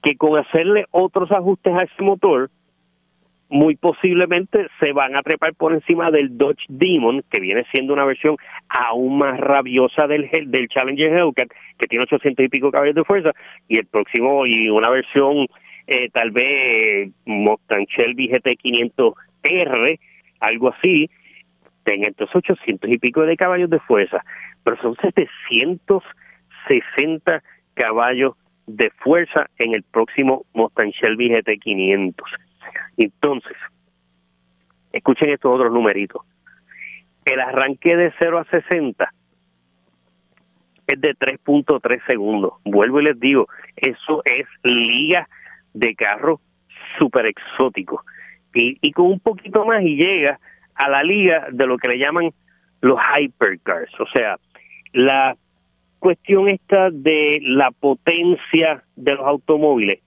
que 0.03 0.17
con 0.17 0.39
hacerle 0.39 0.87
otros 0.91 1.31
ajustes 1.33 1.75
a 1.75 1.83
ese 1.83 2.03
motor, 2.03 2.51
muy 3.49 3.77
posiblemente 3.77 4.67
se 4.81 4.93
van 4.93 5.15
a 5.17 5.23
trepar 5.23 5.55
por 5.55 5.73
encima 5.73 6.11
del 6.11 6.37
Dodge 6.37 6.65
Demon, 6.69 7.23
que 7.31 7.41
viene 7.41 7.65
siendo 7.71 7.93
una 7.93 8.05
versión 8.05 8.37
aún 8.69 9.19
más 9.19 9.39
rabiosa 9.39 10.07
del, 10.07 10.29
del 10.47 10.69
Challenger 10.69 11.13
Hellcat, 11.13 11.49
que 11.79 11.87
tiene 11.87 12.05
800 12.05 12.45
y 12.45 12.49
pico 12.49 12.73
caballos 12.73 12.95
de 12.95 13.05
fuerza, 13.05 13.33
y 13.69 13.79
el 13.79 13.87
próximo, 13.87 14.47
y 14.47 14.69
una 14.69 14.91
versión 14.91 15.47
eh, 15.87 16.11
tal 16.11 16.33
vez 16.33 17.11
Mustang 17.25 17.87
Shelby 17.87 18.29
GT500R, 18.31 20.01
algo 20.41 20.75
así, 20.75 21.09
tenga 21.85 22.09
entonces 22.09 22.35
800 22.35 22.91
y 22.91 22.99
pico 22.99 23.23
de 23.23 23.37
caballos 23.37 23.71
de 23.71 23.79
fuerza, 23.81 24.25
pero 24.65 24.77
son 24.83 24.97
760 24.97 27.43
caballos 27.75 28.35
de 28.67 28.91
fuerza 28.91 29.47
en 29.59 29.75
el 29.75 29.85
próximo 29.85 30.45
Mustang 30.53 30.91
Shelby 30.91 31.31
GT500. 31.31 32.15
Entonces, 32.97 33.57
escuchen 34.93 35.31
estos 35.31 35.55
otros 35.55 35.73
numeritos. 35.73 36.23
El 37.25 37.41
arranque 37.41 37.97
de 37.97 38.13
0 38.19 38.39
a 38.39 38.45
60 38.45 39.13
es 40.87 41.01
de 41.01 41.15
3.3 41.15 42.07
segundos. 42.07 42.55
Vuelvo 42.65 43.01
y 43.01 43.05
les 43.05 43.19
digo, 43.19 43.49
eso 43.77 44.23
es 44.25 44.47
liga 44.63 45.29
de 45.75 45.95
carro 45.95 46.41
súper 46.99 47.27
exótico 47.27 48.03
y, 48.55 48.79
y 48.81 48.93
con 48.93 49.07
un 49.07 49.21
poquito 49.21 49.65
más 49.65 49.83
y 49.83 49.97
llega 49.97 50.39
a 50.75 50.89
la 50.89 51.03
liga 51.03 51.49
de 51.53 51.67
lo 51.67 51.77
que 51.79 51.89
le 51.89 51.99
llaman 51.99 52.31
los 52.81 52.99
hypercars, 53.19 53.93
o 54.01 54.07
sea, 54.07 54.39
la 54.93 55.37
cuestión 55.99 56.49
esta 56.49 56.91
de 56.91 57.41
la 57.43 57.71
potencia 57.71 58.83
de 58.95 59.15
los 59.15 59.27
automóviles 59.27 60.01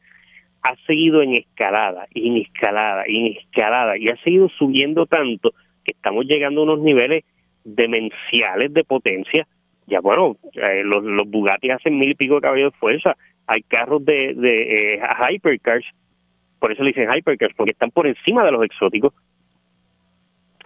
ha 0.61 0.75
seguido 0.85 1.21
en 1.21 1.35
escalada, 1.35 2.07
en 2.13 2.37
escalada, 2.37 3.03
en 3.07 3.37
escalada, 3.37 3.97
y 3.97 4.09
ha 4.09 4.17
seguido 4.17 4.49
subiendo 4.49 5.05
tanto 5.05 5.53
que 5.83 5.91
estamos 5.91 6.25
llegando 6.25 6.61
a 6.61 6.63
unos 6.65 6.79
niveles 6.79 7.23
demenciales 7.63 8.73
de 8.73 8.83
potencia. 8.83 9.47
Ya 9.87 10.01
bueno, 10.01 10.37
eh, 10.53 10.83
los, 10.83 11.03
los 11.03 11.29
Bugatti 11.29 11.71
hacen 11.71 11.97
mil 11.97 12.11
y 12.11 12.15
pico 12.15 12.35
de 12.35 12.41
caballos 12.41 12.73
de 12.73 12.79
fuerza, 12.79 13.15
hay 13.47 13.63
carros 13.63 14.05
de, 14.05 14.33
de 14.35 14.95
eh, 14.95 15.01
hypercars, 15.31 15.85
por 16.59 16.71
eso 16.71 16.83
le 16.83 16.89
dicen 16.89 17.09
hypercars, 17.11 17.55
porque 17.55 17.71
están 17.71 17.91
por 17.91 18.05
encima 18.05 18.43
de 18.43 18.51
los 18.51 18.63
exóticos, 18.63 19.13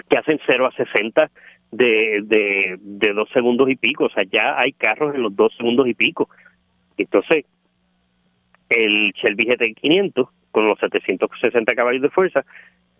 que 0.09 0.17
hacen 0.17 0.39
0 0.45 0.65
a 0.65 0.71
60 0.71 1.31
de, 1.71 2.21
de, 2.23 2.77
de 2.79 3.13
dos 3.13 3.29
segundos 3.29 3.69
y 3.69 3.75
pico, 3.75 4.05
o 4.05 4.09
sea, 4.09 4.23
ya 4.23 4.59
hay 4.59 4.73
carros 4.73 5.15
en 5.15 5.21
los 5.21 5.35
dos 5.35 5.55
segundos 5.55 5.87
y 5.87 5.93
pico. 5.93 6.29
Entonces, 6.97 7.45
el 8.73 9.11
Shelby 9.13 9.45
GT 9.45 9.75
500 9.79 10.27
con 10.51 10.67
los 10.67 10.79
760 10.79 11.73
caballos 11.73 12.01
de 12.01 12.09
fuerza 12.09 12.43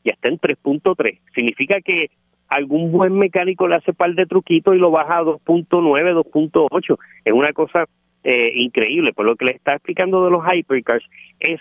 ya 0.04 0.14
está 0.14 0.30
en 0.30 0.40
3.3. 0.40 1.20
Significa 1.34 1.82
que 1.82 2.10
algún 2.50 2.92
buen 2.92 3.18
mecánico 3.18 3.68
le 3.68 3.76
hace 3.76 3.94
par 3.94 4.14
de 4.14 4.26
truquitos 4.26 4.76
y 4.76 4.80
lo 4.80 4.92
baja 4.92 5.20
a 5.20 5.24
2.9, 5.24 5.70
2.8. 5.70 6.98
Es 7.26 7.34
una 7.34 7.54
cosa 7.54 7.86
eh, 8.24 8.52
increíble. 8.56 9.14
Por 9.14 9.26
lo 9.26 9.36
que 9.36 9.46
le 9.46 9.52
está 9.52 9.74
explicando 9.74 10.26
de 10.26 10.32
los 10.32 10.44
hypercars 10.46 11.06
es 11.40 11.60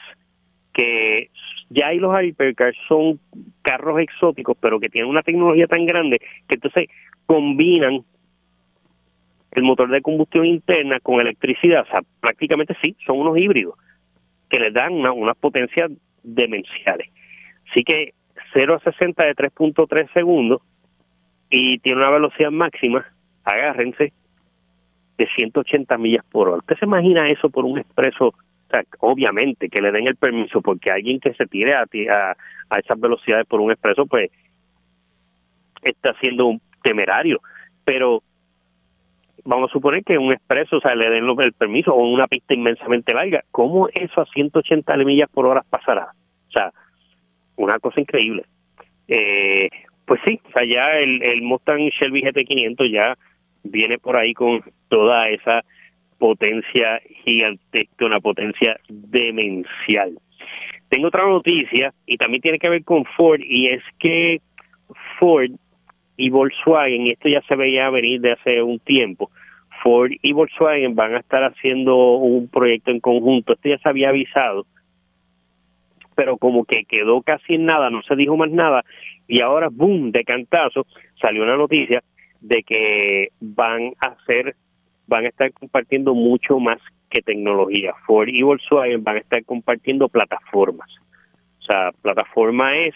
que 0.72 1.30
ya 1.70 1.88
hay 1.88 1.98
los 1.98 2.14
hypercars 2.20 2.76
son 2.88 3.20
carros 3.62 4.00
exóticos, 4.00 4.56
pero 4.60 4.80
que 4.80 4.88
tienen 4.88 5.10
una 5.10 5.22
tecnología 5.22 5.66
tan 5.66 5.86
grande 5.86 6.18
que 6.48 6.54
entonces 6.56 6.88
combinan 7.26 8.04
el 9.52 9.62
motor 9.62 9.90
de 9.90 10.00
combustión 10.00 10.46
interna 10.46 10.98
con 11.00 11.20
electricidad. 11.20 11.82
O 11.82 11.90
sea, 11.90 12.00
prácticamente 12.20 12.74
sí, 12.82 12.96
son 13.06 13.18
unos 13.20 13.38
híbridos 13.38 13.74
que 14.52 14.58
les 14.58 14.74
dan 14.74 14.92
una, 14.92 15.12
unas 15.12 15.36
potencias 15.38 15.90
demenciales. 16.22 17.08
Así 17.70 17.82
que 17.84 18.12
0 18.52 18.74
a 18.74 18.80
60 18.80 19.24
de 19.24 19.34
3.3 19.34 20.12
segundos 20.12 20.60
y 21.48 21.78
tiene 21.78 22.00
una 22.00 22.10
velocidad 22.10 22.50
máxima, 22.50 23.06
agárrense, 23.44 24.12
de 25.16 25.28
180 25.34 25.96
millas 25.96 26.24
por 26.30 26.48
hora. 26.48 26.58
¿Usted 26.58 26.76
se 26.76 26.84
imagina 26.84 27.30
eso 27.30 27.48
por 27.48 27.64
un 27.64 27.78
expreso? 27.78 28.34
Obviamente 29.00 29.70
que 29.70 29.80
le 29.80 29.90
den 29.90 30.06
el 30.06 30.16
permiso, 30.16 30.60
porque 30.60 30.90
alguien 30.90 31.18
que 31.18 31.32
se 31.32 31.46
tire 31.46 31.74
a, 31.74 31.84
a, 31.84 32.36
a 32.68 32.78
esas 32.78 33.00
velocidades 33.00 33.46
por 33.46 33.60
un 33.62 33.70
expreso, 33.70 34.04
pues 34.04 34.30
está 35.80 36.12
siendo 36.20 36.46
un 36.46 36.60
temerario. 36.82 37.40
Pero 37.86 38.22
vamos 39.44 39.70
a 39.70 39.72
suponer 39.72 40.04
que 40.04 40.18
un 40.18 40.32
expreso, 40.32 40.76
o 40.76 40.80
sea, 40.80 40.94
le 40.94 41.10
den 41.10 41.24
el 41.38 41.52
permiso 41.52 41.94
o 41.94 42.06
una 42.06 42.26
pista 42.26 42.54
inmensamente 42.54 43.14
larga, 43.14 43.42
¿cómo 43.50 43.88
eso 43.88 44.20
a 44.20 44.26
180 44.26 44.96
millas 44.98 45.28
por 45.30 45.46
hora 45.46 45.62
pasará? 45.68 46.08
O 46.48 46.52
sea, 46.52 46.72
una 47.56 47.78
cosa 47.78 48.00
increíble. 48.00 48.44
Eh, 49.08 49.68
pues 50.06 50.20
sí, 50.24 50.40
o 50.48 50.52
sea, 50.52 50.64
ya 50.64 50.98
el, 50.98 51.22
el 51.22 51.42
Mustang 51.42 51.90
Shelby 51.90 52.22
GT500 52.22 52.92
ya 52.92 53.16
viene 53.64 53.98
por 53.98 54.16
ahí 54.16 54.34
con 54.34 54.62
toda 54.88 55.28
esa 55.28 55.64
potencia 56.18 57.00
gigantesca, 57.24 58.06
una 58.06 58.20
potencia 58.20 58.78
demencial. 58.88 60.18
Tengo 60.88 61.08
otra 61.08 61.26
noticia 61.26 61.92
y 62.06 62.16
también 62.16 62.42
tiene 62.42 62.58
que 62.58 62.68
ver 62.68 62.84
con 62.84 63.04
Ford 63.04 63.40
y 63.42 63.68
es 63.68 63.82
que 63.98 64.40
Ford 65.18 65.50
y 66.22 66.30
Volkswagen, 66.30 67.08
y 67.08 67.10
esto 67.10 67.28
ya 67.28 67.42
se 67.48 67.56
veía 67.56 67.90
venir 67.90 68.20
de 68.20 68.30
hace 68.30 68.62
un 68.62 68.78
tiempo, 68.78 69.32
Ford 69.82 70.12
y 70.22 70.32
Volkswagen 70.32 70.94
van 70.94 71.16
a 71.16 71.18
estar 71.18 71.42
haciendo 71.42 71.96
un 72.14 72.46
proyecto 72.46 72.92
en 72.92 73.00
conjunto. 73.00 73.54
Esto 73.54 73.68
ya 73.68 73.78
se 73.78 73.88
había 73.88 74.10
avisado, 74.10 74.64
pero 76.14 76.36
como 76.36 76.64
que 76.64 76.84
quedó 76.84 77.22
casi 77.22 77.54
en 77.54 77.64
nada, 77.64 77.90
no 77.90 78.02
se 78.02 78.14
dijo 78.14 78.36
más 78.36 78.52
nada, 78.52 78.84
y 79.26 79.40
ahora, 79.40 79.68
boom, 79.68 80.12
de 80.12 80.22
cantazo, 80.22 80.86
salió 81.20 81.42
una 81.42 81.56
noticia 81.56 82.04
de 82.40 82.62
que 82.62 83.30
van 83.40 83.92
a 83.98 84.10
hacer, 84.10 84.54
van 85.08 85.24
a 85.24 85.28
estar 85.28 85.52
compartiendo 85.52 86.14
mucho 86.14 86.60
más 86.60 86.78
que 87.10 87.20
tecnología. 87.20 87.94
Ford 88.06 88.28
y 88.28 88.42
Volkswagen 88.42 89.02
van 89.02 89.16
a 89.16 89.20
estar 89.20 89.44
compartiendo 89.44 90.08
plataformas. 90.08 90.88
O 91.58 91.64
sea, 91.64 91.90
plataforma 92.00 92.76
es 92.76 92.94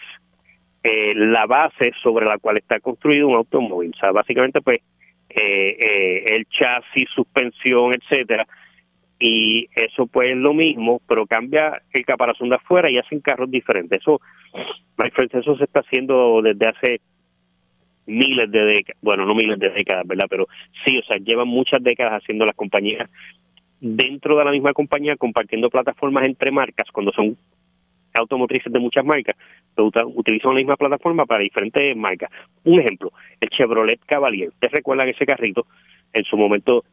eh, 0.83 1.13
la 1.15 1.45
base 1.45 1.91
sobre 2.01 2.25
la 2.25 2.37
cual 2.37 2.57
está 2.57 2.79
construido 2.79 3.27
un 3.27 3.35
automóvil. 3.35 3.91
O 3.95 3.99
sea, 3.99 4.11
básicamente, 4.11 4.61
pues, 4.61 4.81
eh, 5.29 5.77
eh, 5.79 6.25
el 6.35 6.45
chasis, 6.45 7.09
suspensión, 7.13 7.93
etcétera. 7.93 8.47
Y 9.19 9.67
eso, 9.75 10.07
pues, 10.07 10.31
es 10.31 10.37
lo 10.37 10.53
mismo, 10.53 11.01
pero 11.07 11.25
cambia 11.25 11.81
el 11.91 12.05
caparazón 12.05 12.49
de 12.49 12.55
afuera 12.55 12.89
y 12.89 12.97
hacen 12.97 13.19
carros 13.19 13.49
diferentes. 13.49 13.99
Eso, 13.99 14.21
eso 15.33 15.57
se 15.57 15.63
está 15.63 15.79
haciendo 15.79 16.41
desde 16.41 16.67
hace 16.67 17.01
miles 18.05 18.49
de 18.49 18.63
décadas, 18.63 18.97
bueno, 19.01 19.25
no 19.25 19.35
miles 19.35 19.59
de 19.59 19.69
décadas, 19.69 20.07
¿verdad? 20.07 20.27
Pero 20.29 20.47
sí, 20.85 20.97
o 20.97 21.03
sea, 21.03 21.17
llevan 21.17 21.47
muchas 21.47 21.83
décadas 21.83 22.21
haciendo 22.23 22.45
las 22.45 22.55
compañías 22.55 23.09
dentro 23.79 24.37
de 24.37 24.45
la 24.45 24.51
misma 24.51 24.73
compañía 24.73 25.17
compartiendo 25.17 25.69
plataformas 25.69 26.25
entre 26.25 26.51
marcas 26.51 26.87
cuando 26.91 27.11
son 27.11 27.37
automotrices 28.17 28.71
de 28.71 28.79
muchas 28.79 29.05
marcas, 29.05 29.35
pero 29.75 29.89
utilizan 30.15 30.51
la 30.51 30.57
misma 30.57 30.75
plataforma 30.75 31.25
para 31.25 31.43
diferentes 31.43 31.95
marcas. 31.95 32.29
Un 32.63 32.79
ejemplo, 32.79 33.11
el 33.39 33.49
Chevrolet 33.49 33.99
Cavalier. 34.05 34.49
¿Ustedes 34.49 34.73
recuerdan 34.73 35.09
ese 35.09 35.25
carrito? 35.25 35.65
En 36.13 36.23
su 36.23 36.37
momento, 36.37 36.83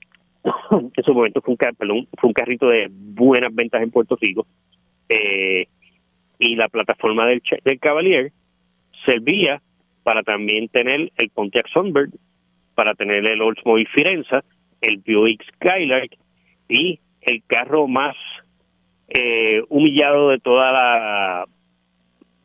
en 0.70 1.04
su 1.04 1.14
momento 1.14 1.40
fue 1.40 1.52
un, 1.52 2.32
carrito 2.32 2.68
de 2.68 2.88
buenas 2.90 3.54
ventas 3.54 3.82
en 3.82 3.90
Puerto 3.90 4.16
Rico. 4.20 4.46
Eh, 5.08 5.66
y 6.38 6.56
la 6.56 6.68
plataforma 6.68 7.26
del, 7.26 7.42
del 7.64 7.78
Cavalier 7.78 8.32
servía 9.04 9.62
para 10.02 10.22
también 10.22 10.68
tener 10.68 11.10
el 11.16 11.30
Pontiac 11.30 11.68
Sunbird, 11.68 12.10
para 12.74 12.94
tener 12.94 13.26
el 13.26 13.40
Oldsmobile 13.40 13.88
Firenze, 13.94 14.40
el 14.80 14.98
Buick 14.98 15.42
Skylark 15.54 16.16
y 16.68 17.00
el 17.22 17.42
carro 17.46 17.88
más 17.88 18.16
eh, 19.08 19.62
humillado 19.68 20.30
de 20.30 20.38
toda 20.38 20.72
la, 20.72 21.46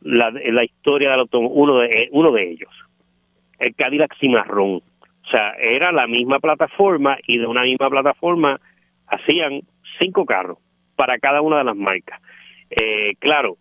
la, 0.02 0.64
historia 0.64 1.10
del 1.10 1.20
automóvil, 1.20 1.52
uno 1.54 1.78
de, 1.78 2.08
uno 2.12 2.32
de 2.32 2.50
ellos, 2.50 2.70
el 3.58 3.74
Cadillac 3.74 4.16
Cimarrón. 4.18 4.82
O 5.24 5.30
sea, 5.30 5.52
era 5.52 5.92
la 5.92 6.06
misma 6.06 6.40
plataforma 6.40 7.16
y 7.26 7.38
de 7.38 7.46
una 7.46 7.62
misma 7.62 7.88
plataforma 7.88 8.60
hacían 9.06 9.62
cinco 10.00 10.24
carros 10.24 10.58
para 10.96 11.18
cada 11.18 11.40
una 11.40 11.58
de 11.58 11.64
las 11.64 11.76
marcas. 11.76 12.20
Eh, 12.70 13.14
claro, 13.18 13.56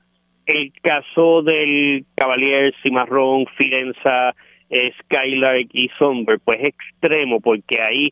el 0.46 0.74
caso 0.82 1.42
del 1.42 2.06
Cavalier, 2.16 2.74
Cimarrón, 2.82 3.46
Firenza, 3.58 4.34
eh, 4.70 4.92
Skylark 5.04 5.68
y 5.74 5.90
Somber, 5.98 6.40
pues 6.44 6.60
extremo, 6.64 7.40
porque 7.40 7.82
ahí 7.82 8.12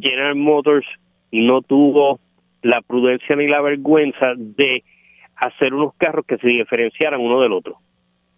General 0.00 0.34
Motors 0.34 0.86
no 1.30 1.62
tuvo 1.62 2.20
la 2.62 2.80
prudencia 2.82 3.36
ni 3.36 3.46
la 3.46 3.60
vergüenza 3.60 4.34
de 4.36 4.82
hacer 5.36 5.74
unos 5.74 5.94
carros 5.94 6.26
que 6.26 6.38
se 6.38 6.48
diferenciaran 6.48 7.20
uno 7.20 7.40
del 7.40 7.52
otro. 7.52 7.78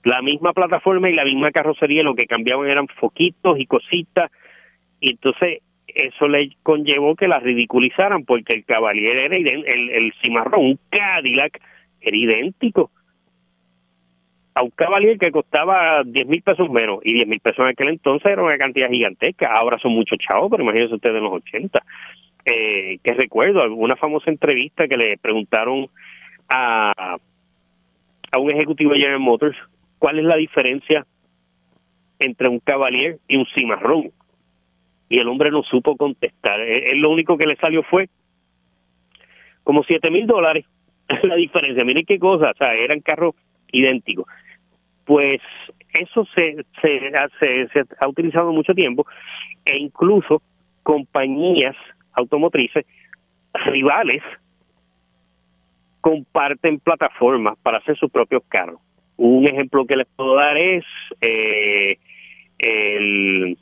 La 0.05 0.23
misma 0.23 0.53
plataforma 0.53 1.11
y 1.11 1.15
la 1.15 1.25
misma 1.25 1.51
carrocería, 1.51 2.03
lo 2.03 2.15
que 2.15 2.27
cambiaban 2.27 2.69
eran 2.69 2.89
foquitos 2.89 3.59
y 3.59 3.67
cositas, 3.67 4.31
y 5.01 5.13
entonces 5.13 5.63
eso 5.87 6.29
le 6.29 6.51
conllevó 6.63 7.17
que 7.17 7.29
la 7.29 7.41
ridiculizaran, 7.41 8.25
porque 8.25 8.55
el 8.55 8.65
Cavalier 8.65 9.17
era 9.17 9.37
el, 9.37 9.65
el 9.67 10.13
cimarrón, 10.23 10.65
un 10.65 10.79
Cadillac, 10.91 11.61
era 12.01 12.17
idéntico. 12.17 12.91
A 14.55 14.63
un 14.63 14.71
Cavalier 14.71 15.19
que 15.19 15.31
costaba 15.31 16.03
10 16.05 16.27
mil 16.27 16.43
pesos 16.43 16.71
menos, 16.71 17.01
y 17.05 17.15
10 17.15 17.29
mil 17.29 17.41
pesos 17.41 17.61
en 17.61 17.67
aquel 17.67 17.89
entonces 17.89 18.31
era 18.31 18.43
una 18.43 18.59
cantidad 18.59 18.91
gigantesca, 18.91 19.53
ahora 19.53 19.79
son 19.79 19.93
muchos 19.93 20.19
chavos, 20.19 20.51
pero 20.51 20.63
imagínense 20.63 20.95
ustedes 20.95 21.17
en 21.17 21.25
los 21.25 21.33
80 21.33 21.83
eh, 22.45 22.99
que 23.03 23.15
recuerdo 23.15 23.75
una 23.75 23.97
famosa 23.97 24.31
entrevista 24.31 24.89
que 24.89 24.97
le 24.97 25.19
preguntaron 25.19 25.89
a, 26.49 27.17
a 28.33 28.39
un 28.39 28.51
ejecutivo 28.51 28.93
de 28.93 29.01
General 29.01 29.21
Motors 29.21 29.57
cuál 29.99 30.19
es 30.19 30.25
la 30.25 30.37
diferencia 30.37 31.07
entre 32.19 32.49
un 32.49 32.61
Cavalier 32.61 33.19
y 33.29 33.37
un 33.37 33.47
cimarrón. 33.55 34.11
Y 35.09 35.19
el 35.19 35.29
hombre 35.29 35.51
no 35.51 35.63
supo 35.63 35.97
contestar. 35.97 36.61
Él, 36.61 36.99
lo 36.99 37.11
único 37.11 37.37
que 37.37 37.47
le 37.47 37.57
salió 37.57 37.83
fue 37.83 38.09
como 39.65 39.83
siete 39.85 40.11
mil 40.11 40.27
dólares 40.27 40.65
la 41.23 41.35
diferencia. 41.37 41.85
Miren 41.85 42.07
qué 42.07 42.19
cosa, 42.19 42.51
o 42.51 42.57
sea, 42.57 42.75
eran 42.75 43.01
carros 43.01 43.35
idénticos. 43.73 44.27
Pues 45.05 45.41
eso 45.93 46.25
se, 46.37 46.65
se, 46.81 47.13
se, 47.41 47.69
se 47.69 47.85
ha 47.99 48.09
utilizado 48.09 48.53
mucho 48.53 48.75
tiempo 48.75 49.07
e 49.65 49.77
incluso 49.77 50.41
compañías 50.83 51.77
automotrices 52.15 52.87
rivales 53.67 54.23
comparten 56.01 56.81
plataformas 56.81 57.59
para 57.63 57.79
hacer 57.79 57.97
sus 57.97 58.11
propios 58.11 58.43
carros. 58.49 58.81
Un 59.17 59.47
ejemplo 59.47 59.85
que 59.85 59.97
les 59.97 60.07
puedo 60.17 60.35
dar 60.35 60.57
es 60.57 60.85
eh, 61.21 61.99
el, 62.59 63.59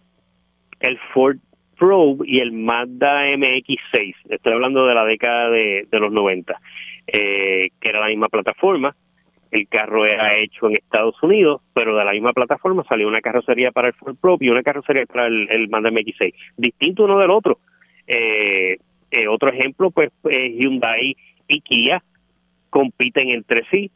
el 0.80 0.98
Ford 1.12 1.38
Probe 1.78 2.24
y 2.26 2.40
el 2.40 2.52
Mazda 2.52 3.26
MX6. 3.26 4.14
Estoy 4.28 4.52
hablando 4.52 4.86
de 4.86 4.94
la 4.94 5.04
década 5.04 5.50
de, 5.50 5.86
los 5.92 6.12
90, 6.12 6.60
eh, 7.06 7.70
que 7.80 7.88
era 7.88 8.00
la 8.00 8.08
misma 8.08 8.28
plataforma. 8.28 8.94
El 9.50 9.66
carro 9.66 10.04
era 10.04 10.36
hecho 10.38 10.68
en 10.68 10.76
Estados 10.76 11.20
Unidos, 11.22 11.62
pero 11.72 11.96
de 11.96 12.04
la 12.04 12.12
misma 12.12 12.34
plataforma 12.34 12.84
salió 12.88 13.08
una 13.08 13.20
carrocería 13.20 13.72
para 13.72 13.88
el 13.88 13.94
Ford 13.94 14.16
Probe 14.20 14.46
y 14.46 14.50
una 14.50 14.62
carrocería 14.62 15.06
para 15.06 15.26
el, 15.26 15.48
el 15.50 15.68
Mazda 15.68 15.90
MX6. 15.90 16.34
Distinto 16.56 17.04
uno 17.04 17.18
del 17.18 17.30
otro 17.30 17.58
eh, 18.08 18.78
eh, 19.10 19.28
otro 19.28 19.50
ejemplo, 19.50 19.90
pues 19.90 20.10
eh, 20.28 20.50
Hyundai 20.58 21.16
y 21.46 21.60
Kia 21.60 22.02
compiten 22.70 23.28
entre 23.28 23.64
sí 23.70 23.90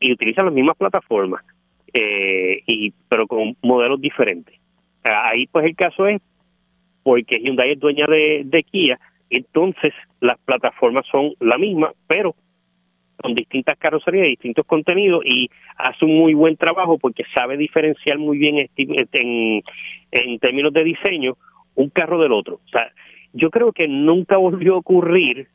y 0.00 0.12
utilizan 0.12 0.46
las 0.46 0.54
mismas 0.54 0.76
plataformas, 0.76 1.44
eh, 1.92 2.62
y 2.66 2.92
pero 3.08 3.26
con 3.26 3.56
modelos 3.62 4.00
diferentes. 4.00 4.54
Ahí 5.02 5.46
pues 5.46 5.66
el 5.66 5.76
caso 5.76 6.06
es 6.06 6.20
porque 7.02 7.38
Hyundai 7.40 7.72
es 7.72 7.80
dueña 7.80 8.06
de, 8.06 8.42
de 8.44 8.62
Kia, 8.62 8.98
entonces 9.28 9.92
las 10.20 10.38
plataformas 10.38 11.06
son 11.10 11.32
la 11.40 11.58
misma, 11.58 11.92
pero 12.06 12.34
con 13.16 13.34
distintas 13.34 13.78
carrocerías, 13.78 14.26
distintos 14.26 14.66
contenidos 14.66 15.24
y 15.24 15.48
hace 15.76 16.04
un 16.04 16.16
muy 16.16 16.34
buen 16.34 16.56
trabajo 16.56 16.98
porque 16.98 17.24
sabe 17.34 17.56
diferenciar 17.56 18.18
muy 18.18 18.38
bien 18.38 18.68
en, 18.76 19.62
en 20.10 20.38
términos 20.38 20.72
de 20.72 20.84
diseño 20.84 21.36
un 21.74 21.90
carro 21.90 22.18
del 22.20 22.32
otro. 22.32 22.60
O 22.64 22.68
sea, 22.68 22.90
yo 23.34 23.50
creo 23.50 23.72
que 23.72 23.88
nunca 23.88 24.36
volvió 24.36 24.74
a 24.74 24.78
ocurrir 24.78 25.48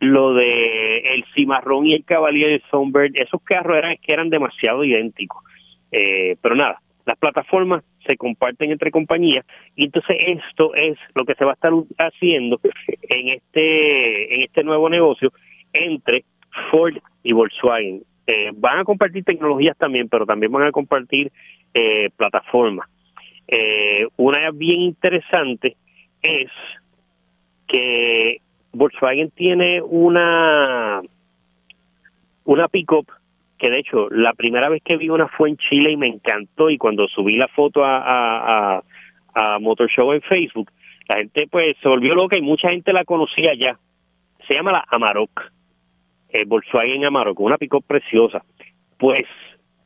lo 0.00 0.32
de 0.32 0.98
el 1.14 1.24
cimarrón 1.34 1.86
y 1.86 1.94
el 1.94 2.04
Cavalier 2.04 2.62
Songbird, 2.70 3.12
esos 3.14 3.42
carros 3.42 3.76
eran 3.76 3.96
que 3.98 4.12
eran 4.12 4.30
demasiado 4.30 4.82
idénticos. 4.82 5.44
Eh, 5.92 6.36
pero 6.40 6.54
nada, 6.54 6.80
las 7.04 7.18
plataformas 7.18 7.84
se 8.06 8.16
comparten 8.16 8.70
entre 8.72 8.90
compañías 8.90 9.44
y 9.76 9.84
entonces 9.84 10.16
esto 10.18 10.74
es 10.74 10.96
lo 11.14 11.24
que 11.24 11.34
se 11.34 11.44
va 11.44 11.50
a 11.50 11.54
estar 11.54 11.72
haciendo 11.98 12.58
en 13.02 13.28
este 13.28 14.34
en 14.34 14.42
este 14.42 14.64
nuevo 14.64 14.88
negocio 14.88 15.32
entre 15.72 16.24
Ford 16.70 16.96
y 17.22 17.32
Volkswagen. 17.32 18.02
Eh, 18.26 18.52
van 18.54 18.78
a 18.78 18.84
compartir 18.84 19.24
tecnologías 19.24 19.76
también, 19.76 20.08
pero 20.08 20.24
también 20.24 20.52
van 20.52 20.62
a 20.62 20.72
compartir 20.72 21.30
eh, 21.74 22.08
plataformas. 22.16 22.88
Eh, 23.48 24.06
una 24.16 24.50
bien 24.52 24.80
interesante 24.80 25.76
es 26.22 26.50
que 27.66 28.40
Volkswagen 28.72 29.30
tiene 29.30 29.80
una 29.82 31.00
una 32.44 32.68
pickup 32.68 33.06
que 33.58 33.70
de 33.70 33.78
hecho 33.78 34.08
la 34.10 34.32
primera 34.32 34.68
vez 34.68 34.82
que 34.82 34.96
vi 34.96 35.10
una 35.10 35.28
fue 35.28 35.50
en 35.50 35.56
Chile 35.58 35.92
y 35.92 35.96
me 35.96 36.08
encantó. 36.08 36.70
Y 36.70 36.78
cuando 36.78 37.06
subí 37.08 37.36
la 37.36 37.48
foto 37.48 37.84
a, 37.84 37.98
a, 38.76 38.82
a, 39.34 39.58
Motor 39.58 39.90
Show 39.90 40.12
en 40.12 40.22
Facebook 40.22 40.70
la 41.08 41.16
gente 41.16 41.48
pues 41.50 41.76
se 41.82 41.88
volvió 41.88 42.14
loca 42.14 42.36
y 42.36 42.42
mucha 42.42 42.70
gente 42.70 42.92
la 42.92 43.04
conocía 43.04 43.52
ya. 43.54 43.78
Se 44.46 44.54
llama 44.54 44.72
la 44.72 44.84
Amarok. 44.88 45.50
Eh, 46.28 46.44
Volkswagen 46.46 47.04
Amarok 47.04 47.40
una 47.40 47.58
pickup 47.58 47.84
preciosa. 47.84 48.44
Pues 48.96 49.24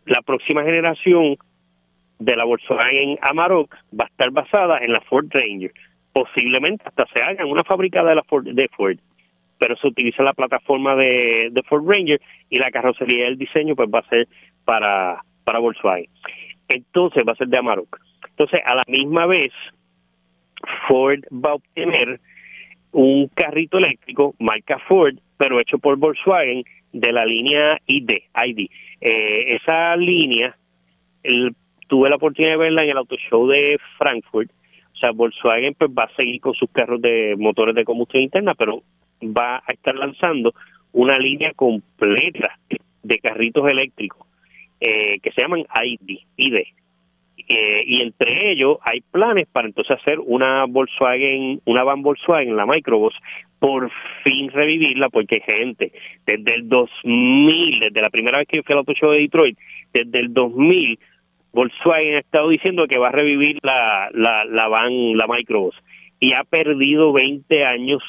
la 0.05 0.21
próxima 0.23 0.63
generación 0.63 1.37
de 2.19 2.37
la 2.37 2.45
Volkswagen 2.45 3.19
Amarok 3.23 3.75
va 3.99 4.05
a 4.05 4.09
estar 4.09 4.31
basada 4.31 4.79
en 4.79 4.93
la 4.93 5.01
Ford 5.01 5.27
Ranger 5.31 5.73
posiblemente 6.15 6.85
hasta 6.87 7.05
se 7.13 7.21
haga 7.21 7.43
en 7.43 7.51
una 7.51 7.65
fábrica 7.65 8.03
de 8.03 8.15
la 8.15 8.23
Ford, 8.23 8.47
de 8.47 8.69
Ford 8.69 8.97
pero 9.59 9.77
se 9.77 9.87
utiliza 9.87 10.23
la 10.23 10.33
plataforma 10.33 10.97
de, 10.97 11.49
de 11.53 11.63
Ford 11.65 11.85
Ranger 11.87 12.21
y 12.49 12.59
la 12.59 12.71
carrocería 12.71 13.27
del 13.27 13.37
diseño 13.37 13.77
pues 13.77 13.91
va 13.93 13.99
a 13.99 14.09
ser 14.09 14.27
para 14.65 15.23
para 15.45 15.59
Volkswagen 15.59 16.09
entonces 16.69 17.25
va 17.27 17.33
a 17.33 17.37
ser 17.37 17.49
de 17.49 17.59
Amarok 17.59 18.01
Entonces, 18.31 18.61
a 18.65 18.75
la 18.75 18.85
misma 18.87 19.27
vez, 19.27 19.53
Ford 20.89 21.21
va 21.33 21.51
a 21.51 21.55
obtener 21.55 22.21
un 22.93 23.29
carrito 23.29 23.79
eléctrico 23.79 24.35
marca 24.39 24.79
Ford, 24.89 25.17
pero 25.37 25.61
hecho 25.61 25.79
por 25.79 25.97
Volkswagen 25.99 26.65
de 26.93 27.13
la 27.13 27.27
línea 27.27 27.79
ID. 27.87 28.11
ID. 28.47 28.71
Eh, 29.01 29.57
esa 29.57 29.97
línea, 29.97 30.57
tuve 31.89 32.09
la 32.09 32.17
oportunidad 32.17 32.53
de 32.53 32.59
verla 32.59 32.85
en 32.85 32.91
el 32.91 32.99
Auto 32.99 33.17
Show 33.17 33.49
de 33.49 33.79
Frankfurt. 33.99 34.51
Volkswagen 35.13 35.75
pues 35.75 35.91
va 35.91 36.05
a 36.05 36.17
seguir 36.17 36.41
con 36.41 36.55
sus 36.55 36.71
carros 36.71 37.01
de 37.01 37.35
motores 37.39 37.75
de 37.75 37.85
combustión 37.85 38.23
interna, 38.23 38.55
pero 38.55 38.83
va 39.23 39.63
a 39.67 39.73
estar 39.73 39.95
lanzando 39.95 40.55
una 40.93 41.19
línea 41.19 41.53
completa 41.55 42.59
de 43.03 43.19
carritos 43.19 43.69
eléctricos 43.69 44.27
eh, 44.81 45.19
que 45.21 45.31
se 45.33 45.43
llaman 45.43 45.65
ID, 45.83 46.19
ID. 46.37 46.57
Eh, 47.47 47.85
y 47.87 48.01
entre 48.01 48.53
ellos 48.53 48.79
hay 48.83 49.03
planes 49.03 49.47
para 49.53 49.69
entonces 49.69 49.99
hacer 50.01 50.19
una 50.19 50.65
Volkswagen, 50.67 51.61
una 51.67 51.85
van 51.85 52.03
Volkswagen, 52.03 52.57
la 52.57 52.65
Microbus, 52.65 53.15
por 53.59 53.91
fin 54.23 54.51
revivirla, 54.51 55.09
porque 55.11 55.41
gente, 55.41 55.93
desde 56.27 56.55
el 56.55 56.69
2000, 56.69 57.81
desde 57.81 58.01
la 58.01 58.11
primera 58.11 58.39
vez 58.39 58.49
que 58.49 58.63
fui 58.63 58.73
al 58.73 58.79
Auto 58.79 58.95
Show 58.95 59.11
de 59.11 59.21
Detroit, 59.21 59.59
desde 59.93 60.21
el 60.21 60.33
2000, 60.33 60.99
Volkswagen 61.55 62.17
ha 62.17 62.19
estado 62.19 62.49
diciendo 62.49 62.87
que 62.89 62.99
va 62.99 63.09
a 63.09 63.13
revivir 63.13 63.59
la, 63.63 64.11
la, 64.13 64.45
la 64.45 64.69
van, 64.69 65.17
la 65.17 65.27
Microbus, 65.29 65.77
y 66.19 66.33
ha 66.33 66.43
perdido 66.43 67.13
20 67.13 67.65
años 67.65 68.03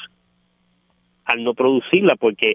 al 1.24 1.44
no 1.44 1.54
producirla, 1.54 2.16
porque 2.16 2.54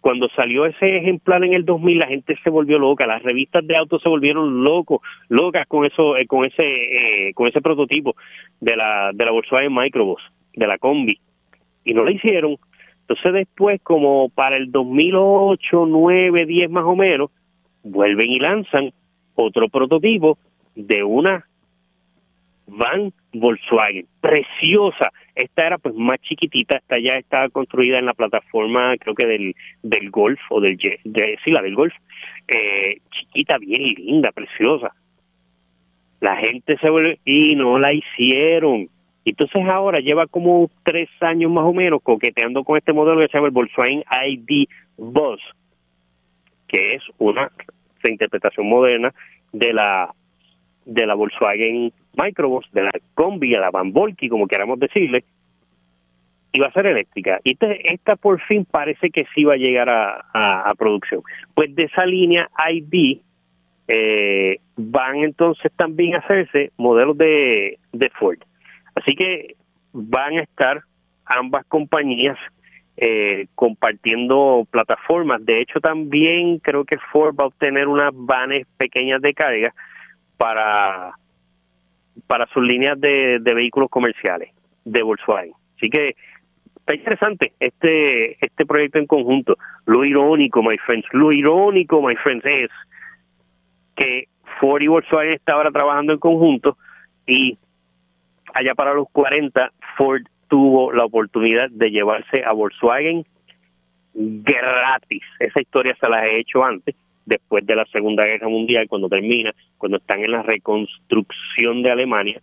cuando 0.00 0.28
salió 0.36 0.66
ese 0.66 0.98
ejemplar 0.98 1.44
en 1.44 1.54
el 1.54 1.64
2000 1.64 1.98
la 1.98 2.06
gente 2.06 2.38
se 2.44 2.50
volvió 2.50 2.78
loca, 2.78 3.06
las 3.06 3.22
revistas 3.22 3.66
de 3.66 3.76
autos 3.76 4.02
se 4.02 4.08
volvieron 4.08 4.62
locos, 4.62 5.00
locas 5.28 5.66
con 5.66 5.86
eso, 5.86 6.16
eh, 6.18 6.26
con 6.26 6.44
ese, 6.44 6.62
eh, 7.28 7.34
con 7.34 7.48
ese 7.48 7.62
prototipo 7.62 8.14
de 8.60 8.76
la 8.76 9.10
de 9.14 9.24
la 9.24 9.30
Volkswagen 9.30 9.74
Microbus, 9.74 10.22
de 10.54 10.66
la 10.66 10.78
combi, 10.78 11.18
y 11.84 11.94
no 11.94 12.04
la 12.04 12.12
hicieron. 12.12 12.56
Entonces 13.00 13.32
después, 13.32 13.80
como 13.82 14.28
para 14.28 14.58
el 14.58 14.70
2008, 14.70 15.86
9, 15.86 16.44
10 16.44 16.70
más 16.70 16.84
o 16.84 16.94
menos, 16.94 17.30
vuelven 17.82 18.30
y 18.30 18.38
lanzan 18.38 18.92
otro 19.38 19.68
prototipo 19.68 20.38
de 20.74 21.04
una 21.04 21.44
van 22.66 23.12
Volkswagen, 23.32 24.06
preciosa. 24.20 25.10
Esta 25.34 25.66
era 25.66 25.78
pues 25.78 25.94
más 25.94 26.20
chiquitita, 26.20 26.76
esta 26.76 26.98
ya 26.98 27.16
estaba 27.16 27.48
construida 27.48 27.98
en 27.98 28.06
la 28.06 28.14
plataforma 28.14 28.96
creo 28.98 29.14
que 29.14 29.26
del, 29.26 29.54
del 29.82 30.10
Golf 30.10 30.40
o 30.50 30.60
del 30.60 30.76
de, 30.76 30.98
del 31.04 31.74
Golf, 31.74 31.94
eh, 32.48 32.98
chiquita, 33.10 33.58
bien 33.58 33.94
linda, 33.94 34.32
preciosa. 34.32 34.94
La 36.20 36.36
gente 36.36 36.76
se 36.78 36.90
vuelve 36.90 37.20
y 37.24 37.54
no 37.54 37.78
la 37.78 37.92
hicieron. 37.92 38.88
Entonces 39.24 39.62
ahora 39.66 40.00
lleva 40.00 40.26
como 40.26 40.70
tres 40.82 41.08
años 41.20 41.50
más 41.50 41.64
o 41.64 41.72
menos 41.72 42.02
coqueteando 42.02 42.64
con 42.64 42.76
este 42.76 42.92
modelo 42.92 43.20
que 43.20 43.28
se 43.28 43.34
llama 43.34 43.48
el 43.48 43.52
Volkswagen 43.52 44.04
ID 44.26 44.68
Bus, 44.96 45.40
que 46.66 46.94
es 46.94 47.02
una 47.18 47.50
interpretación 48.04 48.68
moderna 48.68 49.12
de 49.52 49.72
la 49.72 50.14
de 50.84 51.06
la 51.06 51.14
Volkswagen 51.14 51.92
Microbus, 52.16 52.66
de 52.72 52.82
la 52.82 52.90
Combi, 53.14 53.50
de 53.50 53.58
la 53.58 53.70
Van 53.70 53.92
Volky, 53.92 54.28
como 54.28 54.46
queramos 54.46 54.80
decirle, 54.80 55.24
y 56.50 56.60
va 56.60 56.68
a 56.68 56.72
ser 56.72 56.86
eléctrica. 56.86 57.40
Y 57.44 57.58
esta 57.60 58.16
por 58.16 58.40
fin 58.42 58.64
parece 58.64 59.10
que 59.10 59.26
sí 59.34 59.44
va 59.44 59.54
a 59.54 59.58
llegar 59.58 59.88
a, 59.90 60.72
producción. 60.78 61.22
Pues 61.54 61.74
de 61.74 61.84
esa 61.84 62.06
línea 62.06 62.48
ID 62.70 63.18
eh, 63.86 64.58
van 64.76 65.16
entonces 65.16 65.70
también 65.76 66.14
a 66.14 66.18
hacerse 66.18 66.72
modelos 66.78 67.18
de, 67.18 67.78
de 67.92 68.10
Ford. 68.10 68.38
Así 68.94 69.14
que 69.14 69.56
van 69.92 70.38
a 70.38 70.42
estar 70.42 70.82
ambas 71.26 71.66
compañías 71.66 72.38
eh, 73.00 73.46
compartiendo 73.54 74.66
plataformas. 74.72 75.44
De 75.46 75.60
hecho, 75.60 75.78
también 75.78 76.58
creo 76.58 76.84
que 76.84 76.98
Ford 77.12 77.32
va 77.38 77.44
a 77.44 77.46
obtener 77.46 77.86
unas 77.86 78.10
vanes 78.12 78.66
pequeñas 78.76 79.22
de 79.22 79.34
carga 79.34 79.72
para, 80.36 81.12
para 82.26 82.46
sus 82.48 82.64
líneas 82.64 83.00
de, 83.00 83.38
vehículos 83.38 83.88
comerciales 83.88 84.50
de 84.84 85.02
Volkswagen. 85.02 85.52
Así 85.76 85.88
que 85.88 86.16
está 86.80 86.96
interesante 86.96 87.52
este, 87.60 88.44
este 88.44 88.66
proyecto 88.66 88.98
en 88.98 89.06
conjunto. 89.06 89.56
Lo 89.86 90.04
irónico, 90.04 90.60
my 90.60 90.76
friends, 90.78 91.06
lo 91.12 91.30
irónico, 91.30 92.02
my 92.02 92.16
friends, 92.16 92.44
es 92.46 92.70
que 93.94 94.24
Ford 94.58 94.82
y 94.82 94.88
Volkswagen 94.88 95.34
están 95.34 95.54
ahora 95.54 95.70
trabajando 95.70 96.14
en 96.14 96.18
conjunto 96.18 96.76
y 97.28 97.56
allá 98.54 98.74
para 98.74 98.92
los 98.92 99.08
40 99.12 99.70
Ford 99.96 100.22
tuvo 100.48 100.92
la 100.92 101.04
oportunidad 101.04 101.70
de 101.70 101.90
llevarse 101.90 102.42
a 102.44 102.52
Volkswagen 102.52 103.24
gratis. 104.14 105.22
Esa 105.38 105.60
historia 105.60 105.96
se 106.00 106.08
la 106.08 106.26
he 106.26 106.40
hecho 106.40 106.64
antes 106.64 106.94
después 107.26 107.64
de 107.66 107.76
la 107.76 107.84
Segunda 107.86 108.24
Guerra 108.24 108.48
Mundial, 108.48 108.88
cuando 108.88 109.08
termina, 109.08 109.54
cuando 109.76 109.98
están 109.98 110.24
en 110.24 110.32
la 110.32 110.42
reconstrucción 110.42 111.82
de 111.82 111.90
Alemania, 111.90 112.40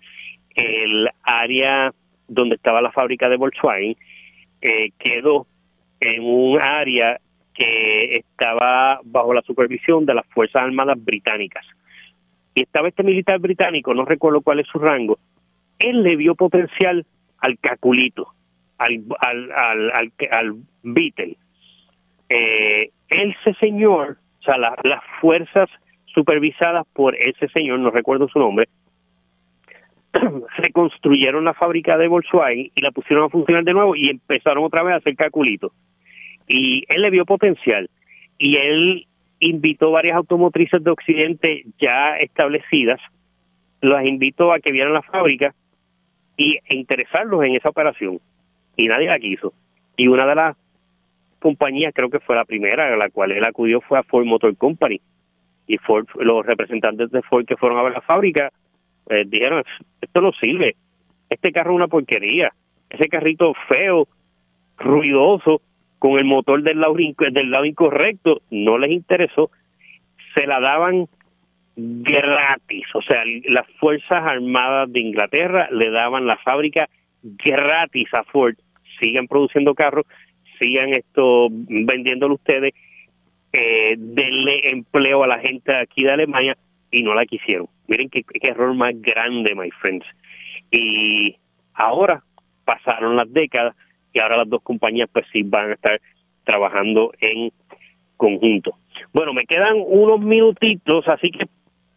el 0.56 1.10
área 1.24 1.92
donde 2.28 2.56
estaba 2.56 2.82
la 2.82 2.92
fábrica 2.92 3.28
de 3.28 3.38
Volkswagen 3.38 3.96
eh, 4.62 4.92
quedó 4.98 5.48
en 6.00 6.24
un 6.24 6.62
área 6.62 7.20
que 7.54 8.18
estaba 8.18 9.00
bajo 9.04 9.34
la 9.34 9.42
supervisión 9.42 10.06
de 10.06 10.14
las 10.14 10.26
Fuerzas 10.28 10.64
Armadas 10.64 11.04
Británicas. 11.04 11.66
Y 12.54 12.62
estaba 12.62 12.88
este 12.88 13.04
militar 13.04 13.40
británico, 13.40 13.94
no 13.94 14.06
recuerdo 14.06 14.42
cuál 14.42 14.60
es 14.60 14.68
su 14.68 14.80
rango, 14.80 15.18
él 15.80 16.04
le 16.04 16.16
vio 16.16 16.36
potencial 16.36 17.06
al 17.46 17.60
caculito, 17.60 18.28
al, 18.80 19.04
al, 19.20 19.52
al, 19.92 20.14
al, 20.32 20.56
Beatle. 20.82 21.38
Eh, 22.28 22.90
ese 23.08 23.54
señor 23.60 24.18
o 24.40 24.44
sea, 24.46 24.58
las 24.58 25.04
fuerzas 25.22 25.70
supervisadas 26.06 26.86
por 26.94 27.16
ese 27.16 27.48
señor, 27.50 27.80
no 27.80 27.90
recuerdo 27.90 28.28
su 28.28 28.38
nombre, 28.38 28.68
reconstruyeron 30.58 31.46
la 31.46 31.54
fábrica 31.56 31.98
de 31.98 32.08
Volkswagen 32.08 32.72
y 32.76 32.82
la 32.82 32.92
pusieron 32.92 33.26
a 33.26 33.30
funcionar 33.30 33.64
de 33.64 33.74
nuevo 33.74 33.96
y 33.96 34.10
empezaron 34.10 34.64
otra 34.64 34.84
vez 34.84 34.94
a 34.94 34.98
hacer 34.98 35.16
calculitos. 35.16 35.72
Y 36.48 36.84
él 36.90 37.02
le 37.02 37.10
vio 37.10 37.26
potencial 37.26 37.90
y 38.38 38.58
él 38.58 39.08
invitó 39.40 39.92
varias 39.92 40.16
automotrices 40.18 40.84
de 40.84 40.92
Occidente 40.92 41.64
ya 41.80 42.18
establecidas, 42.18 43.00
las 43.82 44.06
invitó 44.06 44.54
a 44.54 44.60
que 44.60 44.72
vieran 44.72 44.94
la 44.94 45.02
fábrica 45.02 45.56
y 46.38 46.58
interesarlos 46.70 47.44
en 47.44 47.56
esa 47.56 47.70
operación. 47.70 48.20
Y 48.76 48.88
nadie 48.88 49.08
la 49.08 49.20
quiso. 49.20 49.54
Y 49.96 50.08
una 50.08 50.26
de 50.26 50.36
las 50.36 50.58
compañía, 51.40 51.92
creo 51.92 52.10
que 52.10 52.20
fue 52.20 52.36
la 52.36 52.44
primera 52.46 52.92
a 52.92 52.98
la 52.98 53.10
cual 53.10 53.32
él 53.32 53.44
acudió 53.44 53.80
fue 53.82 54.00
a 54.00 54.04
Ford 54.04 54.26
Motor 54.26 54.58
Company. 54.58 55.00
Y 55.68 55.78
Ford, 55.78 56.08
los 56.16 56.46
representantes 56.46 57.12
de 57.12 57.22
Ford 57.22 57.46
que 57.46 57.56
fueron 57.56 57.78
a 57.78 57.84
ver 57.84 57.94
la 57.94 58.02
fábrica 58.02 58.52
eh, 59.10 59.26
dijeron, 59.28 59.64
esto 60.02 60.22
no 60.22 60.32
sirve, 60.34 60.76
este 61.30 61.52
carro 61.52 61.72
es 61.72 61.76
una 61.76 61.88
porquería, 61.88 62.52
ese 62.90 63.08
carrito 63.08 63.54
feo, 63.68 64.08
ruidoso, 64.78 65.62
con 66.00 66.18
el 66.18 66.26
motor 66.26 66.64
del 66.64 66.80
lado, 66.80 66.96
del 66.96 67.52
lado 67.52 67.66
incorrecto, 67.66 68.42
no 68.50 68.78
les 68.78 68.92
interesó, 68.92 69.52
se 70.34 70.48
la 70.48 70.60
daban 70.60 71.08
gratis, 71.76 72.86
o 72.94 73.02
sea, 73.02 73.24
las 73.46 73.68
Fuerzas 73.80 74.24
Armadas 74.24 74.92
de 74.92 75.02
Inglaterra 75.02 75.68
le 75.72 75.90
daban 75.92 76.26
la 76.26 76.38
fábrica 76.38 76.88
gratis 77.22 78.08
a 78.14 78.24
Ford, 78.24 78.56
sigan 79.00 79.28
produciendo 79.28 79.74
carros 79.74 80.06
sigan 80.60 80.94
esto 80.94 81.48
vendiéndolo 81.52 82.36
ustedes, 82.36 82.74
eh, 83.54 83.96
denle 83.98 84.72
empleo 84.72 85.24
a 85.24 85.28
la 85.28 85.40
gente 85.40 85.76
aquí 85.76 86.04
de 86.04 86.12
Alemania 86.12 86.58
y 86.92 87.04
no 87.04 87.14
la 87.14 87.26
quisieron. 87.26 87.68
Miren 87.88 88.10
qué, 88.10 88.24
error 88.42 88.74
más 88.74 88.94
grande, 89.02 89.56
my 89.56 89.70
friends. 89.82 90.06
Y 90.72 91.36
ahora 91.74 92.24
pasaron 92.66 93.16
las 93.16 93.32
décadas 93.32 93.76
y 94.14 94.20
ahora 94.20 94.38
las 94.38 94.50
dos 94.50 94.62
compañías 94.64 95.10
pues 95.12 95.26
sí 95.32 95.44
van 95.44 95.72
a 95.72 95.74
estar 95.74 96.02
trabajando 96.44 97.14
en 97.20 97.52
conjunto. 98.18 98.78
Bueno, 99.14 99.34
me 99.34 99.46
quedan 99.46 99.76
unos 99.78 100.20
minutitos, 100.20 101.08
así 101.08 101.32
que 101.32 101.46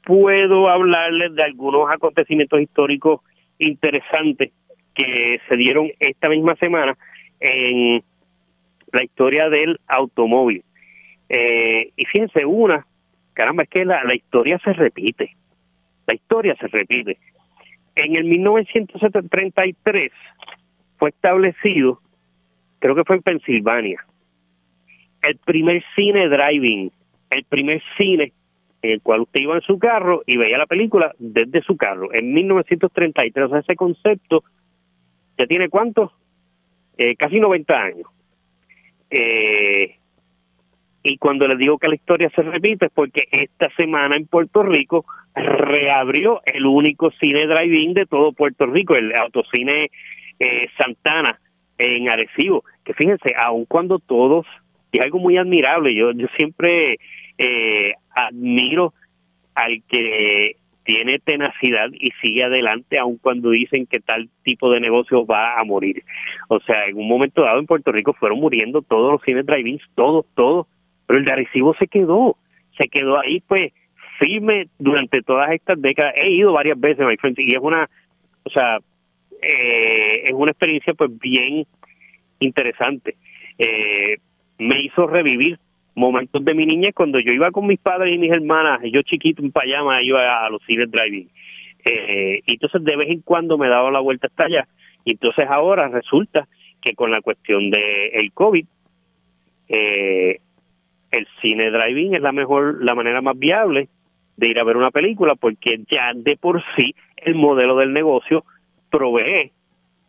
puedo 0.09 0.71
hablarles 0.71 1.35
de 1.35 1.43
algunos 1.43 1.91
acontecimientos 1.91 2.63
históricos 2.63 3.21
interesantes 3.59 4.53
que 4.95 5.39
se 5.47 5.57
dieron 5.59 5.91
esta 6.01 6.31
misma 6.31 6.57
semana 6.57 6.97
en 7.41 8.03
la 8.91 9.05
historia 9.05 9.51
del 9.51 9.79
automóvil. 9.87 10.65
Eh, 11.29 11.91
y 11.95 12.05
fíjense, 12.07 12.47
una, 12.47 12.87
caramba, 13.35 13.65
es 13.65 13.69
que 13.69 13.85
la, 13.85 14.03
la 14.05 14.15
historia 14.15 14.59
se 14.65 14.73
repite. 14.73 15.37
La 16.07 16.15
historia 16.15 16.57
se 16.59 16.69
repite. 16.69 17.19
En 17.95 18.17
el 18.17 18.25
1933 18.25 20.11
fue 20.97 21.11
establecido, 21.11 22.01
creo 22.79 22.95
que 22.95 23.05
fue 23.05 23.17
en 23.17 23.23
Pensilvania, 23.23 24.07
el 25.21 25.37
primer 25.37 25.85
cine 25.95 26.31
driving, 26.31 26.91
el 27.29 27.45
primer 27.45 27.83
cine 27.99 28.33
en 28.89 28.95
el 28.95 29.03
cual 29.03 29.21
usted 29.21 29.41
iba 29.41 29.55
en 29.55 29.61
su 29.61 29.79
carro 29.79 30.23
y 30.27 30.37
veía 30.39 30.57
la 30.57 30.67
película 30.67 31.15
desde 31.19 31.63
su 31.63 31.77
carro. 31.77 32.09
En 32.13 32.33
1933, 32.33 33.47
o 33.47 33.49
sea, 33.51 33.59
ese 33.59 33.77
concepto 33.77 34.45
ya 35.37 35.47
tiene 35.47 35.69
cuánto? 35.69 36.13
Eh, 36.97 37.15
casi 37.17 37.39
90 37.39 37.75
años. 37.75 38.09
Eh, 39.11 39.97
y 41.03 41.19
cuando 41.19 41.47
les 41.47 41.59
digo 41.59 41.79
que 41.79 41.89
la 41.89 41.95
historia 41.95 42.31
se 42.35 42.43
repite 42.43 42.87
es 42.87 42.93
porque 42.93 43.25
esta 43.31 43.69
semana 43.77 44.17
en 44.17 44.27
Puerto 44.27 44.63
Rico 44.63 45.05
reabrió 45.35 46.41
el 46.45 46.67
único 46.67 47.11
cine 47.13 47.47
drive-in 47.47 47.95
de 47.95 48.07
todo 48.07 48.33
Puerto 48.33 48.67
Rico, 48.67 48.97
el 48.97 49.15
autocine 49.15 49.91
eh, 50.39 50.69
Santana 50.77 51.39
en 51.77 52.09
Arecibo, 52.09 52.65
que 52.85 52.95
fíjense, 52.95 53.35
aun 53.37 53.67
cuando 53.67 53.99
todos, 53.99 54.47
y 54.91 54.99
es 54.99 55.05
algo 55.05 55.19
muy 55.19 55.37
admirable, 55.37 55.95
yo, 55.95 56.11
yo 56.13 56.27
siempre 56.37 56.97
eh, 57.39 57.95
admiro 58.11 58.93
al 59.55 59.83
que 59.89 60.57
tiene 60.85 61.19
tenacidad 61.19 61.91
y 61.93 62.13
sigue 62.23 62.45
adelante 62.45 62.99
aun 62.99 63.19
cuando 63.19 63.51
dicen 63.51 63.87
que 63.87 64.01
tal 64.01 64.31
tipo 64.43 64.71
de 64.71 64.81
negocio 64.81 65.27
va 65.27 65.61
a 65.61 65.65
morir. 65.65 66.03
O 66.49 66.61
sea, 66.61 66.87
en 66.87 66.97
un 66.97 67.07
momento 67.07 67.43
dado 67.43 67.59
en 67.59 67.67
Puerto 67.67 67.93
Rico 67.93 68.15
fueron 68.15 68.41
muriendo 68.41 68.81
todos 68.83 69.13
los 69.13 69.23
cines 69.23 69.45
drive-ins, 69.45 69.83
todos, 69.95 70.25
todos, 70.35 70.67
pero 71.07 71.19
el 71.19 71.27
de 71.27 71.33
Arecibo 71.33 71.75
se 71.75 71.89
quedó, 71.89 72.37
se 72.79 72.89
quedó 72.89 73.21
ahí 73.21 73.41
pues 73.47 73.73
firme 74.19 74.69
durante 74.79 75.21
todas 75.21 75.51
estas 75.53 75.81
décadas. 75.81 76.15
He 76.17 76.31
ido 76.31 76.53
varias 76.53 76.81
veces, 76.81 77.07
my 77.07 77.17
friend, 77.19 77.39
y 77.39 77.55
es 77.55 77.61
una, 77.61 77.89
o 78.45 78.51
sea, 78.51 78.79
eh, 79.43 80.23
es 80.25 80.33
una 80.33 80.53
experiencia 80.53 80.95
pues 80.95 81.11
bien 81.19 81.67
interesante. 82.41 83.17
Eh, 83.59 84.17
me 84.59 84.81
hizo 84.81 85.07
revivir 85.07 85.59
momentos 85.99 86.45
de 86.45 86.55
mi 86.55 86.65
niñez 86.67 86.95
cuando 86.95 87.19
yo 87.19 87.33
iba 87.33 87.51
con 87.51 87.67
mis 87.67 87.79
padres 87.79 88.15
y 88.15 88.19
mis 88.19 88.33
hermanas, 88.33 88.81
yo 88.91 89.03
chiquito 89.03 89.43
en 89.43 89.53
payama 89.53 90.03
iba 90.03 90.45
a 90.45 90.51
los 90.51 90.63
cines 90.65 90.91
driving. 90.91 91.29
Eh, 91.85 92.41
y 92.47 92.53
entonces 92.55 92.83
de 92.85 92.97
vez 92.97 93.11
en 93.11 93.21
cuando 93.23 93.59
me 93.59 93.69
daba 93.69 93.91
la 93.91 94.01
vuelta 94.01 94.29
hasta 94.29 94.45
allá. 94.45 94.69
Y 95.05 95.13
entonces 95.13 95.47
ahora 95.49 95.89
resulta 95.89 96.49
que 96.81 96.95
con 96.95 97.11
la 97.11 97.21
cuestión 97.21 97.71
de 97.71 98.09
el 98.15 98.33
COVID, 98.33 98.67
eh, 99.69 100.41
el 101.11 101.27
cine 101.41 101.71
driving 101.71 102.15
es 102.15 102.21
la 102.21 102.33
mejor, 102.33 102.85
la 102.85 102.95
manera 102.95 103.21
más 103.21 103.39
viable 103.39 103.89
de 104.37 104.49
ir 104.49 104.59
a 104.59 104.65
ver 104.65 104.77
una 104.77 104.91
película 104.91 105.35
porque 105.35 105.81
ya 105.91 106.13
de 106.15 106.37
por 106.37 106.63
sí 106.77 106.95
el 107.17 107.35
modelo 107.35 107.77
del 107.77 107.93
negocio 107.93 108.45
provee 108.91 109.51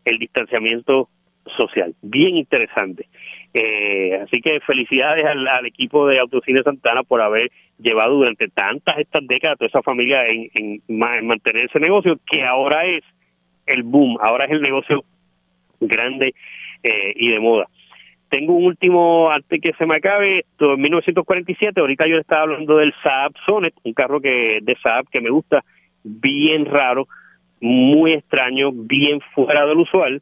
el 0.06 0.20
distanciamiento 0.20 1.10
social. 1.58 1.96
Bien 2.02 2.38
interesante. 2.38 3.08
Eh, 3.54 4.20
así 4.24 4.42
que 4.42 4.60
felicidades 4.60 5.26
al, 5.26 5.66
equipo 5.66 6.08
de 6.08 6.20
Autocine 6.20 6.62
Santana 6.62 7.02
por 7.04 7.22
haber 7.22 7.50
llevado 7.80 8.16
durante 8.16 8.48
tantas 8.48 9.00
estas 9.00 9.26
décadas 9.26 9.58
toda 9.58 9.70
esa 9.70 9.82
familia 9.82 10.28
en, 10.28 10.50
en, 10.54 10.82
mantener 11.26 11.66
ese 11.66 11.80
negocio 11.80 12.20
que 12.30 12.44
ahora 12.44 12.86
es 12.86 13.04
el 13.66 13.84
boom, 13.84 14.18
ahora 14.22 14.46
es 14.46 14.52
el 14.52 14.62
negocio 14.62 15.04
grande 15.80 16.34
eh, 16.84 17.14
y 17.16 17.32
de 17.32 17.40
moda. 17.40 17.68
Tengo 18.30 18.54
un 18.54 18.66
último, 18.66 19.32
antes 19.32 19.60
que 19.60 19.74
se 19.74 19.88
me 19.88 19.96
acabe, 19.96 20.46
en 20.60 20.82
1947, 20.82 21.80
ahorita 21.80 22.06
yo 22.06 22.18
estaba 22.18 22.44
hablando 22.44 22.78
del 22.78 22.94
Saab 23.04 23.34
Sonnet, 23.48 23.74
un 23.84 23.94
carro 23.94 24.22
que 24.22 24.60
de 24.62 24.78
Saab 24.84 25.10
que 25.10 25.22
me 25.22 25.32
gusta, 25.32 25.64
bien 26.04 26.66
raro, 26.66 27.08
muy 27.60 28.14
extraño, 28.14 28.72
bien 28.72 29.20
fuera 29.34 29.66
del 29.66 29.80
usual. 29.80 30.22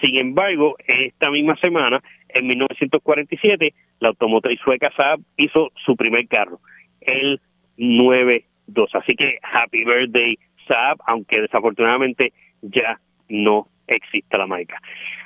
Sin 0.00 0.16
embargo, 0.16 0.76
esta 0.86 1.30
misma 1.30 1.56
semana, 1.56 2.00
en 2.34 2.46
1947, 2.46 3.74
la 4.00 4.08
automotriz 4.08 4.60
sueca 4.60 4.90
Saab 4.96 5.20
hizo 5.36 5.70
su 5.84 5.96
primer 5.96 6.26
carro, 6.28 6.60
el 7.00 7.40
92. 7.76 8.90
Así 8.94 9.14
que 9.14 9.38
happy 9.42 9.84
birthday 9.84 10.38
Saab, 10.68 10.98
aunque 11.06 11.40
desafortunadamente 11.40 12.32
ya 12.62 13.00
no 13.28 13.68
existe 13.94 14.38
la 14.38 14.46
marca. 14.46 14.80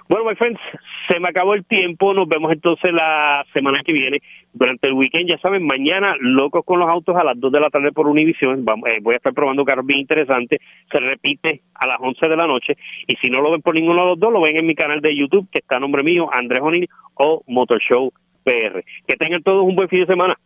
Bueno, 0.08 0.26
my 0.26 0.36
friends, 0.36 0.60
se 1.08 1.18
me 1.18 1.28
acabó 1.28 1.54
el 1.54 1.64
tiempo. 1.64 2.12
Nos 2.12 2.28
vemos 2.28 2.52
entonces 2.52 2.92
la 2.92 3.44
semana 3.52 3.82
que 3.84 3.92
viene. 3.92 4.20
Durante 4.52 4.86
el 4.86 4.92
weekend, 4.92 5.30
ya 5.30 5.38
saben, 5.38 5.66
mañana 5.66 6.14
Locos 6.20 6.64
con 6.64 6.78
los 6.78 6.88
Autos 6.88 7.16
a 7.16 7.24
las 7.24 7.40
2 7.40 7.50
de 7.50 7.60
la 7.60 7.70
tarde 7.70 7.90
por 7.90 8.06
Univision. 8.06 8.64
Eh, 8.86 8.98
voy 9.00 9.14
a 9.14 9.16
estar 9.16 9.32
probando 9.32 9.64
carros 9.64 9.86
bien 9.86 10.00
interesantes. 10.00 10.60
Se 10.92 11.00
repite 11.00 11.62
a 11.74 11.86
las 11.86 11.98
11 12.00 12.28
de 12.28 12.36
la 12.36 12.46
noche. 12.46 12.76
Y 13.06 13.16
si 13.16 13.30
no 13.30 13.40
lo 13.40 13.50
ven 13.50 13.62
por 13.62 13.74
ninguno 13.74 14.02
de 14.02 14.08
los 14.10 14.20
dos, 14.20 14.32
lo 14.32 14.42
ven 14.42 14.56
en 14.56 14.66
mi 14.66 14.74
canal 14.74 15.00
de 15.00 15.16
YouTube, 15.16 15.48
que 15.50 15.60
está 15.60 15.76
a 15.76 15.80
nombre 15.80 16.02
mío, 16.02 16.28
Andrés 16.32 16.60
O'Neill 16.62 16.88
o 17.14 17.42
Motor 17.46 17.80
Show 17.80 18.12
PR. 18.44 18.84
Que 19.08 19.16
tengan 19.16 19.42
todos 19.42 19.64
un 19.64 19.74
buen 19.74 19.88
fin 19.88 20.00
de 20.00 20.06
semana. 20.06 20.36